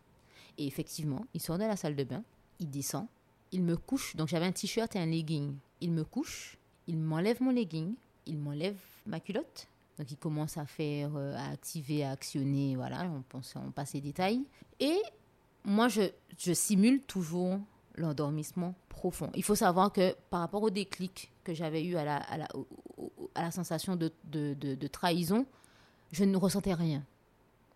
Et 0.59 0.67
effectivement, 0.67 1.27
il 1.35 1.41
sort 1.41 1.59
de 1.59 1.65
la 1.65 1.77
salle 1.77 1.97
de 1.97 2.05
bain, 2.05 2.23
il 2.61 2.71
descend, 2.71 3.07
il 3.53 3.63
me 3.63 3.77
couche. 3.77 4.17
Donc 4.17 4.29
j'avais 4.29 4.47
un 4.47 4.53
t-shirt 4.53 4.95
et 4.97 4.99
un 4.99 5.07
legging. 5.07 5.57
Il 5.81 5.93
me 5.93 6.05
couche, 6.05 6.59
il 6.87 6.99
m'enlève 6.99 7.43
mon 7.43 7.51
legging, 7.51 7.95
il 8.27 8.39
m'enlève 8.39 8.79
ma 9.07 9.21
culotte. 9.21 9.69
Donc 9.99 10.11
il 10.11 10.17
commence 10.17 10.59
à 10.59 10.67
faire, 10.67 11.11
euh, 11.17 11.35
à 11.37 11.53
activer, 11.53 12.05
à 12.05 12.11
actionner, 12.11 12.77
voilà, 12.77 13.11
on, 13.33 13.71
passe 13.71 13.95
les 13.95 14.01
détails. 14.01 14.43
Et 14.79 15.01
moi, 15.65 15.89
je, 15.89 16.03
simule 16.53 17.01
toujours 17.03 17.59
l'endormissement 17.95 18.75
profond. 18.91 19.31
Il 19.35 19.43
faut 19.43 19.55
savoir 19.55 19.93
que 19.93 20.15
par 20.29 20.41
rapport 20.41 20.63
au 20.63 20.71
déclic 20.71 21.33
que 21.45 21.55
j'avais 21.55 21.83
eu 21.83 21.97
à 21.97 22.05
la, 22.05 23.51
sensation 23.51 23.97
de, 23.97 24.13
de, 24.25 24.87
trahison, 24.87 25.47
je 26.13 26.25
ne 26.25 26.37
ressentais 26.37 26.75
rien. 26.75 27.03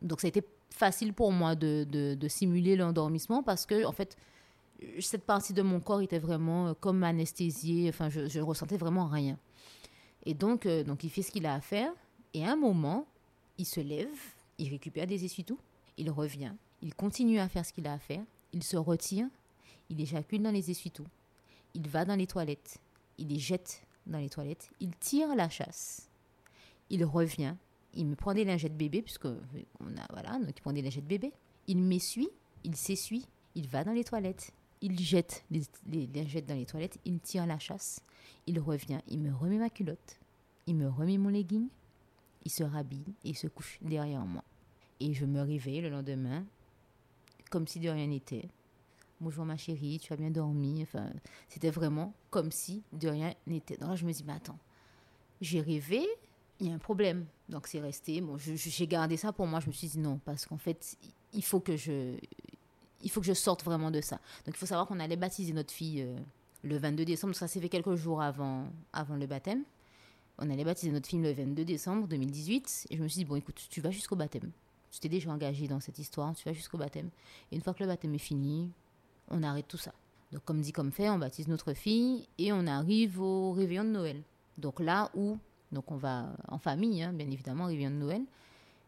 Donc 0.03 0.23
été 0.25 0.43
facile 0.71 1.15
pour 1.15 1.33
moi 1.33 1.55
de 1.55 2.29
simuler 2.29 2.77
l'endormissement 2.77 3.43
parce 3.43 3.65
que, 3.65 3.87
en 3.87 3.93
fait, 3.93 4.19
cette 5.01 5.25
partie 5.25 5.53
de 5.53 5.63
mon 5.63 5.81
corps 5.81 6.01
était 6.01 6.19
vraiment 6.19 6.69
euh, 6.69 6.75
comme 6.75 7.03
anesthésiée. 7.03 7.89
Enfin, 7.89 8.09
je, 8.09 8.29
je 8.29 8.41
ressentais 8.41 8.77
vraiment 8.77 9.07
rien. 9.07 9.39
Et 10.25 10.35
donc, 10.35 10.67
euh, 10.67 10.85
donc, 10.85 11.05
il 11.05 11.11
fait 11.11 11.23
ce 11.23 11.31
qu'il 11.31 11.47
a 11.47 11.55
à 11.55 11.61
faire. 11.61 11.93
Et 12.35 12.45
à 12.45 12.53
un 12.53 12.57
moment, 12.57 13.07
il 13.59 13.67
se 13.67 13.81
lève, 13.81 14.09
il 14.59 14.71
récupère 14.71 15.07
des 15.07 15.25
essuie-tout, 15.25 15.59
il 15.97 16.11
revient, 16.11 16.53
il 16.81 16.95
continue 16.95 17.39
à 17.39 17.49
faire 17.49 17.67
ce 17.67 17.73
qu'il 17.73 17.87
a 17.87 17.93
à 17.93 17.99
faire, 17.99 18.23
il 18.53 18.63
se 18.63 18.77
retire, 18.77 19.27
il 19.91 20.01
éjacule 20.01 20.43
dans 20.43 20.51
les 20.51 20.71
essuie-tout, 20.71 21.07
il 21.75 21.89
va 21.89 22.05
dans 22.05 22.15
les 22.15 22.27
toilettes, 22.27 22.79
il 23.19 23.29
les 23.29 23.39
jette 23.39 23.83
dans 24.07 24.19
les 24.19 24.31
toilettes, 24.31 24.71
il 24.81 24.97
tire 24.97 25.35
la 25.35 25.49
chasse, 25.49 26.09
il 26.89 27.05
revient, 27.05 27.55
il 27.95 28.07
me 28.07 28.15
prend 28.15 28.33
des 28.33 28.45
lingettes 28.45 28.77
bébé, 28.77 29.03
puisque 29.03 29.27
on 29.27 29.97
a, 29.97 30.07
voilà, 30.11 30.39
donc 30.39 30.57
il 30.57 30.61
prend 30.63 30.73
des 30.73 30.83
lingettes 30.83 31.07
bébé, 31.07 31.33
il 31.67 31.79
m'essuie, 31.83 32.31
il 32.65 32.77
s'essuie, 32.77 33.27
il 33.55 33.67
va 33.67 33.85
dans 33.85 33.93
les 33.93 34.05
toilettes, 34.05 34.53
il 34.83 34.99
jette 34.99 35.45
les, 35.51 35.63
les, 35.87 36.07
dans 36.07 36.55
les 36.55 36.67
toilettes, 36.67 36.99
il 37.05 37.21
tire 37.21 37.47
la 37.47 37.59
chasse, 37.59 38.01
il 38.47 38.59
revient, 38.59 39.01
il 39.09 39.21
me 39.21 39.35
remet 39.35 39.59
ma 39.59 39.71
culotte, 39.71 40.19
il 40.67 40.77
me 40.77 40.89
remet 40.89 41.19
mon 41.19 41.29
legging, 41.29 41.69
il 42.45 42.51
se 42.51 42.63
rhabille 42.63 43.15
et 43.25 43.31
il 43.31 43.37
se 43.37 43.47
couche 43.47 43.79
derrière 43.83 44.25
moi. 44.25 44.45
Et 45.01 45.15
je 45.15 45.25
me 45.27 45.41
réveille 45.41 45.81
le 45.81 45.89
lendemain, 45.89 46.45
comme 47.51 47.67
si 47.67 47.81
de 47.81 47.89
rien 47.89 48.07
n'était. 48.07 48.49
Bonjour 49.21 49.45
ma 49.45 49.57
chérie, 49.57 49.99
tu 49.99 50.13
as 50.13 50.17
bien 50.17 50.31
dormi. 50.31 50.83
Enfin, 50.83 51.11
c'était 51.49 51.71
vraiment 51.71 52.15
comme 52.31 52.51
si 52.51 52.83
de 52.93 53.09
rien 53.09 53.35
n'était. 53.47 53.77
Donc 53.77 53.91
là, 53.91 53.97
je 53.97 54.07
me 54.07 54.13
dis, 54.13 54.25
mais 54.25 54.33
attends, 54.33 54.59
j'ai 55.43 55.61
rêvé, 55.61 56.07
il 56.59 56.69
y 56.69 56.71
a 56.71 56.75
un 56.75 56.79
problème. 56.79 57.27
Donc 57.49 57.67
c'est 57.67 57.81
resté. 57.81 58.21
Bon, 58.21 58.37
j'ai 58.39 58.87
gardé 58.87 59.17
ça 59.17 59.33
pour 59.33 59.47
moi. 59.47 59.61
Je 59.61 59.67
me 59.67 59.73
suis 59.73 59.89
dit 59.89 59.99
non, 59.99 60.21
parce 60.25 60.47
qu'en 60.47 60.57
fait, 60.57 60.97
il 61.33 61.45
faut 61.45 61.61
que 61.61 61.77
je, 61.77 62.17
il 63.03 63.11
faut 63.11 63.21
que 63.21 63.27
je 63.27 63.33
sorte 63.33 63.65
vraiment 63.65 63.91
de 63.91 64.01
ça. 64.01 64.17
Donc 64.47 64.55
il 64.55 64.57
faut 64.57 64.67
savoir 64.67 64.87
qu'on 64.87 65.01
allait 65.01 65.17
baptiser 65.17 65.53
notre 65.53 65.73
fille 65.73 66.03
euh, 66.03 66.17
le 66.63 66.77
22 66.77 67.05
décembre, 67.05 67.35
ça 67.35 67.49
s'est 67.49 67.61
fait 67.61 67.69
quelques 67.69 67.95
jours 67.95 68.21
avant, 68.21 68.67
avant 68.93 69.17
le 69.17 69.27
baptême. 69.27 69.65
On 70.39 70.51
allait 70.51 70.65
baptiser 70.65 70.93
notre 70.93 71.09
fille 71.09 71.21
le 71.21 71.33
22 71.33 71.65
décembre 71.65 72.07
2018 72.09 72.89
et 72.91 72.97
je 72.97 73.03
me 73.03 73.09
suis 73.09 73.21
dit, 73.21 73.25
bon 73.25 73.37
écoute, 73.37 73.67
tu 73.71 73.81
vas 73.81 73.91
jusqu'au 73.91 74.17
baptême. 74.17 74.51
Tu 74.91 74.99
t'es 74.99 75.09
déjà 75.09 75.31
engagé 75.31 75.69
dans 75.69 75.81
cette 75.81 75.99
histoire, 75.99 76.35
tu 76.35 76.45
vas 76.45 76.53
jusqu'au 76.53 76.79
baptême. 76.79 77.11
Et 77.51 77.57
une 77.57 77.63
fois 77.63 77.75
que 77.75 77.83
le 77.83 77.89
baptême 77.89 78.15
est 78.15 78.19
fini, 78.19 78.71
on 79.29 79.43
arrête 79.43 79.69
tout 79.69 79.79
ça. 79.79 79.93
Donc 80.33 80.45
comme 80.45 80.61
dit 80.61 80.73
comme 80.73 80.93
fait, 80.93 81.09
on 81.09 81.19
baptise 81.19 81.49
notre 81.49 81.73
fille 81.73 82.29
et 82.39 82.53
on 82.53 82.67
arrive 82.67 83.21
au 83.21 83.53
réveillon 83.53 83.85
de 83.85 83.91
Noël. 83.91 84.23
Donc 84.59 84.81
là 84.81 85.11
où, 85.15 85.39
donc 85.73 85.91
on 85.91 85.97
va 85.97 86.31
en 86.49 86.59
famille, 86.59 87.03
hein, 87.03 87.13
bien 87.13 87.31
évidemment, 87.31 87.67
réveillon 87.67 87.91
de 87.91 87.97
Noël. 87.97 88.23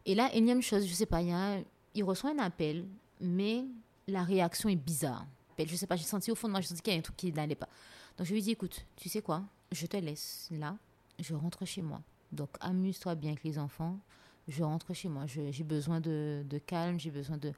Et 0.05 0.15
là, 0.15 0.29
énième 0.33 0.61
chose, 0.61 0.85
je 0.85 0.93
sais 0.93 1.05
pas, 1.05 1.21
il, 1.21 1.29
y 1.29 1.31
a, 1.31 1.59
il 1.95 2.03
reçoit 2.03 2.31
un 2.31 2.39
appel, 2.39 2.85
mais 3.21 3.65
la 4.07 4.23
réaction 4.23 4.69
est 4.69 4.75
bizarre. 4.75 5.25
Je 5.57 5.75
sais 5.75 5.87
pas, 5.87 5.95
j'ai 5.95 6.03
senti 6.03 6.31
au 6.31 6.35
fond 6.35 6.47
de 6.47 6.51
moi, 6.51 6.61
j'ai 6.61 6.67
senti 6.67 6.81
qu'il 6.81 6.93
y 6.93 6.95
a 6.95 6.99
un 6.99 7.03
truc 7.03 7.15
qui 7.15 7.31
n'allait 7.31 7.55
pas. 7.55 7.69
Donc 8.17 8.27
je 8.27 8.33
lui 8.33 8.41
dis, 8.41 8.51
écoute, 8.51 8.85
tu 8.95 9.09
sais 9.09 9.21
quoi, 9.21 9.43
je 9.71 9.85
te 9.85 9.97
laisse 9.97 10.47
là, 10.51 10.75
je 11.19 11.33
rentre 11.33 11.65
chez 11.65 11.81
moi. 11.81 12.01
Donc 12.31 12.49
amuse-toi 12.59 13.15
bien 13.15 13.31
avec 13.31 13.43
les 13.43 13.59
enfants, 13.59 13.99
je 14.47 14.63
rentre 14.63 14.93
chez 14.93 15.09
moi. 15.09 15.25
J'ai 15.27 15.63
besoin 15.63 15.99
de, 15.99 16.43
calme, 16.65 16.99
j'ai 16.99 17.11
besoin 17.11 17.37
de... 17.37 17.53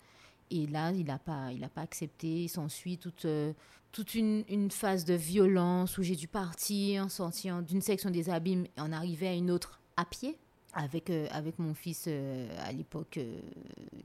Et 0.51 0.67
là, 0.67 0.91
il 0.91 1.05
n'a 1.05 1.17
pas, 1.17 1.51
il 1.51 1.67
pas 1.69 1.81
accepté. 1.81 2.43
Il 2.43 2.49
s'ensuit 2.49 2.99
toute, 2.99 3.25
euh, 3.25 3.53
toute 3.91 4.13
une, 4.13 4.69
phase 4.69 5.03
de 5.03 5.15
violence 5.15 5.97
où 5.97 6.03
j'ai 6.03 6.15
dû 6.15 6.27
partir, 6.27 7.09
sortir 7.09 7.63
d'une 7.63 7.81
section 7.81 8.11
des 8.11 8.29
abîmes 8.29 8.67
et 8.77 8.81
en 8.81 8.91
arriver 8.91 9.27
à 9.27 9.33
une 9.33 9.49
autre 9.49 9.79
à 9.97 10.05
pied 10.05 10.37
avec, 10.73 11.09
euh, 11.09 11.27
avec 11.31 11.57
mon 11.57 11.73
fils 11.73 12.05
euh, 12.07 12.47
à 12.63 12.71
l'époque 12.71 13.19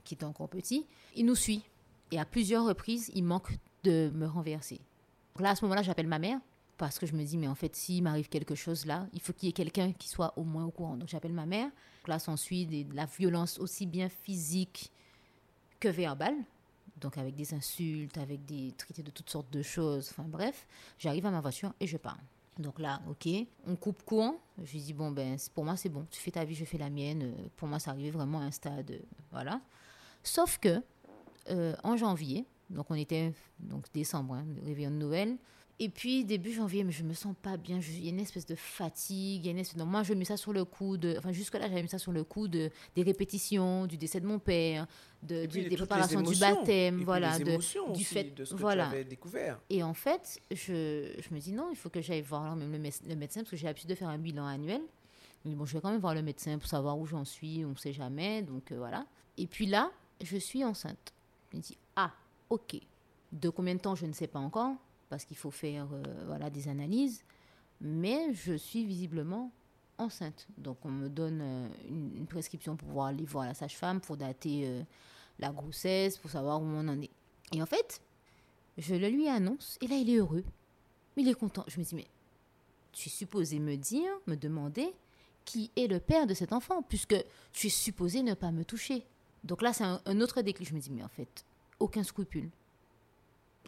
qui 0.05 0.15
était 0.15 0.25
encore 0.25 0.49
petit. 0.49 0.87
Il 1.15 1.27
nous 1.27 1.35
suit. 1.35 1.63
Et 2.11 2.19
à 2.19 2.25
plusieurs 2.25 2.65
reprises, 2.65 3.11
il 3.15 3.25
manque 3.25 3.53
de 3.85 4.11
me 4.15 4.27
renverser. 4.27 4.81
là, 5.39 5.51
à 5.51 5.55
ce 5.55 5.65
moment-là, 5.65 5.83
j'appelle 5.83 6.09
ma 6.09 6.19
mère 6.19 6.39
parce 6.77 6.99
que 6.99 7.07
je 7.07 7.15
me 7.15 7.23
dis, 7.25 7.37
mais 7.37 7.49
en 7.49 7.55
fait, 7.55 7.77
s'il 7.77 8.03
m'arrive 8.03 8.29
quelque 8.29 8.55
chose 8.55 8.87
là, 8.87 9.07
il 9.13 9.21
faut 9.21 9.35
qu'il 9.35 9.49
y 9.49 9.51
ait 9.51 9.53
quelqu'un 9.53 9.93
qui 9.93 10.09
soit 10.09 10.33
au 10.39 10.45
moins 10.45 10.65
au 10.65 10.71
courant. 10.71 10.97
Donc 10.97 11.09
j'appelle 11.09 11.33
ma 11.33 11.47
mère. 11.47 11.67
Donc 11.67 12.09
là, 12.09 12.19
s'ensuit 12.19 12.67
de 12.67 12.95
la 12.95 13.05
violence 13.05 13.59
aussi 13.59 13.87
bien 13.87 14.09
physique 14.09 14.91
que 15.79 15.89
verbale. 15.89 16.37
Donc 16.99 17.19
avec 17.19 17.35
des 17.35 17.55
insultes, 17.55 18.17
avec 18.19 18.45
des 18.47 18.73
traités 18.79 19.03
de 19.03 19.11
toutes 19.11 19.29
sortes 19.29 19.51
de 19.51 19.63
choses. 19.63 20.09
Enfin 20.11 20.27
bref, 20.27 20.67
j'arrive 20.99 21.27
à 21.27 21.31
ma 21.31 21.41
voiture 21.41 21.73
et 21.81 21.87
je 21.87 21.97
pars. 21.97 22.19
Donc 22.59 22.79
là, 22.79 23.01
ok, 23.09 23.29
on 23.67 23.77
coupe 23.77 24.03
courant. 24.05 24.37
Je 24.63 24.73
lui 24.73 24.81
dis, 24.81 24.93
bon, 24.93 25.11
ben, 25.11 25.37
pour 25.55 25.65
moi, 25.65 25.77
c'est 25.77 25.89
bon. 25.89 26.07
Tu 26.11 26.21
fais 26.21 26.31
ta 26.31 26.45
vie, 26.45 26.55
je 26.55 26.65
fais 26.65 26.79
la 26.79 26.91
mienne. 26.91 27.35
Pour 27.57 27.69
moi, 27.69 27.79
ça 27.79 27.91
arrivait 27.93 28.11
vraiment 28.11 28.41
à 28.41 28.45
un 28.45 28.51
stade. 28.51 29.01
Voilà. 29.33 29.61
Sauf 30.23 30.59
que 30.59 30.83
euh, 31.49 31.75
en 31.83 31.97
janvier, 31.97 32.45
donc 32.69 32.91
on 32.91 32.95
était 32.95 33.33
donc 33.59 33.87
décembre, 33.93 34.35
hein, 34.35 34.45
réveillon 34.65 34.91
de 34.91 34.97
Noël, 34.97 35.37
Et 35.83 35.89
puis, 35.89 36.27
début 36.27 36.53
janvier, 36.53 36.85
mais 36.85 36.93
je 36.93 37.03
me 37.03 37.15
sens 37.15 37.35
pas 37.41 37.57
bien. 37.57 37.81
Il 37.81 38.05
y 38.05 38.09
a 38.09 38.11
une 38.11 38.21
espèce 38.21 38.45
de 38.45 38.55
fatigue. 38.55 39.47
Y 39.47 39.49
a 39.49 39.53
une 39.53 39.59
espèce... 39.59 39.79
Donc, 39.79 39.89
moi, 39.89 40.03
je 40.03 40.13
mets 40.13 40.27
ça 40.27 40.37
sur 40.37 40.53
le 40.53 40.67
coup 40.67 40.99
de. 40.99 41.15
Enfin, 41.17 41.33
jusque-là, 41.33 41.69
j'avais 41.69 41.83
mis 41.83 41.89
ça 41.89 41.99
sur 41.99 42.13
le 42.13 42.23
coup 42.23 42.49
de, 42.49 42.71
des 42.95 43.03
répétitions, 43.03 43.87
du 43.87 43.97
décès 43.97 44.21
de 44.21 44.27
mon 44.27 44.39
père, 44.39 44.87
de, 45.23 45.47
du, 45.47 45.63
des 45.63 45.77
préparations 45.77 46.21
du 46.21 46.37
baptême, 46.37 47.03
voilà. 47.03 47.39
de, 47.39 47.57
du 47.95 48.05
fait. 48.05 48.35
De 48.35 48.45
ce 48.45 48.53
que 48.53 48.61
voilà. 48.61 48.89
tu 48.89 48.95
avais 48.97 49.05
découvert. 49.05 49.59
Et 49.71 49.83
en 49.83 49.95
fait, 49.95 50.39
je, 50.51 51.15
je, 51.19 51.35
me 51.35 51.41
dis 51.41 51.53
non, 51.53 51.69
il 51.71 51.77
faut 51.77 51.89
que 51.89 52.03
j'aille 52.03 52.21
voir 52.21 52.55
le, 52.55 52.67
le, 52.67 53.17
médecin, 53.17 53.41
parce 53.41 53.51
que 53.51 53.57
j'ai 53.57 53.67
l'habitude 53.67 53.89
de 53.89 53.95
faire 53.95 54.11
un 54.11 54.19
bilan 54.19 54.47
annuel. 54.47 54.83
Mais 55.47 55.55
bon, 55.55 55.65
je 55.65 55.73
vais 55.73 55.81
quand 55.81 55.91
même 55.91 56.01
voir 56.03 56.15
le 56.15 56.21
médecin 56.21 56.59
pour 56.59 56.69
savoir 56.69 56.99
où 56.99 57.07
j'en 57.07 57.25
suis, 57.25 57.65
on 57.65 57.71
ne 57.71 57.77
sait 57.77 57.95
jamais. 57.95 58.43
Donc, 58.43 58.71
euh, 58.71 58.77
voilà. 58.77 59.07
Et 59.39 59.47
puis 59.47 59.65
là, 59.65 59.91
je 60.23 60.37
suis 60.37 60.63
enceinte. 60.63 61.15
Je 61.51 61.57
me 61.57 61.63
dis 61.63 61.77
ah, 61.97 62.13
ok. 62.49 62.77
De 63.33 63.49
combien 63.49 63.75
de 63.75 63.81
temps, 63.81 63.95
je 63.95 64.07
ne 64.07 64.13
sais 64.13 64.27
pas 64.27 64.39
encore 64.39 64.75
parce 65.11 65.25
qu'il 65.25 65.37
faut 65.37 65.51
faire 65.51 65.89
euh, 65.93 66.25
voilà, 66.27 66.49
des 66.49 66.69
analyses. 66.69 67.25
Mais 67.81 68.33
je 68.33 68.55
suis 68.55 68.85
visiblement 68.85 69.51
enceinte. 69.99 70.47
Donc 70.57 70.79
on 70.85 70.91
me 70.91 71.09
donne 71.09 71.41
euh, 71.43 71.69
une, 71.89 72.27
prescription 72.27 72.77
pour 72.77 72.89
pouvoir 72.89 73.07
aller 73.09 73.25
voir 73.25 73.45
la 73.45 73.55
sage-femme, 73.55 74.01
pour 74.01 74.17
dater 74.17 74.63
euh, 74.67 74.83
la 75.39 75.51
grossesse, 75.51 76.17
pour 76.17 76.31
savoir 76.31 76.63
où 76.63 76.65
on 76.65 76.89
en 76.89 77.01
est. 77.01 77.11
Et 77.53 77.61
en 77.61 77.67
fait, 77.67 78.01
je 78.79 78.95
le 78.95 79.09
lui 79.09 79.29
annonce, 79.29 79.77
et 79.81 79.89
là 79.89 79.97
il 79.97 80.09
est 80.09 80.17
heureux. 80.17 80.45
Il 81.17 81.29
est 81.29 81.35
content. 81.35 81.65
Je 81.67 81.79
me 81.79 81.85
dis, 81.85 81.95
mais 81.95 82.07
tu 82.93 83.09
es 83.09 83.13
supposé 83.13 83.59
me 83.59 83.77
dire, 83.77 84.11
me 84.27 84.37
demander 84.37 84.95
qui 85.45 85.71
est 85.75 85.89
le 85.89 85.99
père 85.99 86.27
de 86.27 86.35
cet 86.35 86.53
enfant, 86.53 86.83
puisque 86.83 87.17
tu 87.53 87.67
es 87.67 87.71
supposé 87.71 88.23
ne 88.23 88.35
pas 88.35 88.53
me 88.53 88.65
toucher. 88.65 89.05
Donc 89.45 89.63
là, 89.63 89.73
c'est 89.73 89.85
un, 89.85 90.21
autre 90.21 90.43
déclic. 90.43 90.69
Je 90.69 90.75
me 90.75 90.81
dis, 90.81 90.91
mais 90.91 91.03
en 91.03 91.09
fait, 91.09 91.45
aucun 91.79 92.03
scrupule 92.03 92.51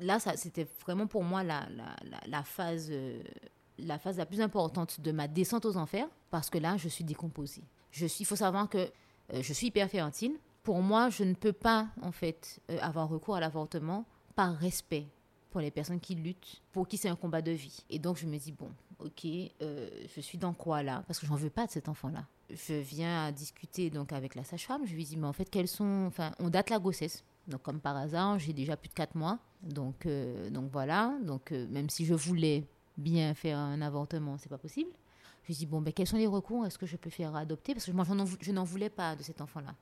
là, 0.00 0.18
c'était 0.36 0.66
vraiment 0.80 1.06
pour 1.06 1.22
moi 1.22 1.42
la, 1.42 1.66
la, 2.26 2.42
phase, 2.42 2.88
euh, 2.90 3.22
la 3.78 3.98
phase 3.98 4.18
la 4.18 4.26
plus 4.26 4.40
importante 4.40 5.00
de 5.00 5.12
ma 5.12 5.28
descente 5.28 5.64
aux 5.64 5.76
enfers, 5.76 6.08
parce 6.30 6.50
que 6.50 6.58
là, 6.58 6.76
je 6.76 6.88
suis 6.88 7.04
décomposée. 7.04 7.64
Je 7.90 8.06
suis, 8.06 8.22
il 8.22 8.26
faut 8.26 8.36
savoir 8.36 8.68
que 8.68 8.78
euh, 8.78 9.42
je 9.42 9.52
suis 9.52 9.68
hyper 9.68 9.88
fertile. 9.88 10.34
Pour 10.62 10.80
moi, 10.80 11.10
je 11.10 11.24
ne 11.24 11.34
peux 11.34 11.52
pas, 11.52 11.88
en 12.00 12.12
fait, 12.12 12.60
euh, 12.70 12.78
avoir 12.80 13.08
recours 13.08 13.36
à 13.36 13.40
l'avortement 13.40 14.04
par 14.34 14.56
respect 14.56 15.06
pour 15.50 15.60
les 15.60 15.70
personnes 15.70 16.00
qui 16.00 16.14
luttent, 16.14 16.62
pour 16.72 16.88
qui 16.88 16.96
c'est 16.96 17.08
un 17.08 17.16
combat 17.16 17.42
de 17.42 17.52
vie. 17.52 17.84
Et 17.90 17.98
donc, 17.98 18.16
je 18.16 18.26
me 18.26 18.38
dis, 18.38 18.52
bon, 18.52 18.70
ok, 18.98 19.24
je 19.24 20.20
suis 20.20 20.38
dans 20.38 20.54
quoi 20.54 20.82
là? 20.82 21.04
Parce 21.06 21.18
que 21.18 21.26
j'en 21.26 21.34
veux 21.34 21.50
pas 21.50 21.66
de 21.66 21.70
cet 21.70 21.88
enfant-là. 21.88 22.24
Je 22.50 22.74
viens 22.74 23.26
à 23.26 23.32
discuter 23.32 23.90
donc 23.90 24.12
avec 24.12 24.34
la 24.34 24.44
sage-femme. 24.44 24.86
Je 24.86 24.94
lui 24.94 25.04
dis, 25.04 25.16
mais 25.16 25.26
en 25.26 25.32
fait, 25.32 25.48
quels 25.48 25.68
sont. 25.68 26.04
Enfin, 26.06 26.32
on 26.38 26.50
date 26.50 26.70
la 26.70 26.78
grossesse. 26.78 27.24
Donc, 27.48 27.62
comme 27.62 27.80
par 27.80 27.96
hasard, 27.96 28.38
j'ai 28.38 28.52
déjà 28.52 28.76
plus 28.76 28.88
de 28.88 28.94
4 28.94 29.14
mois. 29.16 29.38
Donc, 29.62 30.06
euh, 30.06 30.50
donc 30.50 30.70
voilà. 30.70 31.14
Donc, 31.22 31.52
euh, 31.52 31.66
même 31.68 31.90
si 31.90 32.04
je 32.04 32.14
voulais 32.14 32.64
bien 32.96 33.34
faire 33.34 33.58
un 33.58 33.80
avortement, 33.82 34.38
c'est 34.38 34.48
pas 34.48 34.58
possible. 34.58 34.90
Je 35.48 35.54
dis, 35.54 35.66
bon, 35.66 35.80
ben, 35.80 35.92
quels 35.92 36.06
sont 36.06 36.16
les 36.16 36.26
recours? 36.26 36.64
Est-ce 36.66 36.78
que 36.78 36.86
je 36.86 36.96
peux 36.96 37.10
faire 37.10 37.34
adopter? 37.34 37.74
Parce 37.74 37.86
que 37.86 37.90
moi, 37.92 38.06
je 38.40 38.52
n'en 38.52 38.64
voulais 38.64 38.90
pas 38.90 39.16
de 39.16 39.22
cet 39.22 39.40
enfant-là. 39.40 39.74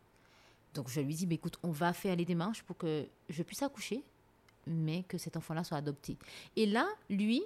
Donc, 0.72 0.88
je 0.88 1.00
lui 1.00 1.14
dis, 1.14 1.26
ben, 1.26 1.34
écoute, 1.34 1.58
on 1.62 1.70
va 1.70 1.92
faire 1.92 2.16
les 2.16 2.24
démarches 2.24 2.62
pour 2.62 2.78
que 2.78 3.06
je 3.28 3.42
puisse 3.42 3.62
accoucher, 3.62 4.02
mais 4.66 5.02
que 5.02 5.18
cet 5.18 5.36
enfant-là 5.36 5.64
soit 5.64 5.76
adopté. 5.76 6.16
Et 6.56 6.64
là, 6.64 6.86
lui, 7.10 7.42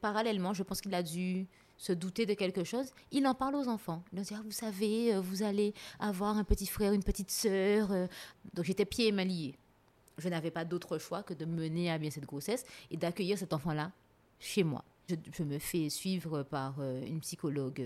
parallèlement, 0.00 0.52
je 0.54 0.62
pense 0.62 0.80
qu'il 0.80 0.94
a 0.94 1.02
dû 1.02 1.46
se 1.76 1.92
douter 1.92 2.26
de 2.26 2.34
quelque 2.34 2.64
chose, 2.64 2.92
il 3.10 3.26
en 3.26 3.34
parle 3.34 3.56
aux 3.56 3.68
enfants. 3.68 4.02
Il 4.12 4.16
leur 4.16 4.24
dit, 4.24 4.34
ah, 4.36 4.42
vous 4.44 4.52
savez, 4.52 5.14
euh, 5.14 5.20
vous 5.20 5.42
allez 5.42 5.74
avoir 5.98 6.36
un 6.36 6.44
petit 6.44 6.66
frère, 6.66 6.92
une 6.92 7.02
petite 7.02 7.30
sœur. 7.30 7.90
Euh. 7.92 8.06
Donc 8.54 8.64
j'étais 8.64 8.84
pieds 8.84 9.08
et 9.08 9.12
mains 9.12 9.24
liés. 9.24 9.54
Je 10.18 10.28
n'avais 10.28 10.50
pas 10.50 10.64
d'autre 10.64 10.98
choix 10.98 11.22
que 11.22 11.34
de 11.34 11.44
mener 11.44 11.90
à 11.90 11.98
bien 11.98 12.10
cette 12.10 12.26
grossesse 12.26 12.64
et 12.90 12.96
d'accueillir 12.96 13.38
cet 13.38 13.52
enfant-là 13.52 13.90
chez 14.38 14.62
moi. 14.62 14.84
Je, 15.08 15.42
me 15.42 15.58
fais 15.58 15.90
suivre 15.90 16.42
par 16.42 16.76
euh, 16.78 17.04
une 17.04 17.20
psychologue 17.20 17.84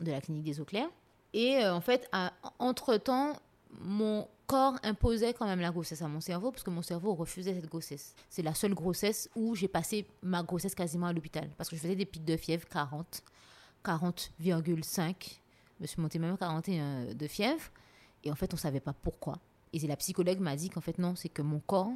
de 0.00 0.10
la 0.10 0.20
clinique 0.20 0.44
des 0.44 0.60
eaux 0.60 0.64
claires. 0.64 0.90
Et 1.32 1.64
en 1.64 1.80
fait, 1.80 2.10
entre-temps, 2.58 3.36
mon 3.78 4.28
corps 4.46 4.78
imposait 4.82 5.32
quand 5.32 5.46
même 5.46 5.60
la 5.60 5.70
grossesse 5.70 6.02
à 6.02 6.08
mon 6.08 6.20
cerveau 6.20 6.50
parce 6.50 6.62
que 6.62 6.70
mon 6.70 6.82
cerveau 6.82 7.14
refusait 7.14 7.54
cette 7.54 7.68
grossesse. 7.68 8.14
C'est 8.28 8.42
la 8.42 8.54
seule 8.54 8.74
grossesse 8.74 9.30
où 9.36 9.54
j'ai 9.54 9.68
passé 9.68 10.06
ma 10.22 10.42
grossesse 10.42 10.74
quasiment 10.74 11.06
à 11.06 11.12
l'hôpital 11.12 11.48
parce 11.56 11.70
que 11.70 11.76
je 11.76 11.80
faisais 11.80 11.96
des 11.96 12.06
pics 12.06 12.24
de 12.24 12.36
fièvre 12.36 12.66
40, 12.68 13.22
40,5. 13.84 15.14
Je 15.78 15.82
me 15.82 15.86
suis 15.86 16.00
montée 16.00 16.18
même 16.18 16.36
41 16.36 17.14
de 17.14 17.26
fièvre 17.26 17.62
et 18.24 18.30
en 18.30 18.34
fait 18.34 18.52
on 18.52 18.56
ne 18.56 18.60
savait 18.60 18.80
pas 18.80 18.92
pourquoi. 18.92 19.38
Et 19.72 19.78
la 19.86 19.96
psychologue 19.96 20.40
m'a 20.40 20.56
dit 20.56 20.68
qu'en 20.68 20.80
fait 20.80 20.98
non, 20.98 21.14
c'est 21.14 21.28
que 21.28 21.42
mon 21.42 21.60
corps 21.60 21.92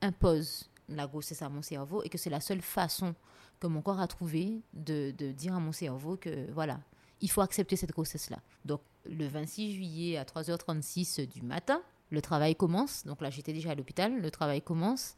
impose 0.00 0.70
la 0.88 1.06
grossesse 1.06 1.42
à 1.42 1.48
mon 1.48 1.62
cerveau 1.62 2.02
et 2.04 2.08
que 2.08 2.16
c'est 2.16 2.30
la 2.30 2.40
seule 2.40 2.62
façon 2.62 3.14
que 3.60 3.66
mon 3.66 3.82
corps 3.82 4.00
a 4.00 4.06
trouvé 4.06 4.62
de, 4.72 5.10
de 5.10 5.32
dire 5.32 5.54
à 5.54 5.58
mon 5.58 5.72
cerveau 5.72 6.16
que 6.16 6.50
voilà, 6.52 6.80
il 7.20 7.30
faut 7.30 7.40
accepter 7.40 7.76
cette 7.76 7.90
grossesse-là. 7.92 8.40
Donc, 8.64 8.80
le 9.08 9.26
26 9.26 9.74
juillet 9.74 10.16
à 10.16 10.24
3h36 10.24 11.26
du 11.26 11.42
matin, 11.42 11.82
le 12.10 12.20
travail 12.22 12.54
commence. 12.54 13.04
Donc 13.04 13.20
là, 13.20 13.30
j'étais 13.30 13.52
déjà 13.52 13.70
à 13.70 13.74
l'hôpital, 13.74 14.20
le 14.20 14.30
travail 14.30 14.62
commence. 14.62 15.16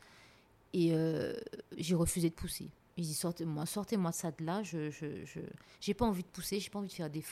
Et 0.72 0.90
euh, 0.92 1.34
j'ai 1.76 1.94
refusé 1.94 2.30
de 2.30 2.34
pousser. 2.34 2.70
Ils 2.96 3.04
dit 3.04 3.14
sortez-moi, 3.14 3.66
sortez-moi 3.66 4.12
ça 4.12 4.30
de 4.30 4.44
là. 4.44 4.62
Je, 4.62 4.90
je, 4.90 5.40
j'ai 5.80 5.94
pas 5.94 6.06
envie 6.06 6.22
de 6.22 6.28
pousser, 6.28 6.60
j'ai 6.60 6.70
pas 6.70 6.78
envie 6.78 6.88
de 6.88 6.92
faire 6.92 7.10
des. 7.10 7.24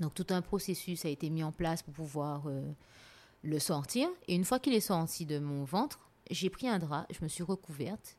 Donc 0.00 0.14
tout 0.14 0.26
un 0.30 0.42
processus 0.42 1.04
a 1.04 1.08
été 1.08 1.30
mis 1.30 1.42
en 1.42 1.52
place 1.52 1.82
pour 1.82 1.94
pouvoir 1.94 2.42
euh, 2.46 2.62
le 3.42 3.58
sortir. 3.58 4.08
Et 4.28 4.34
une 4.34 4.44
fois 4.44 4.58
qu'il 4.58 4.74
est 4.74 4.80
sorti 4.80 5.26
de 5.26 5.38
mon 5.38 5.64
ventre, 5.64 5.98
j'ai 6.30 6.50
pris 6.50 6.68
un 6.68 6.78
drap, 6.78 7.06
je 7.10 7.22
me 7.22 7.28
suis 7.28 7.42
recouverte. 7.42 8.16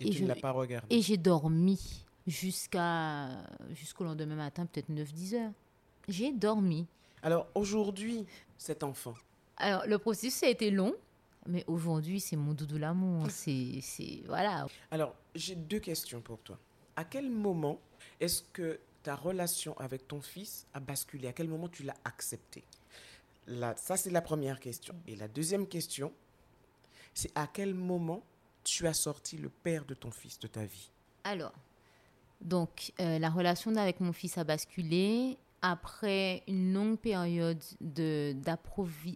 Et, 0.00 0.10
tu 0.10 0.22
ne 0.22 0.28
l'as 0.28 0.36
pas 0.36 0.52
regardé. 0.52 0.86
Et 0.94 1.02
j'ai 1.02 1.16
dormi 1.16 2.04
jusqu'à 2.26 3.30
jusqu'au 3.72 4.04
lendemain 4.04 4.36
matin, 4.36 4.66
peut-être 4.66 4.90
9-10 4.90 5.34
heures. 5.34 5.52
J'ai 6.08 6.32
dormi. 6.32 6.86
Alors 7.22 7.46
aujourd'hui, 7.54 8.26
cet 8.56 8.82
enfant 8.82 9.14
Alors 9.56 9.86
le 9.86 9.98
processus 9.98 10.42
a 10.42 10.48
été 10.48 10.70
long, 10.70 10.94
mais 11.46 11.64
aujourd'hui, 11.66 12.20
c'est 12.20 12.36
mon 12.36 12.52
doudou 12.52 12.78
l'amour. 12.78 13.26
c'est, 13.30 13.80
c'est. 13.82 14.22
Voilà. 14.26 14.66
Alors 14.90 15.14
j'ai 15.34 15.54
deux 15.54 15.80
questions 15.80 16.20
pour 16.20 16.38
toi. 16.40 16.58
À 16.96 17.04
quel 17.04 17.30
moment 17.30 17.80
est-ce 18.20 18.42
que 18.52 18.80
ta 19.02 19.14
relation 19.14 19.78
avec 19.78 20.08
ton 20.08 20.20
fils 20.20 20.66
a 20.74 20.80
basculé? 20.80 21.28
À 21.28 21.32
quel 21.32 21.48
moment 21.48 21.68
tu 21.68 21.82
l'as 21.82 21.96
accepté? 22.04 22.64
Là, 23.46 23.74
Ça, 23.76 23.96
c'est 23.96 24.10
la 24.10 24.20
première 24.20 24.60
question. 24.60 24.94
Et 25.06 25.16
la 25.16 25.28
deuxième 25.28 25.66
question, 25.66 26.12
c'est 27.14 27.30
à 27.34 27.46
quel 27.46 27.74
moment 27.74 28.22
tu 28.64 28.86
as 28.86 28.92
sorti 28.92 29.38
le 29.38 29.48
père 29.48 29.84
de 29.84 29.94
ton 29.94 30.10
fils 30.10 30.38
de 30.38 30.46
ta 30.48 30.64
vie? 30.64 30.90
Alors, 31.24 31.52
donc, 32.40 32.92
euh, 33.00 33.18
la 33.18 33.30
relation 33.30 33.74
avec 33.76 34.00
mon 34.00 34.12
fils 34.12 34.38
a 34.38 34.44
basculé 34.44 35.38
après 35.62 36.42
une 36.46 36.72
longue 36.72 36.98
période 36.98 37.62
de 37.80 38.34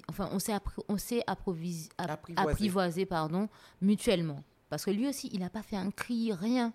enfin 0.08 0.28
on 0.32 0.38
s'est 0.38 0.52
on 0.88 0.98
s'est 0.98 1.22
apprivoisé. 1.26 3.06
pardon 3.06 3.48
mutuellement. 3.80 4.42
Parce 4.68 4.84
que 4.84 4.90
lui 4.90 5.06
aussi 5.08 5.28
il 5.32 5.40
n'a 5.40 5.50
pas 5.50 5.62
fait 5.62 5.76
un 5.76 5.90
cri 5.90 6.32
rien. 6.32 6.72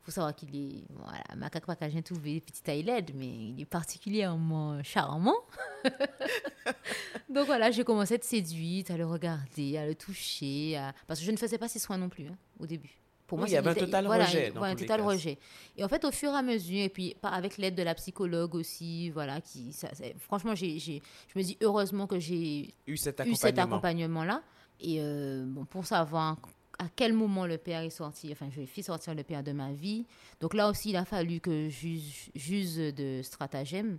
Il 0.00 0.04
faut 0.04 0.12
savoir 0.12 0.34
qu'il 0.34 0.56
est 0.56 0.84
voilà 0.90 1.22
macaque 1.36 1.66
pacagien 1.66 2.00
tout 2.00 2.18
petit 2.18 2.82
laide 2.82 3.12
mais 3.14 3.28
il 3.28 3.60
est 3.60 3.66
particulièrement 3.66 4.82
charmant. 4.82 5.36
Donc 7.28 7.46
voilà 7.46 7.70
j'ai 7.70 7.84
commencé 7.84 8.14
à 8.14 8.16
être 8.16 8.24
séduite 8.24 8.90
à 8.90 8.96
le 8.96 9.06
regarder 9.06 9.76
à 9.76 9.86
le 9.86 9.94
toucher 9.94 10.80
parce 11.06 11.20
que 11.20 11.26
je 11.26 11.30
ne 11.30 11.36
faisais 11.36 11.58
pas 11.58 11.68
ses 11.68 11.78
soins 11.78 11.98
non 11.98 12.08
plus 12.08 12.26
hein, 12.26 12.36
au 12.58 12.66
début 12.66 13.00
pour 13.30 13.38
moi, 13.38 13.46
il 13.46 13.52
y 13.52 13.56
avait 13.56 13.70
un 13.70 13.74
total 13.74 14.08
rejet. 14.08 14.52
un 14.60 14.74
total 14.74 15.02
rejet. 15.02 15.38
Et 15.76 15.84
en 15.84 15.88
fait, 15.88 16.04
au 16.04 16.10
fur 16.10 16.32
et 16.32 16.36
à 16.36 16.42
mesure, 16.42 16.80
et 16.80 16.88
puis 16.88 17.14
avec 17.22 17.58
l'aide 17.58 17.76
de 17.76 17.84
la 17.84 17.94
psychologue 17.94 18.56
aussi, 18.56 19.10
voilà, 19.10 19.40
qui, 19.40 19.72
ça, 19.72 19.86
franchement, 20.18 20.56
j'ai, 20.56 20.80
je 20.80 21.38
me 21.38 21.44
dis 21.44 21.56
heureusement 21.60 22.08
que 22.08 22.18
j'ai 22.18 22.74
eu 22.88 22.96
cet 22.96 23.20
accompagnement. 23.20 24.24
là 24.24 24.42
Et 24.80 24.96
euh, 24.98 25.44
bon, 25.46 25.64
pour 25.64 25.86
savoir 25.86 26.38
à 26.80 26.86
quel 26.96 27.12
moment 27.12 27.46
le 27.46 27.56
père 27.56 27.82
est 27.82 27.90
sorti, 27.90 28.30
enfin, 28.32 28.48
je 28.50 28.64
fait 28.64 28.82
sortir 28.82 29.14
le 29.14 29.22
père 29.22 29.44
de 29.44 29.52
ma 29.52 29.70
vie. 29.70 30.06
Donc 30.40 30.52
là 30.52 30.68
aussi, 30.68 30.90
il 30.90 30.96
a 30.96 31.04
fallu 31.04 31.38
que 31.38 31.68
j'use 31.68 32.78
de 32.78 33.22
stratagème. 33.22 33.98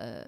Euh, 0.00 0.24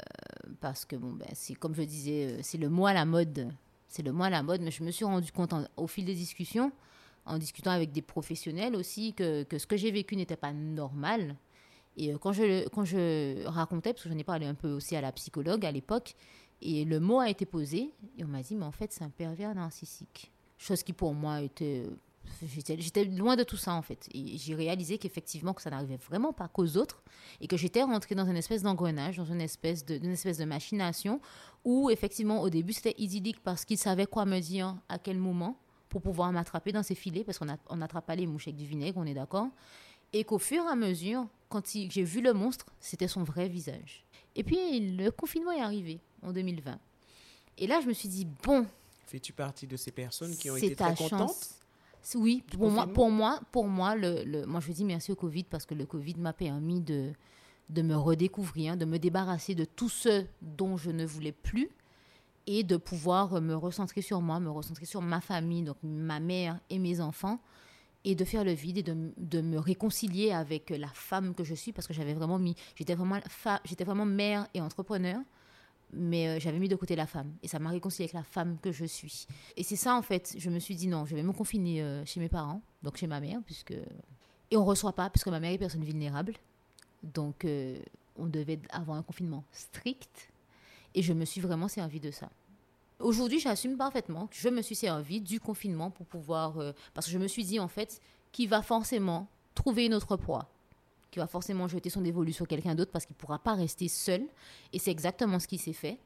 parce 0.61 0.85
que, 0.85 0.95
bon, 0.95 1.11
ben, 1.11 1.27
c'est 1.33 1.57
comme 1.57 1.75
je 1.75 1.83
disais, 1.83 2.27
euh, 2.27 2.39
c'est 2.45 2.59
le 2.59 2.69
moi 2.69 2.91
à 2.91 2.95
la 2.95 3.05
mode. 3.05 3.49
C'est 3.89 4.05
le 4.05 4.13
moi 4.13 4.27
à 4.27 4.31
la 4.31 4.45
mode, 4.45 4.61
mais 4.61 4.71
je 4.71 4.85
me 4.85 4.93
suis 4.93 5.05
rendu 5.05 5.33
compte 5.33 5.53
au 5.77 5.89
fil 5.89 6.05
des 6.05 6.15
discussions 6.15 6.71
en 7.27 7.39
discutant 7.39 7.71
avec 7.73 7.93
des 7.93 8.03
professionnels 8.03 8.77
aussi, 8.77 9.13
que, 9.13 9.43
que 9.43 9.59
ce 9.59 9.67
que 9.67 9.77
j'ai 9.77 9.91
vécu 9.91 10.17
n'était 10.17 10.37
pas 10.37 10.53
normal. 10.53 11.37
Et 11.97 12.13
euh, 12.13 12.19
quand 12.19 12.33
je, 12.33 12.69
quand 12.69 12.85
je 12.85 13.45
racontais, 13.47 13.93
parce 13.93 14.05
que 14.05 14.09
j'en 14.09 14.19
ai 14.19 14.25
parlé 14.25 14.47
un 14.47 14.55
peu 14.55 14.73
aussi 14.73 14.97
à 14.97 15.01
la 15.01 15.13
psychologue 15.13 15.65
à 15.65 15.73
l'époque, 15.73 16.15
et 16.63 16.85
le 16.85 17.01
mot 17.01 17.21
a 17.21 17.29
été 17.29 17.45
posé, 17.45 17.91
et 18.17 18.25
on 18.25 18.29
m'a 18.29 18.43
dit, 18.43 18.55
mais 18.55 18.65
en 18.65 18.73
fait, 18.73 18.93
c'est 18.93 19.05
un 19.05 19.11
pervers 19.11 19.55
narcissique. 19.55 20.33
Chose 20.59 20.83
qui 20.83 20.93
pour 20.93 21.15
moi 21.15 21.43
était... 21.43 21.85
J'étais 22.43 23.05
loin 23.05 23.37
de 23.37 23.45
tout 23.45 23.57
ça 23.57 23.73
en 23.73 23.83
fait. 23.83 24.09
Et 24.13 24.37
j'ai 24.37 24.55
réalisé 24.57 24.99
qu'effectivement 24.99 25.55
que 25.55 25.63
ça 25.63 25.71
n'arrivait 25.71 25.97
vraiment 25.97 26.33
pas 26.33 26.49
qu'aux 26.49 26.77
autres 26.77 27.05
et 27.41 27.47
que 27.47 27.57
j'étais 27.57 27.85
rentrée 27.85 28.17
dans 28.17 28.27
une 28.27 28.37
espèce 28.37 28.63
d'engrenage, 28.63 29.17
dans 29.19 29.27
une 29.27 29.41
espèce 29.41 29.85
de, 29.85 29.95
une 29.95 30.11
espèce 30.11 30.39
de 30.39 30.45
machination 30.45 31.21
où 31.65 31.89
effectivement 31.89 32.43
au 32.43 32.51
début 32.51 32.73
c'était 32.73 32.97
idyllique 32.99 33.43
parce 33.45 33.65
qu'il 33.65 33.79
savait 33.79 34.07
quoi 34.07 34.25
me 34.27 34.41
dire, 34.41 34.77
à 34.89 34.99
quel 34.99 35.19
moment, 35.19 35.57
pour 36.01 36.13
pouvoir 36.13 36.31
m'attraper 36.31 36.73
dans 36.73 36.83
ces 36.83 36.95
filets, 36.95 37.25
parce 37.25 37.39
qu'on 37.39 37.77
n'attrape 37.77 38.05
pas 38.05 38.17
les 38.17 38.27
mouches 38.27 38.49
avec 38.49 38.57
du 38.57 38.67
vinaigre, 38.67 38.99
on 38.99 39.07
est 39.07 39.15
d'accord. 39.15 39.49
Et 40.13 40.25
qu'au 40.25 40.39
fur 40.39 40.63
et 40.63 40.69
à 40.69 40.77
mesure, 40.77 41.27
quand 41.49 41.67
j'ai 41.67 42.03
vu 42.03 42.21
le 42.21 42.35
monstre, 42.35 42.67
c'était 42.81 43.09
son 43.09 43.23
vrai 43.23 43.49
visage. 43.49 44.05
Et 44.35 44.45
puis 44.45 44.95
le 44.95 45.11
confinement 45.11 45.53
est 45.53 45.63
arrivé 45.63 46.01
en 46.23 46.33
2020. 46.33 46.79
Et 47.57 47.67
là, 47.67 47.81
je 47.81 47.89
me 47.89 47.95
suis 47.95 48.11
dit, 48.11 48.27
bon. 48.45 48.67
Fais-tu 49.07 49.33
partie 49.33 49.67
de 49.67 49.77
ces 49.79 49.91
personnes 49.91 50.37
qui 50.37 50.51
ont 50.51 50.57
été 50.57 50.77
très 50.77 50.95
contentes 50.95 51.49
Oui, 52.15 52.45
pour 52.53 52.71
moi, 52.71 52.87
pour 52.87 53.11
moi, 53.11 53.41
pour 53.51 53.67
moi, 53.67 53.97
le, 53.97 54.45
moi, 54.45 54.61
je 54.61 54.73
dis 54.73 54.85
merci 54.85 55.13
au 55.13 55.17
Covid 55.17 55.45
parce 55.45 55.65
que 55.65 55.75
le 55.75 55.87
Covid 55.87 56.17
m'a 56.19 56.35
permis 56.35 56.83
de, 56.83 57.13
de 57.71 57.83
me 57.83 57.97
redécouvrir, 57.97 58.77
de 58.77 58.85
me 58.85 58.99
débarrasser 58.99 59.55
de 59.55 59.65
tout 59.65 59.89
ce 59.89 60.27
dont 60.43 60.77
je 60.77 60.91
ne 60.91 61.07
voulais 61.07 61.33
plus 61.33 61.71
et 62.47 62.63
de 62.63 62.77
pouvoir 62.77 63.41
me 63.41 63.55
recentrer 63.55 64.03
sur 64.03 64.21
moi, 64.21 64.41
me 64.41 64.51
recentrer 64.51 64.87
sur 64.87 65.03
ma 65.03 65.21
famille, 65.21 65.63
donc 65.63 65.77
ma 65.83 66.21
mère 66.21 66.61
et 66.71 66.79
mes 66.79 67.01
enfants, 67.01 67.41
et 68.05 68.15
de 68.15 68.25
faire 68.25 68.45
le 68.45 68.53
vide 68.53 68.79
et 68.79 68.83
de, 68.83 69.13
de 69.17 69.41
me 69.41 69.59
réconcilier 69.59 70.31
avec 70.31 70.71
la 70.71 70.89
femme 70.89 71.35
que 71.35 71.43
je 71.43 71.55
suis, 71.55 71.73
parce 71.73 71.89
que 71.89 71.93
j'avais 71.93 72.15
vraiment 72.15 72.39
mis, 72.39 72.55
j'étais 72.77 72.95
vraiment, 72.95 73.19
j'étais 73.65 73.85
vraiment 73.85 74.07
mère 74.07 74.47
et 74.55 74.61
entrepreneur, 74.61 75.19
mais 75.93 76.29
euh, 76.29 76.41
j'avais 76.41 76.59
mis 76.59 76.69
de 76.69 76.77
côté 76.77 76.95
la 76.95 77.07
femme, 77.07 77.33
et 77.43 77.49
ça 77.49 77.59
m'a 77.59 77.71
réconcilié 77.71 78.05
avec 78.05 78.15
la 78.15 78.23
femme 78.23 78.59
que 78.63 78.71
je 78.71 78.85
suis. 78.85 79.27
Et 79.57 79.65
c'est 79.65 79.77
ça, 79.77 79.97
en 79.97 80.03
fait, 80.03 80.37
je 80.39 80.51
me 80.51 80.61
suis 80.61 80.77
dit 80.77 80.87
non, 80.87 81.05
je 81.05 81.17
vais 81.17 81.23
me 81.23 81.33
confiner 81.33 81.83
euh, 81.83 82.05
chez 82.05 82.21
mes 82.21 82.29
parents, 82.29 82.63
donc 82.83 82.97
chez 82.97 83.07
ma 83.07 83.21
mère, 83.21 83.41
puisque... 83.45 83.75
Et 84.53 84.57
on 84.57 84.61
ne 84.61 84.67
reçoit 84.67 84.93
pas, 84.93 85.11
puisque 85.11 85.27
ma 85.27 85.41
mère 85.41 85.51
est 85.51 85.59
personne 85.59 85.83
vulnérable, 85.83 86.35
donc 87.03 87.45
euh, 87.45 87.77
on 88.17 88.27
devait 88.27 88.61
avoir 88.71 88.97
un 88.97 89.03
confinement 89.03 89.43
strict, 89.51 90.31
et 90.97 91.03
je 91.03 91.13
me 91.13 91.25
suis 91.25 91.41
vraiment 91.41 91.69
servi 91.69 92.01
de 92.01 92.11
ça. 92.11 92.29
Aujourd'hui, 92.99 93.39
j'assume 93.39 93.77
parfaitement 93.77 94.27
que 94.27 94.37
je 94.37 94.49
me 94.49 94.63
suis 94.63 94.75
servi 94.75 95.21
du 95.21 95.39
confinement 95.39 95.91
pour 95.91 96.07
pouvoir... 96.07 96.59
Euh, 96.59 96.73
parce 96.95 97.07
que 97.07 97.13
je 97.13 97.19
me 97.19 97.29
suis 97.29 97.45
dit, 97.45 97.61
en 97.61 97.69
fait, 97.69 98.01
qu'il 98.33 98.49
va 98.49 98.63
forcément 98.63 99.29
trouver 99.55 99.85
une 99.85 99.93
autre 99.93 100.17
proie, 100.17 100.49
qui 101.11 101.19
va 101.19 101.27
forcément 101.27 101.69
jeter 101.69 101.91
son 101.91 102.01
dévolu 102.01 102.33
sur 102.33 102.49
quelqu'un 102.49 102.75
d'autre 102.75 102.91
parce 102.91 103.05
qu'il 103.05 103.15
ne 103.15 103.21
pourra 103.21 103.39
pas 103.39 103.55
rester 103.55 103.89
seul. 103.89 104.27
Et 104.73 104.79
c'est 104.79 104.91
exactement 104.91 105.39
ce 105.39 105.47
qui 105.47 105.59
s'est 105.59 105.75
fait. 105.75 105.99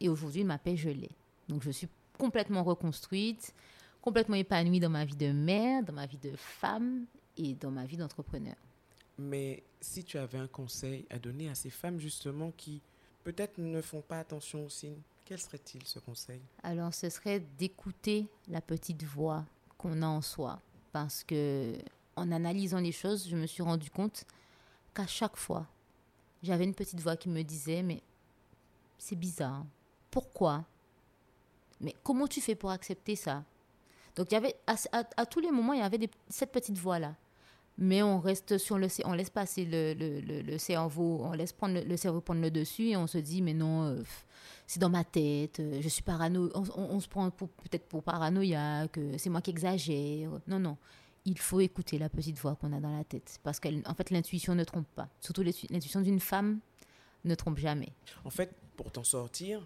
Et 0.00 0.08
aujourd'hui, 0.08 0.42
ma 0.42 0.56
paix, 0.56 0.76
je 0.76 0.88
l'ai. 0.88 1.10
Donc, 1.48 1.62
je 1.62 1.70
suis 1.70 1.88
complètement 2.16 2.64
reconstruite, 2.64 3.54
complètement 4.00 4.36
épanouie 4.36 4.80
dans 4.80 4.88
ma 4.88 5.04
vie 5.04 5.16
de 5.16 5.32
mère, 5.32 5.82
dans 5.82 5.92
ma 5.92 6.06
vie 6.06 6.16
de 6.16 6.32
femme 6.34 7.04
et 7.36 7.52
dans 7.52 7.70
ma 7.70 7.84
vie 7.84 7.98
d'entrepreneur. 7.98 8.56
Mais 9.18 9.62
si 9.82 10.02
tu 10.04 10.16
avais 10.16 10.38
un 10.38 10.46
conseil 10.46 11.04
à 11.10 11.18
donner 11.18 11.50
à 11.50 11.54
ces 11.54 11.70
femmes, 11.70 11.98
justement, 11.98 12.52
qui 12.56 12.80
peut-être 13.24 13.58
ne 13.58 13.80
font 13.80 14.00
pas 14.00 14.18
attention 14.18 14.64
aux 14.64 14.68
signes, 14.68 15.00
quel 15.24 15.38
serait-il 15.38 15.84
ce 15.84 15.98
conseil? 15.98 16.40
Alors, 16.62 16.94
ce 16.94 17.10
serait 17.10 17.40
d'écouter 17.58 18.26
la 18.48 18.62
petite 18.62 19.02
voix 19.02 19.44
qu'on 19.76 20.00
a 20.00 20.06
en 20.06 20.22
soi. 20.22 20.58
Parce 20.90 21.22
que, 21.22 21.76
en 22.16 22.32
analysant 22.32 22.80
les 22.80 22.92
choses, 22.92 23.28
je 23.28 23.36
me 23.36 23.46
suis 23.46 23.62
rendu 23.62 23.90
compte 23.90 24.24
qu'à 24.94 25.06
chaque 25.06 25.36
fois, 25.36 25.66
j'avais 26.42 26.64
une 26.64 26.74
petite 26.74 27.00
voix 27.00 27.16
qui 27.16 27.28
me 27.28 27.42
disait 27.42 27.82
Mais 27.82 28.02
c'est 28.96 29.16
bizarre. 29.16 29.66
Pourquoi? 30.10 30.64
Mais 31.80 31.94
comment 32.02 32.26
tu 32.26 32.40
fais 32.40 32.54
pour 32.54 32.70
accepter 32.70 33.14
ça? 33.14 33.44
Donc, 34.16 34.32
il 34.32 34.34
y 34.34 34.38
avait, 34.38 34.56
à, 34.66 35.26
tous 35.26 35.40
les 35.40 35.50
moments, 35.50 35.74
il 35.74 35.80
y 35.80 35.82
avait 35.82 36.08
cette 36.28 36.50
petite 36.50 36.78
voix-là 36.78 37.14
mais 37.78 38.02
on 38.02 38.18
reste 38.18 38.58
sur 38.58 38.76
le 38.76 38.88
on 39.04 39.12
laisse 39.12 39.30
passer 39.30 39.64
le, 39.64 40.58
cerveau 40.58 41.20
on 41.22 41.32
laisse 41.32 41.52
prendre 41.52 41.80
le, 41.80 41.96
cerveau 41.96 42.20
prendre 42.20 42.42
le 42.42 42.50
dessus 42.50 42.88
et 42.88 42.96
on 42.96 43.06
se 43.06 43.18
dit 43.18 43.40
mais 43.40 43.54
non 43.54 43.84
euh, 43.84 44.02
c'est 44.66 44.80
dans 44.80 44.90
ma 44.90 45.04
tête 45.04 45.60
euh, 45.60 45.78
je 45.80 45.88
suis 45.88 46.02
parano 46.02 46.50
on, 46.54 47.00
se 47.00 47.08
prend 47.08 47.30
peut-être 47.30 47.86
pour 47.86 48.02
paranoïaque 48.02 48.98
c'est 49.16 49.30
moi 49.30 49.40
qui 49.40 49.50
exagère. 49.50 50.30
Non 50.46 50.58
non. 50.58 50.76
Il 51.24 51.38
faut 51.38 51.60
écouter 51.60 51.98
la 51.98 52.08
petite 52.08 52.38
voix 52.38 52.56
qu'on 52.56 52.72
a 52.72 52.80
dans 52.80 52.96
la 52.96 53.04
tête 53.04 53.38
parce 53.42 53.60
qu'en 53.60 53.94
fait 53.94 54.10
l'intuition 54.10 54.54
ne 54.54 54.64
trompe 54.64 54.88
pas. 54.94 55.08
Surtout 55.20 55.42
l'intuition 55.42 56.00
d'une 56.00 56.20
femme 56.20 56.58
ne 57.24 57.34
trompe 57.34 57.58
jamais. 57.58 57.92
En 58.24 58.30
fait 58.30 58.54
pour 58.76 58.90
t'en 58.90 59.04
sortir 59.04 59.64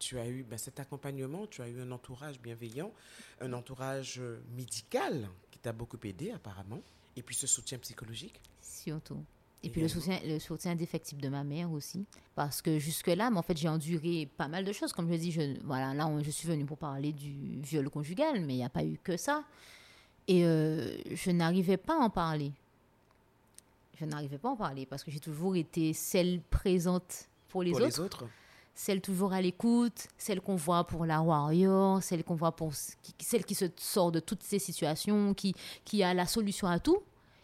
tu 0.00 0.18
as 0.18 0.26
eu 0.26 0.42
ben, 0.42 0.58
cet 0.58 0.80
accompagnement, 0.80 1.46
tu 1.46 1.62
as 1.62 1.68
eu 1.68 1.80
un 1.80 1.92
entourage 1.92 2.40
bienveillant, 2.40 2.92
un 3.40 3.52
entourage 3.52 4.18
euh, 4.18 4.42
médical 4.56 5.28
qui 5.52 5.60
t'a 5.60 5.72
beaucoup 5.72 5.98
aidé 6.02 6.32
apparemment. 6.32 6.80
Et 7.16 7.22
puis 7.22 7.34
ce 7.34 7.46
soutien 7.46 7.78
psychologique 7.78 8.40
Surtout. 8.60 9.24
Et, 9.64 9.70
puis 9.70 9.80
le 9.80 9.88
soutien, 9.88 10.18
le 10.24 10.40
soutien 10.40 10.74
défectible 10.74 11.20
de 11.20 11.28
ma 11.28 11.44
mère 11.44 11.70
aussi. 11.70 12.04
Parce 12.34 12.60
que 12.60 12.78
jusque-là, 12.78 13.30
en 13.32 13.42
fait, 13.42 13.56
j'ai 13.56 13.68
enduré 13.68 14.28
pas 14.36 14.48
mal 14.48 14.64
de 14.64 14.72
choses. 14.72 14.92
Comme 14.92 15.08
je 15.08 15.14
dis, 15.14 15.30
je, 15.30 15.56
voilà, 15.64 15.94
là, 15.94 16.10
je 16.20 16.30
suis 16.30 16.48
venue 16.48 16.64
pour 16.64 16.78
parler 16.78 17.12
du 17.12 17.60
viol 17.60 17.88
conjugal, 17.88 18.40
mais 18.40 18.54
il 18.54 18.56
n'y 18.56 18.64
a 18.64 18.68
pas 18.68 18.84
eu 18.84 18.98
que 19.02 19.16
ça. 19.16 19.44
Et 20.26 20.44
euh, 20.44 20.96
je 21.12 21.30
n'arrivais 21.30 21.76
pas 21.76 21.94
à 21.94 21.98
en 21.98 22.10
parler. 22.10 22.52
Je 24.00 24.04
n'arrivais 24.04 24.38
pas 24.38 24.48
à 24.48 24.52
en 24.52 24.56
parler 24.56 24.84
parce 24.84 25.04
que 25.04 25.12
j'ai 25.12 25.20
toujours 25.20 25.54
été 25.54 25.92
celle 25.92 26.40
présente 26.40 27.28
pour 27.48 27.62
les 27.62 27.70
pour 27.70 27.82
autres. 27.82 27.86
Les 27.86 28.00
autres 28.00 28.26
celle 28.74 29.00
toujours 29.00 29.32
à 29.32 29.40
l'écoute, 29.40 30.08
celle 30.16 30.40
qu'on 30.40 30.56
voit 30.56 30.86
pour 30.86 31.06
la 31.06 31.20
warrior, 31.20 32.02
celle 32.02 32.24
qu'on 32.24 32.34
voit 32.34 32.52
pour 32.52 32.72
celle 32.74 33.44
qui 33.44 33.54
se 33.54 33.66
sort 33.76 34.12
de 34.12 34.20
toutes 34.20 34.42
ces 34.42 34.58
situations, 34.58 35.34
qui, 35.34 35.54
qui 35.84 36.02
a 36.02 36.14
la 36.14 36.26
solution 36.26 36.68
à 36.68 36.78
tout. 36.78 36.98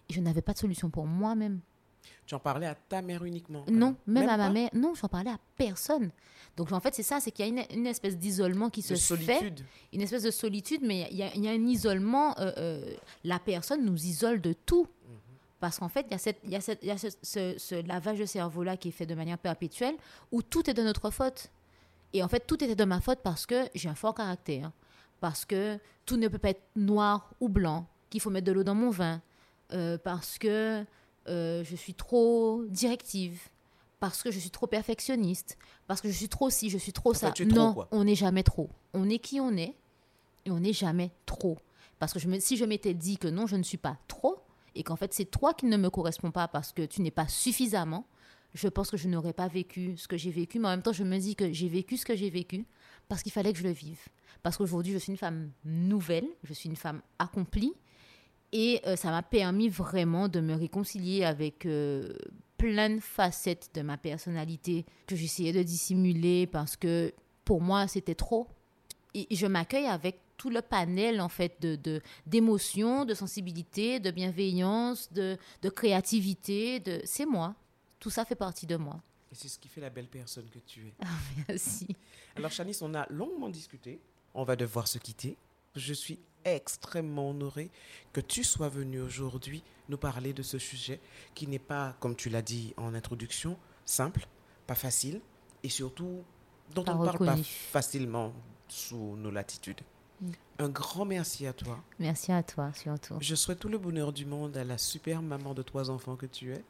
Et 0.08 0.14
je 0.14 0.20
n'avais 0.20 0.42
pas 0.42 0.54
de 0.54 0.58
solution 0.58 0.90
pour 0.90 1.06
moi-même. 1.06 1.60
Tu 2.26 2.34
en 2.34 2.38
parlais 2.38 2.66
à 2.66 2.74
ta 2.74 3.00
mère 3.00 3.24
uniquement 3.24 3.64
Non, 3.70 3.96
même, 4.06 4.28
à 4.28 4.36
ma 4.36 4.50
mère. 4.50 4.68
Non, 4.74 4.94
je 4.94 5.02
n'en 5.02 5.08
parlais 5.08 5.30
à 5.30 5.38
personne. 5.56 6.10
Donc 6.56 6.72
en 6.72 6.80
fait, 6.80 6.94
c'est 6.94 7.02
ça, 7.02 7.20
c'est 7.20 7.30
qu'il 7.30 7.46
y 7.46 7.58
a 7.58 7.64
une, 7.72 7.86
espèce 7.86 8.18
d'isolement 8.18 8.68
qui 8.68 8.82
se 8.82 8.94
fait. 9.16 9.54
Une 9.92 10.02
espèce 10.02 10.24
de 10.24 10.30
solitude, 10.30 10.80
mais 10.82 11.08
il 11.10 11.16
y 11.16 11.22
a, 11.22 11.34
il 11.34 11.42
y 11.42 11.48
a 11.48 11.52
un 11.52 11.66
isolement. 11.66 12.38
Euh, 12.38 12.52
euh, 12.58 12.94
la 13.24 13.38
personne 13.38 13.84
nous 13.84 14.04
isole 14.04 14.40
de 14.40 14.52
tout. 14.52 14.86
Parce 15.60 15.78
qu'en 15.78 15.88
fait, 15.88 16.06
il 16.08 16.12
y 16.12 16.14
a, 16.14 16.18
cette, 16.18 16.38
y 16.44 16.54
a, 16.54 16.60
cette, 16.60 16.84
y 16.84 16.90
a 16.90 16.98
ce, 16.98 17.08
ce, 17.58 17.86
lavage 17.86 18.18
de 18.18 18.26
cerveau-là 18.26 18.76
qui 18.76 18.88
est 18.88 18.92
fait 18.92 19.06
de 19.06 19.14
manière 19.14 19.38
perpétuelle, 19.38 19.96
où 20.30 20.42
tout 20.42 20.68
est 20.70 20.74
de 20.74 20.82
notre 20.82 21.10
faute. 21.10 21.50
Et 22.12 22.22
en 22.22 22.28
fait, 22.28 22.46
tout 22.46 22.62
était 22.62 22.76
de 22.76 22.84
ma 22.84 23.00
faute 23.00 23.20
parce 23.22 23.44
que 23.44 23.68
j'ai 23.74 23.88
un 23.88 23.94
fort 23.94 24.14
caractère, 24.14 24.70
parce 25.20 25.44
que 25.44 25.78
tout 26.06 26.16
ne 26.16 26.28
peut 26.28 26.38
pas 26.38 26.50
être 26.50 26.62
noir 26.76 27.30
ou 27.40 27.48
blanc, 27.48 27.86
qu'il 28.08 28.20
faut 28.20 28.30
mettre 28.30 28.46
de 28.46 28.52
l'eau 28.52 28.64
dans 28.64 28.74
mon 28.74 28.90
vin, 28.90 29.20
euh, 29.72 29.98
parce 29.98 30.38
que 30.38 30.84
euh, 31.28 31.64
je 31.64 31.76
suis 31.76 31.94
trop 31.94 32.64
directive, 32.68 33.48
parce 34.00 34.22
que 34.22 34.30
je 34.30 34.38
suis 34.38 34.50
trop 34.50 34.66
perfectionniste, 34.66 35.58
parce 35.86 36.00
que 36.00 36.08
je 36.08 36.14
suis 36.14 36.28
trop 36.28 36.50
ci, 36.50 36.70
je 36.70 36.78
suis 36.78 36.92
trop 36.92 37.14
ça. 37.14 37.32
non, 37.46 37.86
on 37.90 38.04
n'est 38.04 38.14
jamais 38.14 38.44
trop. 38.44 38.70
On 38.94 39.10
est 39.10 39.18
qui 39.18 39.40
on 39.40 39.56
est, 39.56 39.74
et 40.44 40.50
on 40.50 40.60
n'est 40.60 40.72
jamais 40.72 41.10
trop. 41.26 41.58
Parce 41.98 42.12
que 42.12 42.18
je 42.18 42.28
me, 42.28 42.38
si 42.38 42.56
je 42.56 42.64
m'étais 42.64 42.94
dit 42.94 43.18
que 43.18 43.28
non, 43.28 43.46
je 43.46 43.56
ne 43.56 43.62
suis 43.62 43.76
pas 43.76 43.96
trop, 44.06 44.38
et 44.78 44.82
qu'en 44.82 44.96
fait 44.96 45.12
c'est 45.12 45.24
toi 45.24 45.52
qui 45.54 45.66
ne 45.66 45.76
me 45.76 45.90
correspond 45.90 46.30
pas 46.30 46.48
parce 46.48 46.72
que 46.72 46.82
tu 46.86 47.02
n'es 47.02 47.10
pas 47.10 47.28
suffisamment, 47.28 48.06
je 48.54 48.68
pense 48.68 48.90
que 48.90 48.96
je 48.96 49.08
n'aurais 49.08 49.32
pas 49.32 49.48
vécu 49.48 49.96
ce 49.96 50.08
que 50.08 50.16
j'ai 50.16 50.30
vécu, 50.30 50.58
mais 50.58 50.68
en 50.68 50.70
même 50.70 50.82
temps 50.82 50.92
je 50.92 51.04
me 51.04 51.18
dis 51.18 51.36
que 51.36 51.52
j'ai 51.52 51.68
vécu 51.68 51.96
ce 51.96 52.06
que 52.06 52.16
j'ai 52.16 52.30
vécu 52.30 52.64
parce 53.08 53.22
qu'il 53.22 53.32
fallait 53.32 53.52
que 53.52 53.58
je 53.58 53.64
le 53.64 53.72
vive. 53.72 54.00
Parce 54.42 54.56
qu'aujourd'hui 54.56 54.92
je 54.92 54.98
suis 54.98 55.12
une 55.12 55.18
femme 55.18 55.50
nouvelle, 55.64 56.26
je 56.44 56.54
suis 56.54 56.68
une 56.68 56.76
femme 56.76 57.02
accomplie, 57.18 57.74
et 58.52 58.80
euh, 58.86 58.96
ça 58.96 59.10
m'a 59.10 59.22
permis 59.22 59.68
vraiment 59.68 60.28
de 60.28 60.40
me 60.40 60.54
réconcilier 60.54 61.24
avec 61.24 61.66
euh, 61.66 62.14
plein 62.56 62.90
de 62.90 63.00
facettes 63.00 63.70
de 63.74 63.82
ma 63.82 63.98
personnalité 63.98 64.86
que 65.06 65.16
j'essayais 65.16 65.52
de 65.52 65.62
dissimuler 65.62 66.46
parce 66.46 66.76
que 66.76 67.12
pour 67.44 67.60
moi 67.60 67.86
c'était 67.88 68.14
trop. 68.14 68.48
Et 69.14 69.26
je 69.34 69.46
m'accueille 69.46 69.86
avec 69.86 70.20
tout 70.38 70.48
le 70.48 70.62
panel 70.62 71.20
en 71.20 71.28
fait 71.28 71.60
de 71.60 72.00
d'émotions, 72.26 73.04
de, 73.04 73.12
sensibilité, 73.12 74.00
de 74.00 74.10
bienveillance, 74.10 75.12
de, 75.12 75.36
de 75.60 75.68
créativité. 75.68 76.80
De... 76.80 77.02
C'est 77.04 77.26
moi. 77.26 77.54
Tout 78.00 78.08
ça 78.08 78.24
fait 78.24 78.36
partie 78.36 78.66
de 78.66 78.76
moi. 78.76 79.02
Et 79.30 79.34
c'est 79.34 79.48
ce 79.48 79.58
qui 79.58 79.68
fait 79.68 79.82
la 79.82 79.90
belle 79.90 80.08
personne 80.08 80.48
que 80.48 80.60
tu 80.60 80.86
es. 80.86 80.94
Ah, 81.02 81.06
merci. 81.48 81.88
Alors, 82.36 82.50
Chanice, 82.50 82.80
on 82.80 82.94
a 82.94 83.06
longuement 83.10 83.50
discuté. 83.50 84.00
On 84.32 84.44
va 84.44 84.56
devoir 84.56 84.88
se 84.88 84.98
quitter. 84.98 85.36
Je 85.74 85.92
suis 85.92 86.18
extrêmement 86.44 87.30
honorée 87.30 87.70
que 88.12 88.20
tu 88.20 88.44
sois 88.44 88.68
venu 88.68 89.00
aujourd'hui 89.00 89.62
nous 89.88 89.98
parler 89.98 90.32
de 90.32 90.42
ce 90.42 90.58
sujet 90.58 91.00
qui 91.34 91.46
n'est 91.46 91.58
pas, 91.58 91.96
comme 92.00 92.16
tu 92.16 92.30
l'as 92.30 92.42
dit 92.42 92.72
en 92.76 92.94
introduction, 92.94 93.58
simple, 93.84 94.26
pas 94.66 94.74
facile 94.74 95.20
et 95.62 95.68
surtout 95.68 96.24
dont 96.74 96.84
on 96.86 96.98
ne 96.98 97.04
parle 97.04 97.18
pas 97.18 97.36
facilement 97.42 98.32
sous 98.68 99.16
nos 99.16 99.30
latitudes. 99.30 99.80
Un 100.60 100.68
grand 100.68 101.04
merci 101.04 101.46
à 101.46 101.52
toi. 101.52 101.78
Merci 102.00 102.32
à 102.32 102.42
toi, 102.42 102.72
surtout. 102.74 103.14
Je 103.20 103.36
souhaite 103.36 103.60
tout 103.60 103.68
le 103.68 103.78
bonheur 103.78 104.12
du 104.12 104.26
monde 104.26 104.56
à 104.56 104.64
la 104.64 104.76
super 104.76 105.22
maman 105.22 105.54
de 105.54 105.62
trois 105.62 105.88
enfants 105.88 106.16
que 106.16 106.26
tu 106.26 106.52
es. 106.52 106.64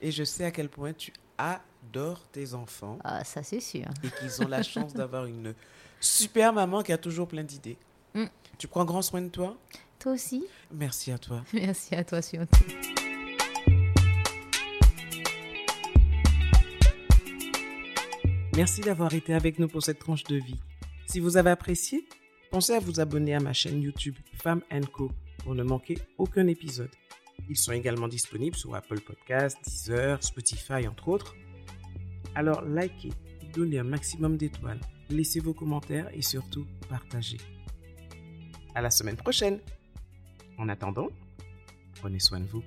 Et 0.00 0.10
je 0.10 0.24
sais 0.24 0.44
à 0.44 0.50
quel 0.50 0.68
point 0.68 0.92
tu 0.92 1.12
adores 1.38 2.26
tes 2.32 2.54
enfants. 2.54 2.98
Ah, 3.04 3.22
ça 3.22 3.44
c'est 3.44 3.60
sûr. 3.60 3.86
Et 4.02 4.10
qu'ils 4.10 4.42
ont 4.42 4.48
la 4.48 4.64
chance 4.64 4.92
d'avoir 4.92 5.26
une 5.26 5.54
super 6.00 6.52
maman 6.52 6.82
qui 6.82 6.92
a 6.92 6.98
toujours 6.98 7.28
plein 7.28 7.44
d'idées. 7.44 7.78
Mm. 8.14 8.24
Tu 8.58 8.66
prends 8.66 8.84
grand 8.84 9.02
soin 9.02 9.22
de 9.22 9.28
toi 9.28 9.56
Toi 10.00 10.12
aussi. 10.12 10.44
Merci 10.72 11.12
à 11.12 11.18
toi. 11.18 11.44
Merci 11.52 11.94
à 11.94 12.02
toi 12.02 12.20
surtout. 12.20 12.64
Merci 18.56 18.80
d'avoir 18.80 19.14
été 19.14 19.32
avec 19.32 19.60
nous 19.60 19.68
pour 19.68 19.84
cette 19.84 20.00
tranche 20.00 20.24
de 20.24 20.34
vie. 20.34 20.58
Si 21.06 21.20
vous 21.20 21.36
avez 21.36 21.50
apprécié, 21.50 22.04
Pensez 22.50 22.72
à 22.72 22.80
vous 22.80 22.98
abonner 22.98 23.34
à 23.34 23.40
ma 23.40 23.52
chaîne 23.52 23.82
YouTube 23.82 24.16
Femme 24.32 24.62
Co 24.90 25.10
pour 25.44 25.54
ne 25.54 25.62
manquer 25.62 25.98
aucun 26.16 26.46
épisode. 26.46 26.90
Ils 27.48 27.56
sont 27.58 27.72
également 27.72 28.08
disponibles 28.08 28.56
sur 28.56 28.74
Apple 28.74 29.00
Podcasts, 29.00 29.58
Deezer, 29.64 30.22
Spotify, 30.22 30.88
entre 30.88 31.08
autres. 31.08 31.36
Alors 32.34 32.62
likez, 32.62 33.12
donnez 33.52 33.78
un 33.78 33.84
maximum 33.84 34.38
d'étoiles, 34.38 34.80
laissez 35.10 35.40
vos 35.40 35.52
commentaires 35.52 36.08
et 36.14 36.22
surtout 36.22 36.66
partagez. 36.88 37.38
À 38.74 38.80
la 38.80 38.90
semaine 38.90 39.16
prochaine. 39.16 39.60
En 40.56 40.68
attendant, 40.70 41.08
prenez 42.00 42.18
soin 42.18 42.40
de 42.40 42.46
vous. 42.46 42.62